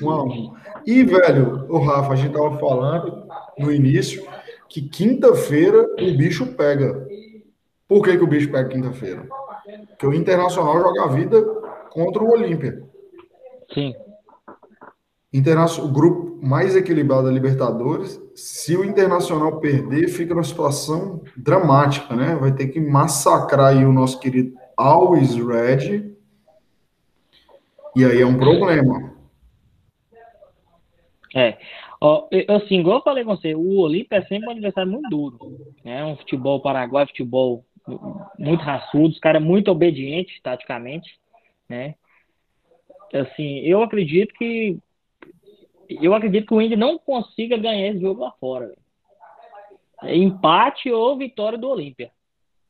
1x1. 0.00 0.52
E, 0.86 1.02
velho, 1.04 1.66
o 1.68 1.78
Rafa, 1.78 2.12
a 2.12 2.16
gente 2.16 2.32
tava 2.32 2.58
falando 2.58 3.26
no 3.58 3.72
início 3.72 4.26
que 4.68 4.82
quinta-feira 4.82 5.82
o 6.00 6.16
bicho 6.16 6.46
pega. 6.54 7.06
Por 7.86 8.02
que, 8.02 8.16
que 8.16 8.24
o 8.24 8.26
bicho 8.26 8.50
pega 8.50 8.68
quinta-feira? 8.68 9.26
Porque 9.88 10.06
o 10.06 10.14
Internacional 10.14 10.80
joga 10.80 11.04
a 11.04 11.08
vida 11.08 11.42
contra 11.90 12.22
o 12.22 12.30
Olímpia. 12.30 12.82
Sim. 13.72 13.94
Internacional, 15.32 15.90
o 15.90 15.92
grupo 15.92 16.38
mais 16.42 16.74
equilibrado 16.74 17.24
da 17.24 17.30
Libertadores. 17.30 18.20
Se 18.34 18.76
o 18.76 18.84
Internacional 18.84 19.60
perder, 19.60 20.08
fica 20.08 20.34
numa 20.34 20.42
situação 20.42 21.22
dramática, 21.36 22.16
né? 22.16 22.34
Vai 22.34 22.52
ter 22.52 22.68
que 22.68 22.80
massacrar 22.80 23.76
o 23.76 23.92
nosso 23.92 24.18
querido 24.18 24.54
Always 24.76 25.34
Red. 25.34 26.12
E 27.94 28.04
aí 28.04 28.20
é 28.20 28.26
um 28.26 28.38
problema. 28.38 29.11
É. 31.34 31.58
Ó, 32.00 32.28
assim, 32.48 32.80
igual 32.80 32.98
eu 32.98 33.02
falei 33.02 33.24
com 33.24 33.34
você, 33.34 33.54
o 33.54 33.78
Olímpia 33.78 34.16
é 34.16 34.22
sempre 34.22 34.48
um 34.48 34.50
adversário 34.50 34.90
muito 34.90 35.08
duro. 35.08 35.38
Né? 35.84 36.04
Um 36.04 36.16
futebol 36.16 36.60
paraguai, 36.60 37.06
futebol 37.06 37.64
muito 38.38 38.62
raçudo, 38.62 39.08
os 39.08 39.18
caras 39.18 39.42
muito 39.42 39.70
obedientes 39.70 40.40
taticamente, 40.40 41.18
né? 41.68 41.94
Assim, 43.12 43.58
eu 43.58 43.82
acredito 43.82 44.32
que 44.34 44.78
eu 45.88 46.14
acredito 46.14 46.46
que 46.46 46.54
o 46.54 46.60
Indy 46.60 46.76
não 46.76 46.98
consiga 46.98 47.56
ganhar 47.56 47.88
esse 47.88 48.00
jogo 48.00 48.22
lá 48.22 48.30
fora. 48.40 48.72
É 50.02 50.16
empate 50.16 50.90
ou 50.90 51.18
vitória 51.18 51.58
do 51.58 51.68
Olímpia. 51.68 52.10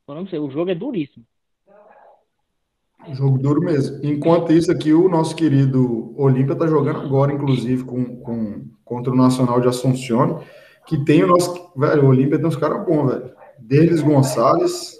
O 0.05 0.49
jogo 0.51 0.69
é 0.69 0.75
duríssimo. 0.75 1.25
Jogo 3.11 3.37
duro 3.37 3.61
mesmo. 3.61 3.99
Enquanto 4.03 4.53
isso 4.53 4.71
aqui, 4.71 4.93
o 4.93 5.09
nosso 5.09 5.35
querido 5.35 6.13
Olímpia 6.17 6.55
tá 6.55 6.65
jogando 6.67 7.01
agora, 7.01 7.33
inclusive, 7.33 7.83
com, 7.83 8.17
com 8.17 8.65
contra 8.83 9.11
o 9.11 9.15
Nacional 9.15 9.59
de 9.59 9.67
Assunção, 9.67 10.41
que 10.85 11.03
tem 11.03 11.23
o 11.23 11.27
nosso. 11.27 11.71
Velho, 11.75 12.05
o 12.05 12.07
Olímpia 12.07 12.37
tem 12.37 12.47
uns 12.47 12.55
caras 12.55 12.85
bons, 12.85 13.11
velho. 13.11 13.31
Deles 13.59 14.01
Gonçalves 14.01 14.99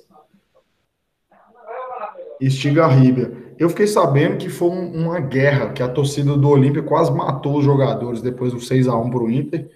e 2.40 2.50
Stigarribia. 2.50 3.44
Eu 3.58 3.70
fiquei 3.70 3.88
sabendo 3.88 4.38
que 4.38 4.50
foi 4.50 4.70
uma 4.70 5.20
guerra, 5.20 5.70
que 5.70 5.84
a 5.84 5.88
torcida 5.88 6.36
do 6.36 6.50
Olímpia 6.50 6.82
quase 6.82 7.12
matou 7.12 7.58
os 7.58 7.66
jogadores 7.66 8.22
depois 8.22 8.52
do 8.52 8.60
6 8.60 8.88
a 8.88 8.98
1 8.98 9.10
pro 9.10 9.30
Inter. 9.30 9.70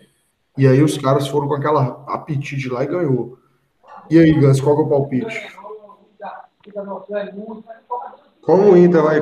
E 0.58 0.68
aí 0.68 0.82
os 0.82 0.98
caras 0.98 1.28
foram 1.28 1.48
com 1.48 1.54
aquela 1.54 2.04
apetite 2.08 2.68
lá 2.70 2.84
e 2.84 2.88
ganhou. 2.88 3.38
E 4.10 4.18
aí, 4.18 4.34
Gans, 4.40 4.60
qual 4.60 4.80
é 4.80 4.82
o 4.82 4.88
palpite? 4.88 5.48
Como 8.42 8.72
o 8.72 8.78
Inter 8.78 9.04
vai, 9.04 9.20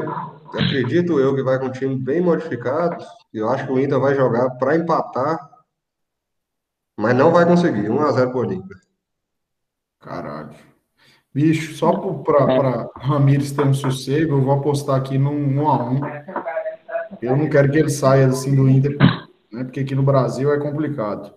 acredito 0.53 1.19
eu 1.19 1.35
que 1.35 1.43
vai 1.43 1.59
com 1.59 1.65
um 1.65 1.71
time 1.71 1.95
bem 1.95 2.21
modificado, 2.21 3.03
eu 3.33 3.49
acho 3.49 3.65
que 3.65 3.73
o 3.73 3.79
Inter 3.79 3.99
vai 3.99 4.15
jogar 4.15 4.51
para 4.51 4.75
empatar, 4.75 5.39
mas 6.97 7.15
não 7.15 7.31
vai 7.31 7.45
conseguir. 7.45 7.89
1x0 7.89 8.31
por 8.31 8.45
Olímpia. 8.45 8.77
Caralho. 9.99 10.55
Bicho, 11.33 11.75
só 11.75 11.91
para 12.23 12.89
Ramires 12.95 13.51
ter 13.51 13.65
um 13.65 13.73
sossego, 13.73 14.35
eu 14.35 14.41
vou 14.41 14.53
apostar 14.53 14.95
aqui 14.95 15.17
num 15.17 15.55
1x1. 15.55 16.45
Eu 17.21 17.35
não 17.35 17.49
quero 17.49 17.71
que 17.71 17.77
ele 17.77 17.89
saia 17.89 18.27
assim 18.27 18.55
do 18.55 18.69
Inter, 18.69 18.95
né? 19.51 19.63
Porque 19.63 19.81
aqui 19.81 19.95
no 19.95 20.03
Brasil 20.03 20.53
é 20.53 20.59
complicado. 20.59 21.33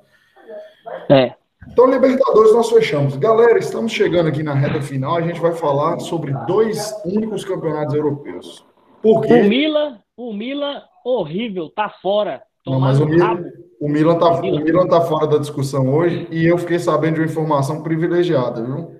É. 1.11 1.38
Então, 1.71 1.91
Libertadores, 1.91 2.53
nós 2.53 2.71
fechamos. 2.71 3.17
Galera, 3.17 3.59
estamos 3.59 3.93
chegando 3.93 4.29
aqui 4.29 4.43
na 4.43 4.55
reta 4.55 4.81
final. 4.83 5.17
A 5.17 5.23
gente 5.23 5.41
vai 5.41 5.53
falar 5.53 5.99
sobre 6.01 6.33
dois 6.47 6.93
únicos 7.05 7.45
campeonatos 7.45 7.95
europeus. 7.95 8.65
Por 9.03 9.21
quê? 9.23 9.35
O 9.35 9.49
Milan, 9.49 9.99
o 10.17 10.33
Milan 10.33 10.83
horrível, 11.05 11.71
tá 11.71 11.89
fora. 11.89 12.43
Não, 12.67 12.81
mas 12.81 13.01
o 13.01 13.07
Milan, 13.07 13.45
o 13.81 13.89
Milan, 13.89 14.19
tá, 14.19 14.41
o 14.41 14.61
Milan 14.61 14.87
tá 14.87 15.01
fora 15.03 15.27
da 15.27 15.39
discussão 15.39 15.95
hoje 15.95 16.27
e 16.31 16.47
eu 16.47 16.59
fiquei 16.59 16.79
sabendo 16.79 17.15
de 17.15 17.21
uma 17.21 17.27
informação 17.27 17.83
privilegiada, 17.83 18.63
viu? 18.63 18.99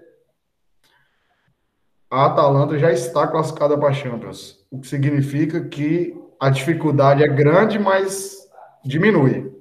A 2.11 2.27
Atalanta 2.27 2.79
já 2.79 2.91
está 2.91 3.27
classificada 3.27 3.77
para 3.77 3.89
a 3.89 3.93
Champions, 3.93 4.65
o 4.71 4.81
que 4.81 4.87
significa 4.87 5.63
que 5.69 6.17
a 6.41 6.49
dificuldade 6.49 7.23
é 7.23 7.29
grande, 7.29 7.79
mas 7.79 8.49
diminui. 8.85 9.58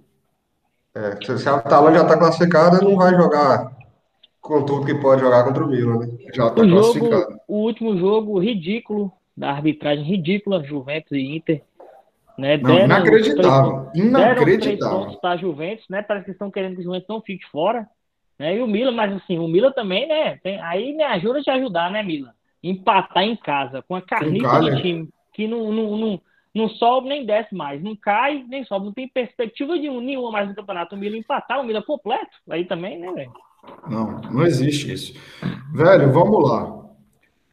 É, 0.97 1.37
se 1.37 1.47
a 1.47 1.55
Atalanta 1.55 1.97
já 1.97 2.03
está 2.03 2.17
classificada, 2.17 2.81
não 2.81 2.95
vai 2.95 3.13
jogar 3.13 3.71
com 4.41 4.65
tudo 4.65 4.85
que 4.85 4.95
pode 4.95 5.21
jogar 5.21 5.43
contra 5.43 5.63
o 5.63 5.67
Milan, 5.67 5.99
né? 5.99 6.07
Já 6.33 6.47
está 6.47 6.63
classificado. 6.63 7.39
O 7.47 7.57
último 7.65 7.95
jogo 7.99 8.39
ridículo, 8.39 9.11
da 9.35 9.51
arbitragem 9.51 10.03
ridícula, 10.03 10.63
Juventus 10.63 11.11
e 11.11 11.35
Inter. 11.35 11.61
Né? 12.35 12.57
Não, 12.57 12.79
inacreditável. 12.79 13.89
Três, 13.91 14.07
inacreditável. 14.07 15.19
para 15.21 15.37
Juventus, 15.37 15.85
né? 15.87 16.01
Parece 16.01 16.25
que 16.25 16.31
estão 16.31 16.49
querendo 16.49 16.75
que 16.75 16.81
o 16.81 16.83
Juventus 16.83 17.07
não 17.07 17.21
fique 17.21 17.45
fora. 17.51 17.87
Né? 18.39 18.57
E 18.57 18.61
o 18.61 18.67
Milan, 18.67 18.91
mas 18.91 19.13
assim, 19.13 19.37
o 19.37 19.47
Milan 19.47 19.71
também, 19.71 20.07
né? 20.07 20.37
Tem, 20.37 20.59
aí 20.61 20.95
me 20.95 21.03
ajuda 21.03 21.39
a 21.39 21.43
te 21.43 21.49
ajudar, 21.51 21.91
né, 21.91 22.01
Milan? 22.01 22.31
Empatar 22.63 23.23
em 23.23 23.35
casa 23.35 23.83
com 23.87 23.95
a 23.95 24.01
carniça 24.01 24.59
de 24.59 24.81
time 24.81 25.09
que 25.33 25.47
não, 25.47 25.71
não, 25.71 25.97
não, 25.97 26.21
não 26.57 26.67
sobe 26.69 27.07
nem 27.07 27.25
desce 27.25 27.53
mais, 27.53 27.81
não 27.81 27.95
cai 27.95 28.43
nem 28.49 28.65
sobe, 28.65 28.87
não 28.87 28.93
tem 28.93 29.07
perspectiva 29.07 29.77
de 29.77 29.89
nenhuma 29.89 30.31
mais 30.31 30.49
no 30.49 30.55
campeonato. 30.55 30.95
O 30.95 30.97
Milan 30.97 31.17
empatar, 31.17 31.59
o 31.59 31.63
Milan 31.63 31.81
completo, 31.83 32.35
aí 32.49 32.65
também, 32.65 32.99
né, 32.99 33.11
velho? 33.13 33.31
Não, 33.89 34.19
não 34.21 34.43
existe 34.43 34.91
isso. 34.91 35.13
Velho, 35.73 36.11
vamos 36.11 36.49
lá. 36.49 36.77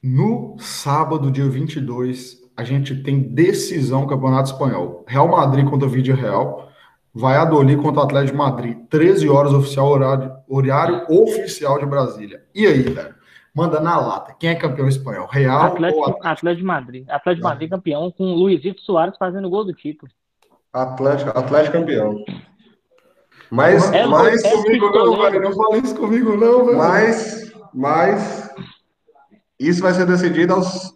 No 0.02 0.56
sábado, 0.58 1.30
dia 1.30 1.48
22, 1.48 2.42
a 2.56 2.64
gente 2.64 3.02
tem 3.02 3.20
decisão 3.20 4.06
Campeonato 4.06 4.52
Espanhol. 4.52 5.04
Real 5.08 5.28
Madrid 5.28 5.68
contra 5.68 5.86
o 5.86 5.90
Vídeo 5.90 6.14
Real. 6.14 6.68
Valladolid 7.12 7.80
contra 7.80 8.00
o 8.00 8.04
Atlético 8.04 8.32
de 8.32 8.38
Madrid. 8.38 8.78
13 8.90 9.28
horas 9.28 9.52
oficial, 9.52 9.88
horário, 9.88 10.32
horário 10.48 11.06
oficial 11.08 11.78
de 11.78 11.86
Brasília. 11.86 12.42
E 12.54 12.66
aí, 12.66 12.82
velho? 12.82 13.13
Manda 13.54 13.78
na 13.78 13.96
lata. 13.98 14.34
Quem 14.38 14.50
é 14.50 14.54
campeão 14.56 14.88
espanhol? 14.88 15.28
Real 15.30 15.62
Atlético, 15.62 15.98
ou 15.98 16.04
Atlético? 16.06 16.26
Atlético 16.26 16.60
de 16.60 16.66
Madrid. 16.66 17.08
Atlético 17.08 17.34
de 17.34 17.42
Madrid 17.42 17.70
campeão 17.70 18.10
com 18.10 18.24
o 18.24 18.34
Luizito 18.34 18.80
Soares 18.80 19.16
fazendo 19.16 19.48
gol 19.48 19.64
do 19.64 19.72
título. 19.72 20.10
Atlético, 20.72 21.30
Atlético 21.38 21.78
campeão. 21.78 22.24
Mas, 23.50 23.92
É, 23.92 24.04
mas, 24.06 24.42
é, 24.42 24.50
comigo 24.50 24.90
não, 24.90 25.16
velho. 25.22 25.40
Não 25.40 25.52
fala 25.52 25.76
isso 25.76 25.94
comigo, 25.94 26.36
não, 26.36 26.64
velho. 26.64 26.78
mas, 26.78 27.52
mas, 27.72 28.50
isso 29.60 29.80
vai 29.80 29.94
ser 29.94 30.06
decidido 30.06 30.54
aos. 30.54 30.92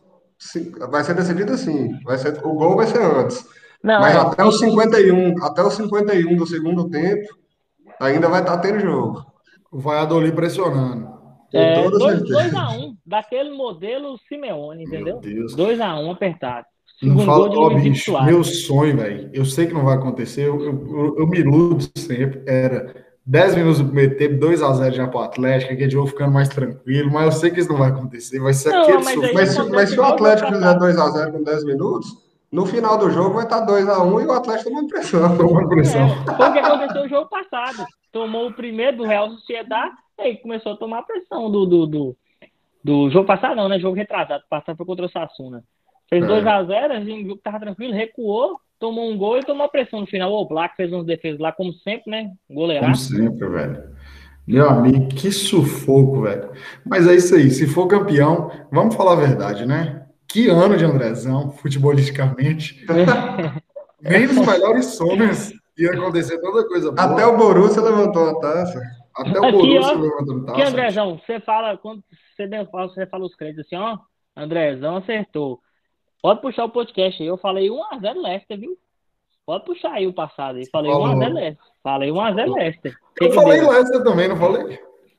Vai 0.90 1.04
ser 1.04 1.14
decidido 1.14 1.52
assim. 1.52 2.00
Vai 2.02 2.18
ser, 2.18 2.44
o 2.44 2.54
gol 2.54 2.74
vai 2.74 2.86
ser 2.86 3.00
antes. 3.00 3.46
Não, 3.82 4.00
Mas 4.00 4.16
é, 4.16 4.18
até 4.18 4.44
os 4.44 4.58
51, 4.58 5.44
até 5.44 5.62
os 5.62 5.74
51 5.74 6.36
do 6.36 6.46
segundo 6.46 6.90
tempo, 6.90 7.28
ainda 8.00 8.28
vai 8.28 8.40
estar 8.40 8.58
tendo 8.58 8.80
jogo. 8.80 9.24
O 9.70 9.78
Valladolid 9.78 10.34
pressionando. 10.34 11.17
É 11.52 11.82
toda 11.82 11.98
2 11.98 12.18
certeza. 12.18 12.58
a 12.60 12.70
1 12.70 12.96
daquele 13.06 13.50
modelo 13.50 14.18
Simeone, 14.28 14.84
entendeu? 14.84 15.20
Meu 15.20 15.34
Deus. 15.34 15.54
2 15.54 15.80
a 15.80 15.98
1 15.98 16.10
apertado. 16.10 16.66
Segundo 17.00 17.24
fala, 17.24 17.48
gol 17.48 17.74
de 17.76 17.80
bicho, 17.90 18.22
meu 18.24 18.42
sonho, 18.42 18.96
velho. 18.96 19.30
Eu 19.32 19.44
sei 19.44 19.66
que 19.66 19.72
não 19.74 19.84
vai 19.84 19.94
acontecer. 19.96 20.48
Eu, 20.48 20.60
eu, 20.62 21.14
eu- 21.18 21.26
me 21.28 21.38
iludo 21.38 21.84
sempre. 21.96 22.42
Era 22.46 22.92
10 23.24 23.54
minutos 23.54 23.78
do 23.78 23.84
primeiro 23.86 24.16
tempo, 24.16 24.34
2x0 24.44 24.92
já 24.92 25.06
pro 25.06 25.20
Atlético, 25.20 25.72
aquele 25.72 25.90
jogo 25.90 26.08
ficando 26.08 26.32
mais 26.32 26.48
tranquilo, 26.48 27.10
mas 27.12 27.26
eu 27.26 27.32
sei 27.40 27.50
que 27.50 27.60
isso 27.60 27.68
não 27.70 27.78
vai 27.78 27.90
acontecer. 27.90 28.40
Vai 28.40 28.52
ser 28.52 28.70
Não, 28.70 28.82
aquele 28.82 28.98
mas 28.98 29.06
aí-. 29.08 29.32
Mas, 29.34 29.48
se- 29.50 29.58
acontece 29.60 29.74
mas 29.76 29.90
se 29.90 30.00
o 30.00 30.04
Atlético 30.04 30.52
fizer 30.52 30.74
2x0 30.78 31.32
com 31.32 31.42
10 31.44 31.64
minutos, 31.64 32.08
no 32.50 32.66
final 32.66 32.98
do 32.98 33.10
jogo 33.10 33.34
vai 33.34 33.44
estar 33.44 33.64
2x1 33.64 34.22
e 34.22 34.26
o 34.26 34.32
Atlético 34.32 34.70
tomando 34.70 34.88
pressão. 34.88 35.36
tomando 35.38 35.68
pressão. 35.68 36.00
É, 36.06 36.36
foi 36.36 36.48
o 36.48 36.52
que 36.52 36.58
aconteceu 36.58 37.02
no 37.04 37.08
jogo 37.08 37.28
passado. 37.28 37.86
Tomou 38.10 38.48
o 38.48 38.52
primeiro 38.54 38.96
do 38.96 39.04
Real 39.04 39.30
Sociedade, 39.30 39.92
aí 40.22 40.36
começou 40.36 40.72
a 40.72 40.76
tomar 40.76 41.02
pressão 41.02 41.50
do, 41.50 41.66
do, 41.66 41.86
do, 41.86 42.16
do 42.82 43.10
jogo 43.10 43.26
passado, 43.26 43.56
não, 43.56 43.68
né? 43.68 43.78
Jogo 43.78 43.96
retrasado. 43.96 44.42
Passado 44.48 44.76
foi 44.76 44.86
contra 44.86 45.06
o 45.06 45.08
Sassuna. 45.08 45.62
Fez 46.08 46.24
É. 46.24 46.26
2x0, 46.26 46.90
a 46.90 47.00
gente 47.00 47.24
viu 47.24 47.36
que 47.36 47.42
tava 47.42 47.60
tranquilo, 47.60 47.92
recuou, 47.92 48.58
tomou 48.78 49.10
um 49.10 49.16
gol 49.18 49.38
e 49.38 49.44
tomou 49.44 49.68
pressão 49.68 50.00
no 50.00 50.06
final. 50.06 50.32
O 50.32 50.46
Black 50.46 50.74
fez 50.76 50.92
umas 50.92 51.04
defesas 51.06 51.38
lá, 51.38 51.52
como 51.52 51.72
sempre, 51.72 52.10
né? 52.10 52.32
Como 52.46 52.60
Goleiraço. 52.60 53.14
sempre, 53.14 53.48
velho. 53.48 53.82
Meu 54.46 54.68
amigo, 54.68 55.08
que 55.08 55.30
sufoco, 55.30 56.22
velho. 56.22 56.50
Mas 56.86 57.06
é 57.06 57.14
isso 57.14 57.34
aí. 57.34 57.50
Se 57.50 57.66
for 57.66 57.86
campeão, 57.86 58.50
vamos 58.72 58.94
falar 58.94 59.12
a 59.12 59.16
verdade, 59.16 59.66
né? 59.66 60.06
Que 60.26 60.48
ano 60.48 60.76
de 60.76 60.84
Andrezão, 60.84 61.50
futebolisticamente. 61.50 62.86
Nem 64.00 64.26
nos 64.26 64.46
melhores 64.46 64.86
sonhos 64.96 65.52
ia 65.76 65.90
acontecer 65.92 66.38
tanta 66.40 66.66
coisa 66.66 66.90
boa. 66.90 67.12
Até 67.12 67.26
o 67.26 67.36
Borussia 67.36 67.82
levantou 67.82 68.28
a 68.28 68.40
taça. 68.40 68.80
Até 69.18 69.40
o 69.40 69.44
Aqui, 69.44 69.52
Borussia 69.52 69.80
ó, 69.80 70.00
levantando 70.00 70.46
taça. 70.46 70.68
Andrezão, 70.68 71.18
você 71.26 71.40
fala, 71.40 71.76
quando 71.76 72.02
você, 72.36 72.46
deu- 72.46 72.66
você 72.70 73.06
fala 73.06 73.24
os 73.26 73.34
créditos 73.34 73.66
assim, 73.66 73.76
ó, 73.76 73.98
Andrezão 74.36 74.96
acertou. 74.96 75.60
Pode 76.22 76.40
puxar 76.40 76.64
o 76.64 76.70
podcast 76.70 77.22
aí. 77.22 77.28
Eu 77.28 77.36
falei 77.38 77.68
1x0 77.68 78.22
Leicester, 78.22 78.58
viu? 78.58 78.76
Pode 79.46 79.64
puxar 79.64 79.92
aí 79.92 80.06
o 80.06 80.12
passado 80.12 80.56
aí. 80.56 80.66
Falei 80.70 80.90
Falou. 80.92 81.08
1x0 81.08 81.32
Leicester. 81.32 81.64
Falei 81.82 82.10
1x0 82.10 82.54
Leicester. 82.54 82.96
Eu 83.20 83.28
que 83.28 83.34
falei 83.34 83.60
deu? 83.60 83.70
Leicester 83.70 84.02
também, 84.04 84.28
não 84.28 84.36
falei? 84.36 84.78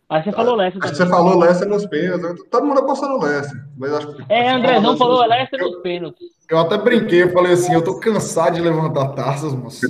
Aí 0.10 0.24
você 0.24 0.32
falou 0.32 0.56
Leicester 0.56 0.84
Acho 0.84 0.91
que 0.93 0.97
também. 0.97 1.14
você 1.14 1.18
falou 1.24 1.39
Leicester 1.39 1.68
nos 1.70 1.86
pênaltis. 1.86 2.43
Todo 2.50 2.66
mundo 2.66 2.80
apostou 2.80 3.10
no 3.10 3.20
Leicester. 3.26 3.62
Mas 3.78 3.93
acho 3.93 4.16
que... 4.16 4.24
É, 4.34 4.50
Andrezão 4.50 4.97
falou 4.97 5.26
Leicester 5.26 5.60
nos 5.62 5.82
pênaltis. 5.82 6.28
Eu 6.50 6.58
até 6.60 6.78
brinquei, 6.78 7.24
eu 7.24 7.32
falei 7.32 7.54
assim, 7.54 7.74
eu 7.74 7.84
tô 7.84 8.00
cansado 8.00 8.56
de 8.56 8.62
levantar 8.62 9.10
taças, 9.14 9.54
moço. 9.54 9.86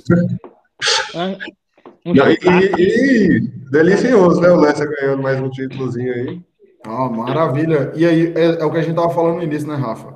Um 2.09 2.15
e, 2.15 2.81
e- 2.81 3.37
e 3.37 3.39
delicioso, 3.71 4.41
né? 4.41 4.49
O 4.49 4.59
Leicester 4.59 4.89
ganhando 4.89 5.21
mais 5.21 5.39
um 5.39 5.49
títulozinho 5.49 6.13
aí. 6.13 6.41
Ah, 6.85 7.09
maravilha. 7.09 7.91
E 7.95 8.05
aí, 8.05 8.33
é, 8.35 8.61
é 8.61 8.65
o 8.65 8.71
que 8.71 8.77
a 8.77 8.81
gente 8.81 8.95
tava 8.95 9.09
falando 9.13 9.37
no 9.37 9.43
início, 9.43 9.67
né, 9.67 9.75
Rafa? 9.75 10.13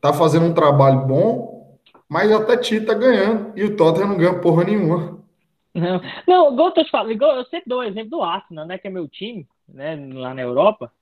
Tá 0.00 0.12
fazendo 0.12 0.46
um 0.46 0.54
trabalho 0.54 1.00
bom, 1.06 1.78
mas 2.08 2.30
até 2.32 2.56
Tite 2.56 2.86
tá 2.86 2.94
ganhando. 2.94 3.52
E 3.56 3.64
o 3.64 3.76
Tottenham 3.76 4.08
não 4.08 4.16
ganha 4.18 4.38
porra 4.40 4.64
nenhuma. 4.64 5.18
Não, 5.74 6.00
não, 6.26 6.52
igual 6.52 6.68
eu 6.68 6.74
tô 6.74 6.84
te 6.84 6.90
falando, 6.90 7.12
igual 7.12 7.36
eu 7.36 7.44
sempre 7.46 7.64
dou 7.66 7.80
o 7.80 7.82
exemplo 7.84 8.10
do 8.10 8.22
Arsenal, 8.22 8.66
né? 8.66 8.78
Que 8.78 8.86
é 8.88 8.90
meu 8.90 9.08
time, 9.08 9.46
né? 9.68 9.96
Lá 10.12 10.32
na 10.34 10.42
Europa, 10.42 10.92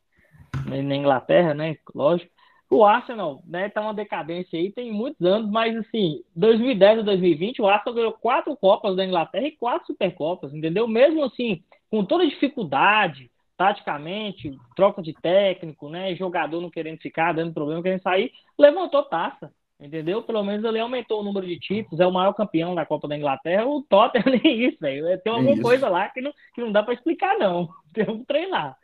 na 0.67 0.97
Inglaterra, 0.97 1.55
né? 1.55 1.77
Lógico. 1.95 2.31
O 2.73 2.87
Arsenal, 2.87 3.43
né, 3.47 3.68
tá 3.68 3.83
uma 3.83 3.93
decadência 3.93 4.59
aí, 4.59 4.73
tem 4.73 4.91
muitos 4.91 5.20
anos, 5.27 5.51
mas 5.51 5.77
assim, 5.77 6.23
2010 6.35 7.01
a 7.01 7.03
2020, 7.03 7.61
o 7.61 7.68
Arsenal 7.68 7.95
ganhou 7.95 8.12
quatro 8.12 8.57
Copas 8.57 8.97
da 8.97 9.05
Inglaterra 9.05 9.47
e 9.47 9.53
quatro 9.57 9.89
Supercopas, 9.89 10.55
entendeu? 10.55 10.89
Mesmo 10.89 11.23
assim, 11.23 11.62
com 11.91 12.03
toda 12.03 12.27
dificuldade, 12.27 13.31
taticamente, 13.59 14.57
troca 14.75 15.03
de 15.03 15.12
técnico, 15.12 15.91
né? 15.91 16.14
Jogador 16.14 16.62
não 16.62 16.70
querendo 16.70 16.99
ficar, 16.99 17.35
dando 17.35 17.53
problema, 17.53 17.83
querendo 17.83 18.01
sair, 18.01 18.33
levantou 18.59 19.03
taça. 19.05 19.53
Entendeu? 19.79 20.23
Pelo 20.23 20.43
menos 20.45 20.64
ele 20.64 20.79
aumentou 20.79 21.20
o 21.20 21.25
número 21.25 21.45
de 21.47 21.59
títulos, 21.59 22.01
é 22.01 22.07
o 22.07 22.12
maior 22.12 22.33
campeão 22.33 22.75
da 22.75 22.87
Copa 22.87 23.07
da 23.09 23.16
Inglaterra. 23.16 23.66
O 23.66 23.83
Tottenham 23.83 24.41
nem 24.43 24.62
isso, 24.64 24.79
velho. 24.81 25.05
Tem 25.20 25.33
Nem 25.33 25.35
alguma 25.35 25.53
isso. 25.55 25.62
coisa 25.62 25.89
lá 25.91 26.09
que 26.09 26.20
não, 26.23 26.33
que 26.55 26.61
não 26.62 26.73
dá 26.73 26.83
pra 26.83 26.95
explicar, 26.95 27.37
não. 27.39 27.68
Tem 27.93 28.07
que 28.07 28.25
treinar. 28.25 28.79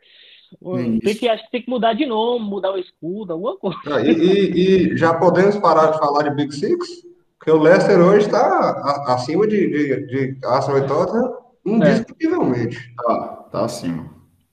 Tem 1.03 1.15
que, 1.15 1.27
acho 1.29 1.43
que 1.45 1.51
tem 1.51 1.61
que 1.63 1.69
mudar 1.69 1.93
de 1.93 2.05
nome, 2.05 2.45
mudar 2.45 2.71
o 2.71 2.77
escudo, 2.77 3.33
alguma 3.33 3.57
coisa. 3.57 3.77
Ah, 3.87 4.01
e, 4.01 4.11
e- 4.11 4.93
e 4.93 4.97
já 4.97 5.13
podemos 5.13 5.55
parar 5.57 5.91
de 5.91 5.99
falar 5.99 6.23
de 6.23 6.35
Big 6.35 6.53
Six? 6.53 6.87
Porque 7.37 7.51
o 7.51 7.59
Leicester 7.61 7.99
hoje 7.99 8.25
está 8.25 8.43
acima 9.07 9.47
de, 9.47 9.67
de, 9.69 10.05
de 10.37 10.45
Arsenal 10.45 10.79
e 10.79 10.87
Tottenham 10.87 11.33
indiscutivelmente. 11.65 12.93
Tá, 12.95 13.27
tá 13.51 13.65
acima. 13.65 14.03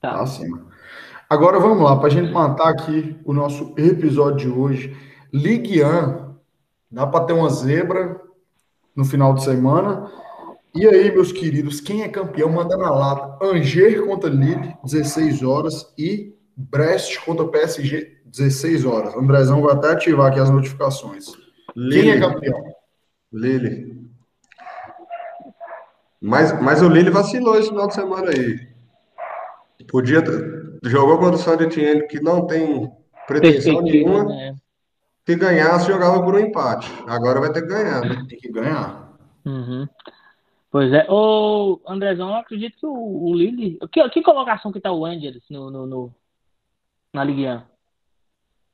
Tá 0.01 0.11
Tá. 0.13 0.21
acima. 0.21 0.65
Agora 1.29 1.59
vamos 1.59 1.81
lá, 1.83 1.97
pra 1.97 2.07
gente 2.09 2.31
matar 2.31 2.69
aqui 2.69 3.19
o 3.25 3.33
nosso 3.33 3.73
episódio 3.77 4.37
de 4.51 4.59
hoje. 4.59 4.95
Ligue 5.33 5.83
1. 5.83 6.35
Dá 6.89 7.05
pra 7.05 7.21
ter 7.25 7.33
uma 7.33 7.49
zebra 7.49 8.21
no 8.95 9.03
final 9.03 9.33
de 9.33 9.43
semana. 9.43 10.09
E 10.75 10.87
aí, 10.87 11.11
meus 11.11 11.31
queridos, 11.31 11.81
quem 11.81 12.03
é 12.03 12.07
campeão 12.07 12.49
manda 12.49 12.77
na 12.77 12.89
lata. 12.91 13.43
Angers 13.45 13.99
contra 14.05 14.29
Lille, 14.29 14.75
16 14.83 15.41
horas. 15.43 15.93
E 15.97 16.35
Brest 16.55 17.19
contra 17.25 17.47
PSG, 17.47 18.17
16 18.25 18.85
horas. 18.85 19.15
Andrezão 19.15 19.61
vai 19.61 19.73
até 19.75 19.91
ativar 19.91 20.31
aqui 20.31 20.39
as 20.39 20.49
notificações. 20.49 21.25
Quem 21.73 22.09
é 22.11 22.15
Lille, 22.15 22.19
campeão? 22.19 22.63
Lille. 23.33 23.97
Mas, 26.21 26.59
mas 26.61 26.81
o 26.81 26.89
Lille 26.89 27.09
vacilou 27.09 27.57
esse 27.57 27.69
final 27.69 27.87
de 27.87 27.93
semana 27.93 28.29
aí. 28.31 28.67
Podia 29.87 30.21
ter- 30.21 30.79
jogou 30.83 31.17
contra 31.17 31.57
o 31.57 31.63
Etienne, 31.63 32.07
que 32.07 32.19
não 32.19 32.45
tem 32.45 32.91
pretensão 33.27 33.81
nenhuma. 33.81 34.25
né? 34.25 34.55
Se 35.25 35.35
ganhasse, 35.35 35.87
jogava 35.87 36.21
por 36.23 36.35
um 36.35 36.39
empate. 36.39 36.91
Agora 37.05 37.39
vai 37.39 37.51
ter 37.51 37.61
que 37.61 37.67
ganhar, 37.67 38.01
né? 38.01 38.25
Tem 38.29 38.37
que 38.39 38.51
ganhar. 38.51 39.13
Uhum. 39.45 39.87
Pois 40.77 40.93
é. 40.93 41.07
Ô, 41.09 41.81
Andrezão, 41.87 42.29
eu 42.29 42.35
acredito 42.35 42.77
que 42.77 42.85
o, 42.85 42.91
o 42.93 43.33
Lille. 43.33 43.79
Que, 43.91 44.07
que 44.09 44.21
colocação 44.21 44.71
que 44.71 44.79
tá 44.79 44.91
o 44.91 45.07
Angels 45.07 45.41
no, 45.49 45.71
no, 45.71 45.87
no- 45.87 46.15
na 47.11 47.23
Ligue 47.23 47.47
1? 47.47 47.61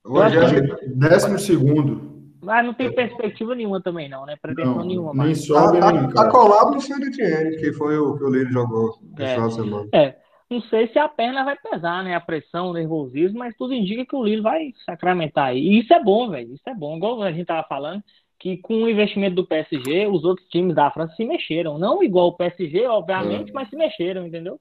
Hoje 0.04 0.38
é- 0.38 0.88
Décimo 0.90 1.40
segundo. 1.40 2.12
Mas 2.42 2.66
não 2.66 2.74
tem 2.74 2.94
perspectiva 2.94 3.56
nenhuma 3.56 3.82
também, 3.82 4.10
não, 4.10 4.26
né? 4.26 4.36
Pretensão 4.42 4.76
Não, 4.80 4.86
nenhuma. 4.86 5.12
nem 5.14 5.28
Mas... 5.30 5.46
sobe, 5.48 5.80
tá, 5.80 5.94
nem 5.94 6.10
cai. 6.10 6.30
colado 6.30 6.72
no 6.74 6.82
Saint 6.82 7.02
Etienne, 7.06 7.56
que 7.56 7.72
foi 7.72 7.98
o 7.98 8.18
que 8.18 8.24
o 8.26 8.30
Lille 8.30 8.52
jogou 8.52 9.00
esse 9.18 9.24
É. 9.24 9.34
final 9.36 9.48
de 9.48 9.56
semana. 9.56 9.90
É, 9.94 10.18
não 10.52 10.60
sei 10.64 10.90
se 10.90 11.00
a 11.00 11.08
perna 11.08 11.46
vai 11.46 11.56
pesar, 11.56 12.04
né? 12.04 12.16
A 12.16 12.20
pressão, 12.20 12.68
o 12.68 12.74
nervosismo, 12.74 13.40
mas 13.40 13.56
tudo 13.56 13.74
indica 13.74 14.06
que 14.06 14.14
o 14.18 14.26
Lille 14.26 14.42
vai 14.42 14.74
sacramentar 14.86 15.46
aí. 15.52 15.60
E 15.60 15.80
isso 15.80 15.94
é 15.94 16.04
bom, 16.04 16.30
velho. 16.30 16.54
Isso 16.54 16.70
é 16.70 16.76
bom. 16.76 16.98
Igual 16.98 17.24
a 17.24 17.32
gente 17.32 17.46
tava 17.46 17.66
falando, 17.66 18.04
que 18.44 18.58
com 18.58 18.84
o 18.84 18.90
investimento 18.90 19.36
do 19.36 19.46
PSG, 19.48 20.06
os 20.08 20.26
outros 20.26 20.46
times 20.50 20.76
da 20.76 20.92
França 20.92 21.16
se 21.16 21.24
mexeram. 21.24 21.78
Não 21.80 22.04
igual 22.04 22.28
o 22.28 22.34
PSG, 22.36 22.86
obviamente, 22.88 23.52
É. 23.52 23.54
mas 23.54 23.70
se 23.70 23.76
mexeram, 23.78 24.28
entendeu? 24.28 24.60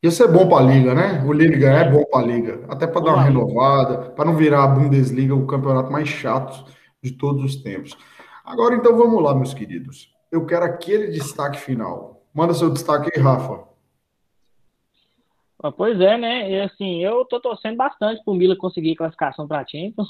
Isso 0.00 0.22
é 0.22 0.28
bom 0.28 0.48
para 0.48 0.64
a 0.64 0.68
liga, 0.68 0.94
né? 0.94 1.20
O 1.26 1.32
Lille 1.32 1.56
ganhar 1.58 1.86
é 1.86 1.90
bom 1.90 2.04
para 2.04 2.20
a 2.20 2.26
liga, 2.26 2.64
até 2.68 2.86
para 2.86 3.00
dar 3.00 3.14
uma 3.14 3.22
renovada, 3.24 4.10
para 4.12 4.24
não 4.24 4.36
virar 4.36 4.62
a 4.62 4.68
Bundesliga 4.68 5.34
o 5.34 5.48
campeonato 5.48 5.90
mais 5.90 6.08
chato 6.08 6.64
de 7.02 7.10
todos 7.10 7.42
os 7.42 7.56
tempos. 7.56 7.96
Agora, 8.44 8.76
então, 8.76 8.96
vamos 8.96 9.20
lá, 9.20 9.34
meus 9.34 9.52
queridos. 9.52 10.14
Eu 10.30 10.46
quero 10.46 10.64
aquele 10.64 11.08
destaque 11.08 11.58
final. 11.58 12.22
Manda 12.32 12.54
seu 12.54 12.70
destaque 12.70 13.10
aí, 13.16 13.20
Rafa. 13.20 13.64
Ah, 15.60 15.72
Pois 15.72 16.00
é, 16.00 16.16
né? 16.16 16.50
E 16.52 16.60
assim, 16.60 17.02
eu 17.02 17.24
tô 17.24 17.40
torcendo 17.40 17.76
bastante 17.76 18.22
pro 18.22 18.34
Mila 18.34 18.54
conseguir 18.54 18.94
classificação 18.94 19.48
pra 19.48 19.66
Champions, 19.66 20.08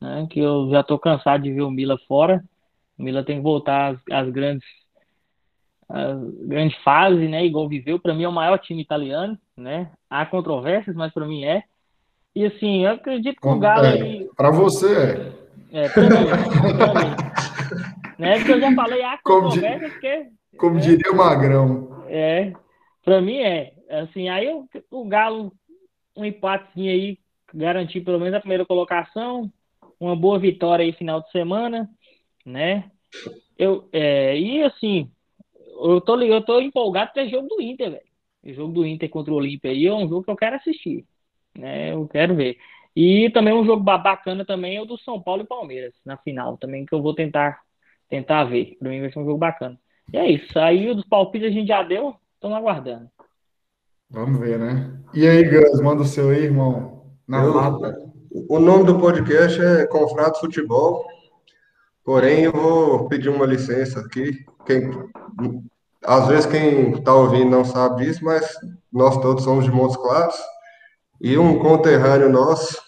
né? 0.00 0.26
Que 0.28 0.40
eu 0.40 0.68
já 0.70 0.82
tô 0.82 0.98
cansado 0.98 1.44
de 1.44 1.52
ver 1.52 1.62
o 1.62 1.70
Mila 1.70 1.96
fora. 2.08 2.42
O 2.98 3.02
Mila 3.02 3.24
tem 3.24 3.36
que 3.36 3.42
voltar 3.42 3.92
às, 3.94 3.98
às 4.10 4.30
grandes 4.30 4.64
às 5.88 6.18
grandes 6.46 6.76
fases, 6.82 7.28
né? 7.28 7.44
Igual 7.44 7.68
viveu. 7.68 7.98
Pra 7.98 8.14
mim 8.14 8.22
é 8.24 8.28
o 8.28 8.32
maior 8.32 8.58
time 8.58 8.80
italiano, 8.82 9.38
né? 9.56 9.90
Há 10.08 10.24
controvérsias, 10.26 10.96
mas 10.96 11.12
pra 11.12 11.26
mim 11.26 11.44
é. 11.44 11.62
E 12.34 12.44
assim, 12.46 12.84
eu 12.84 12.92
acredito 12.92 13.40
que 13.40 13.46
o 13.46 13.58
Galo 13.58 13.86
aí, 13.86 14.28
Para 14.36 14.50
você, 14.50 15.32
é, 15.72 15.88
pra 15.88 16.02
mim, 16.02 16.26
pra 16.76 16.94
mim. 16.94 17.14
Né? 18.18 18.38
Porque 18.38 18.52
eu 18.52 18.60
já 18.60 18.74
falei 18.74 19.02
há 19.02 19.18
Como 19.22 19.48
di- 19.50 19.60
controvérsias, 19.60 19.92
porque 19.92 20.06
é, 20.06 20.28
como 20.58 20.80
diria 20.80 21.12
o 21.12 21.16
Magrão. 21.16 22.04
é, 22.08 22.52
pra 23.04 23.20
mim 23.20 23.38
é. 23.38 23.72
Assim, 23.90 24.28
aí 24.28 24.48
o, 24.52 24.66
o 24.90 25.04
Galo, 25.04 25.52
um 26.16 26.24
empatezinho 26.24 26.90
aí, 26.90 27.18
garantir 27.52 28.00
pelo 28.00 28.18
menos 28.18 28.34
a 28.34 28.40
primeira 28.40 28.64
colocação, 28.64 29.52
uma 30.00 30.16
boa 30.16 30.38
vitória 30.38 30.84
aí 30.84 30.92
final 30.92 31.20
de 31.22 31.30
semana, 31.30 31.88
né? 32.44 32.90
Eu, 33.58 33.88
é, 33.92 34.38
e 34.38 34.62
assim, 34.62 35.10
eu 35.54 36.00
tô, 36.00 36.20
eu 36.20 36.44
tô 36.44 36.60
empolgado 36.60 37.12
para 37.12 37.26
jogo 37.26 37.48
do 37.48 37.60
Inter, 37.60 37.90
velho. 37.92 38.02
O 38.44 38.52
jogo 38.52 38.72
do 38.72 38.86
Inter 38.86 39.08
contra 39.08 39.32
o 39.32 39.36
Olímpia 39.36 39.70
aí 39.70 39.86
é 39.86 39.94
um 39.94 40.08
jogo 40.08 40.24
que 40.24 40.30
eu 40.30 40.36
quero 40.36 40.56
assistir. 40.56 41.04
Né? 41.56 41.92
Eu 41.92 42.06
quero 42.08 42.34
ver. 42.34 42.58
E 42.94 43.30
também 43.30 43.52
um 43.54 43.64
jogo 43.64 43.82
bacana 43.82 44.44
também 44.44 44.76
é 44.76 44.82
o 44.82 44.84
do 44.84 44.98
São 44.98 45.20
Paulo 45.20 45.42
e 45.42 45.46
Palmeiras, 45.46 45.94
na 46.04 46.16
final, 46.16 46.56
também, 46.58 46.84
que 46.86 46.94
eu 46.94 47.02
vou 47.02 47.14
tentar, 47.14 47.60
tentar 48.08 48.44
ver. 48.44 48.76
Para 48.78 48.88
mim 48.90 49.00
vai 49.00 49.10
ser 49.10 49.18
um 49.18 49.24
jogo 49.24 49.38
bacana. 49.38 49.78
E 50.12 50.16
é 50.18 50.30
isso. 50.30 50.58
Aí 50.58 50.94
dos 50.94 51.06
palpites 51.06 51.48
a 51.48 51.50
gente 51.50 51.68
já 51.68 51.82
deu, 51.82 52.14
estamos 52.34 52.56
aguardando. 52.56 53.08
Vamos 54.10 54.38
ver, 54.38 54.58
né? 54.58 54.96
E 55.12 55.26
aí, 55.26 55.42
Gus, 55.44 55.80
manda 55.80 56.02
o 56.02 56.06
seu 56.06 56.30
aí, 56.30 56.44
irmão. 56.44 57.04
Na 57.26 57.42
Eu- 57.42 57.54
lata. 57.54 58.04
O 58.48 58.58
nome 58.58 58.84
do 58.84 58.98
podcast 58.98 59.60
é 59.60 59.86
Confrado 59.86 60.38
Futebol, 60.38 61.04
porém 62.04 62.44
eu 62.44 62.52
vou 62.52 63.08
pedir 63.08 63.28
uma 63.28 63.46
licença 63.46 64.00
aqui. 64.00 64.44
Quem, 64.66 64.90
às 66.04 66.28
vezes 66.28 66.46
quem 66.46 66.92
está 66.92 67.14
ouvindo 67.14 67.50
não 67.50 67.64
sabe 67.64 68.04
disso, 68.04 68.24
mas 68.24 68.54
nós 68.92 69.20
todos 69.20 69.44
somos 69.44 69.64
de 69.64 69.70
Montes 69.70 69.96
Claros. 69.96 70.36
E 71.20 71.38
um 71.38 71.58
conterrâneo 71.58 72.28
nosso 72.28 72.78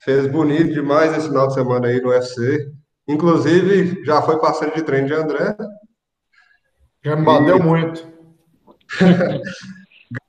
fez 0.00 0.26
bonito 0.26 0.72
demais 0.72 1.16
esse 1.16 1.28
final 1.28 1.48
de 1.48 1.54
semana 1.54 1.88
aí 1.88 2.00
no 2.00 2.10
UFC. 2.10 2.70
Inclusive, 3.08 4.04
já 4.04 4.20
foi 4.22 4.38
parceiro 4.38 4.74
de 4.74 4.82
treino 4.82 5.06
de 5.06 5.14
André, 5.14 5.56
Já 7.04 7.16
me 7.16 7.24
bateu 7.24 7.58
muito. 7.62 8.06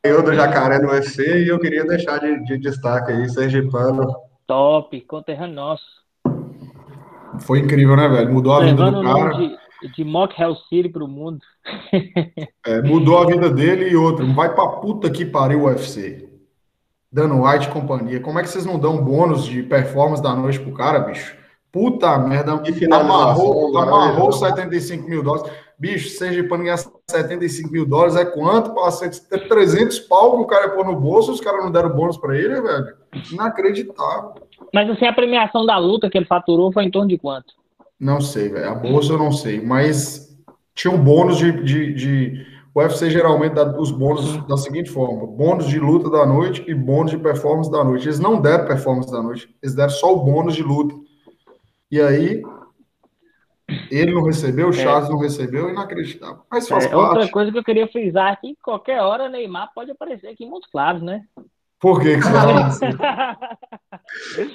ganhou 0.03 0.23
do 0.23 0.33
Jacaré 0.33 0.79
no 0.79 0.89
UFC 0.89 1.43
e 1.43 1.47
eu 1.47 1.59
queria 1.59 1.85
deixar 1.85 2.19
de, 2.19 2.43
de 2.45 2.57
destaque 2.57 3.11
aí, 3.11 3.29
Sergipano. 3.29 4.13
Top, 4.47 4.99
conterrâneo 5.01 5.55
nosso. 5.55 6.02
Foi 7.39 7.59
incrível, 7.59 7.95
né, 7.95 8.07
velho? 8.07 8.31
Mudou 8.31 8.53
a 8.53 8.59
vida 8.59 8.71
Levando 8.71 8.93
do 8.95 8.99
o 8.99 9.03
nome 9.03 9.31
cara. 9.31 9.37
de, 9.37 9.93
de 9.95 10.03
Mock 10.03 10.41
Hell 10.41 10.55
City 10.69 10.89
pro 10.89 11.07
mundo. 11.07 11.39
É, 12.65 12.81
mudou 12.81 13.17
a 13.17 13.25
vida 13.25 13.49
dele 13.49 13.89
e 13.89 13.95
outro. 13.95 14.33
Vai 14.33 14.53
pra 14.55 14.67
puta 14.67 15.09
que 15.09 15.25
pariu 15.25 15.63
o 15.63 15.65
UFC. 15.65 16.29
Dano 17.11 17.45
White 17.45 17.67
e 17.67 17.71
companhia. 17.71 18.19
Como 18.21 18.39
é 18.39 18.41
que 18.41 18.49
vocês 18.49 18.65
não 18.65 18.79
dão 18.79 19.03
bônus 19.03 19.45
de 19.45 19.61
performance 19.61 20.23
da 20.23 20.33
noite 20.33 20.59
pro 20.61 20.71
cara, 20.73 20.99
bicho? 20.99 21.35
Puta 21.71 22.17
merda. 22.17 22.61
E 22.65 22.71
finalização, 22.71 23.21
Amarrou, 23.21 23.77
amarrou 23.77 23.99
maravilhoso. 23.99 24.39
75 24.39 25.09
mil 25.09 25.21
dólares. 25.21 25.51
Bicho, 25.83 26.11
seja 26.17 26.41
para 26.45 26.55
ganhar 26.63 26.77
75 26.77 27.69
mil 27.69 27.85
dólares 27.85 28.15
é 28.15 28.23
quanto? 28.23 28.73
Passa 28.73 29.09
300 29.49 29.99
pau 29.99 30.37
que 30.37 30.43
o 30.43 30.47
cara 30.47 30.69
pôr 30.69 30.85
no 30.85 30.95
bolso, 30.95 31.33
os 31.33 31.41
caras 31.41 31.61
não 31.61 31.69
deram 31.69 31.89
bônus 31.93 32.15
pra 32.15 32.37
ele, 32.37 32.61
velho. 32.61 32.85
Inacreditável. 33.33 34.31
Mas 34.73 34.89
assim, 34.89 35.05
a 35.05 35.11
premiação 35.11 35.65
da 35.65 35.77
luta 35.77 36.09
que 36.09 36.17
ele 36.17 36.25
faturou 36.25 36.71
foi 36.71 36.85
em 36.85 36.89
torno 36.89 37.09
de 37.09 37.17
quanto? 37.17 37.53
Não 37.99 38.21
sei, 38.21 38.47
velho. 38.47 38.69
A 38.69 38.75
bolsa 38.75 39.11
eu 39.11 39.17
não 39.17 39.33
sei, 39.33 39.59
mas 39.59 40.33
tinha 40.73 40.93
um 40.93 41.03
bônus 41.03 41.37
de, 41.37 41.51
de, 41.51 41.93
de- 41.93 42.45
O 42.73 42.79
UFC 42.79 43.09
geralmente 43.09 43.53
dá 43.55 43.77
os 43.77 43.91
bônus 43.91 44.37
da 44.47 44.55
seguinte 44.55 44.89
forma: 44.89 45.27
bônus 45.27 45.67
de 45.67 45.79
luta 45.79 46.09
da 46.09 46.25
noite 46.25 46.63
e 46.65 46.73
bônus 46.73 47.11
de 47.11 47.17
performance 47.17 47.69
da 47.69 47.83
noite. 47.83 48.07
Eles 48.07 48.21
não 48.21 48.39
deram 48.39 48.65
performance 48.65 49.11
da 49.11 49.21
noite, 49.21 49.53
eles 49.61 49.75
deram 49.75 49.89
só 49.89 50.13
o 50.15 50.23
bônus 50.23 50.55
de 50.55 50.63
luta. 50.63 50.95
E 51.91 51.99
aí, 52.01 52.41
ele 53.91 54.13
não 54.13 54.23
recebeu, 54.23 54.69
o 54.69 54.73
Charles 54.73 55.09
não 55.09 55.17
recebeu, 55.17 55.69
inacreditável. 55.69 56.39
Mas 56.51 56.67
faz 56.67 56.85
É, 56.85 56.95
outra 56.95 57.15
parte. 57.19 57.31
coisa 57.31 57.51
que 57.51 57.57
eu 57.57 57.63
queria 57.63 57.87
frisar 57.87 58.31
aqui, 58.31 58.57
qualquer 58.63 59.01
hora 59.01 59.29
Neymar 59.29 59.71
pode 59.73 59.91
aparecer 59.91 60.27
aqui 60.27 60.43
em 60.45 60.49
Montes 60.49 60.69
Claros, 60.71 61.01
né? 61.01 61.21
Por 61.79 61.99
que, 62.01 62.15
que 62.15 62.21
você 62.21 62.31
fala 62.31 62.65
assim? 62.67 62.85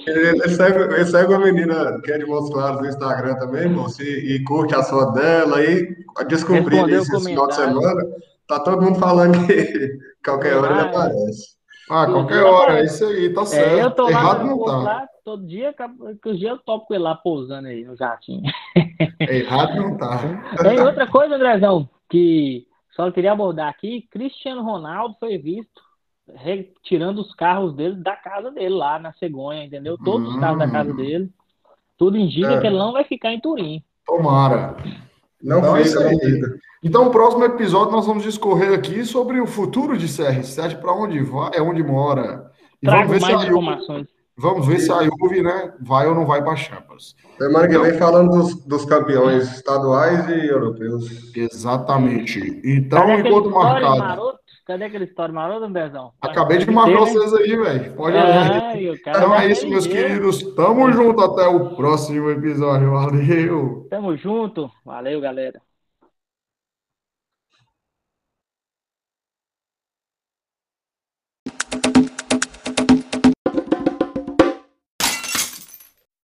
Ele, 0.07 0.49
segue, 0.49 0.79
ele 0.95 1.05
segue 1.05 1.33
uma 1.35 1.45
menina 1.45 2.01
que 2.03 2.13
é 2.13 2.19
de 2.19 2.25
Montes 2.27 2.51
Claros 2.53 2.81
no 2.81 2.89
Instagram 2.89 3.35
também, 3.37 3.69
moço, 3.69 4.03
e, 4.03 4.37
e 4.37 4.45
curte 4.45 4.75
a 4.75 4.83
foto 4.83 5.13
dela, 5.13 5.59
aí 5.59 5.95
descobri 6.29 6.77
Respondeu 6.77 7.03
isso 7.03 7.13
o 7.13 7.17
esse 7.19 7.27
final 7.29 7.47
de 7.49 7.55
semana. 7.55 8.03
Tá 8.47 8.61
todo 8.61 8.81
mundo 8.83 8.99
falando 8.99 9.47
que 9.47 9.99
qualquer 10.25 10.57
hora 10.57 10.71
ele 10.73 10.81
é. 10.81 10.83
aparece. 10.85 11.59
Ah, 11.91 12.07
qualquer 12.07 12.43
hora, 12.43 12.81
é 12.81 12.85
isso 12.85 13.05
aí, 13.07 13.33
tá 13.33 13.41
É, 13.41 13.45
eu 13.45 13.47
certo. 13.47 13.97
tô 13.97 14.05
lá 14.05 14.11
Errado 14.11 14.45
não 14.47 14.65
tá. 14.65 15.07
Todo 15.29 15.47
dia, 15.47 15.75
que 16.23 16.29
os 16.31 16.39
dias 16.39 16.53
eu 16.53 16.59
topo 16.59 16.87
com 16.87 16.95
ele 16.95 17.03
lá 17.03 17.15
pousando 17.15 17.69
aí 17.69 17.85
no 17.85 17.95
jatinho. 17.95 18.43
Errado 19.21 19.75
não 19.77 19.97
tá. 19.99 20.19
Tem 20.63 20.81
outra 20.81 21.07
coisa, 21.07 21.35
Andrezão, 21.35 21.87
que 22.09 22.67
só 22.93 23.11
queria 23.11 23.33
abordar 23.33 23.69
aqui, 23.69 24.09
Cristiano 24.11 24.63
Ronaldo 24.63 25.17
foi 25.21 25.37
visto 25.37 25.83
retirando 26.35 27.21
os 27.21 27.35
carros 27.35 27.75
dele 27.75 27.97
da 27.97 28.17
casa 28.17 28.51
dele 28.51 28.75
lá 28.75 28.99
na 28.99 29.13
Cegonha, 29.15 29.65
entendeu? 29.65 29.99
Todos 30.03 30.29
os 30.35 30.41
carros 30.41 30.59
da 30.59 30.71
casa 30.71 30.95
dele. 30.95 31.31
Tudo 31.99 32.17
indica 32.17 32.55
É. 32.55 32.61
que 32.61 32.67
ele 32.67 32.79
não 32.79 32.93
vai 32.93 33.05
ficar 33.05 33.33
em 33.33 33.41
Turim. 33.41 33.83
Tomara. 34.07 34.77
Não 35.43 35.59
Então 35.59 35.77
é 35.77 35.85
fica, 35.85 35.89
isso 35.89 36.01
não 36.03 36.09
aí. 36.11 36.19
fica. 36.19 36.59
Então, 36.83 37.05
no 37.07 37.11
próximo 37.11 37.45
episódio, 37.45 37.93
nós 37.93 38.07
vamos 38.07 38.23
discorrer 38.23 38.73
aqui 38.73 39.05
sobre 39.05 39.41
o 39.41 39.47
futuro 39.47 39.97
de 39.99 40.07
CR7, 40.07 40.81
para 40.81 40.93
onde 40.93 41.21
vai, 41.23 41.51
é 41.55 41.61
onde 41.63 41.83
mora. 41.83 42.51
E 42.83 42.87
vamos 42.87 43.01
Trago 43.09 43.09
ver, 43.13 43.21
se 43.21 43.23
mais 43.23 43.35
a 43.35 43.39
Juve, 43.47 43.51
informações. 43.51 44.07
Vamos 44.39 44.67
ver 44.67 44.79
se 44.79 44.91
a 44.93 45.03
Juve, 45.03 45.43
né, 45.43 45.73
vai 45.81 46.07
ou 46.07 46.15
não 46.15 46.25
vai 46.25 46.43
para 46.43 46.57
Champions. 46.57 47.17
Semana 47.37 47.69
que 47.69 47.79
vem 47.79 47.95
falando 47.99 48.31
dos, 48.31 48.55
dos 48.65 48.85
campeões 48.85 49.53
estaduais 49.55 50.29
e 50.29 50.47
europeus. 50.47 51.35
Exatamente. 51.37 52.61
Então, 52.65 53.07
Cadê 53.07 53.29
enquanto 53.29 53.47
história 53.47 53.73
marcado. 53.73 53.99
maroto? 53.99 54.39
Cadê 54.67 54.85
aquele 54.85 55.05
história 55.05 55.33
maroto, 55.35 55.65
Andrezão? 55.65 56.13
Acabei 56.21 56.59
de 56.59 56.71
marcar 56.71 56.99
vocês 56.99 57.33
aí, 57.33 57.57
velho. 57.57 57.95
Pode 57.95 58.15
cara 59.03 59.19
Então 59.19 59.35
é 59.35 59.47
isso, 59.51 59.63
fez 59.63 59.73
meus 59.73 59.87
isso. 59.87 59.95
queridos. 59.95 60.43
Tamo 60.55 60.93
junto. 60.93 61.23
Até 61.23 61.47
o 61.47 61.75
próximo 61.75 62.29
episódio. 62.31 62.91
Valeu. 62.91 63.87
Tamo 63.89 64.15
junto. 64.17 64.71
Valeu, 64.85 65.23
galera. 65.23 65.63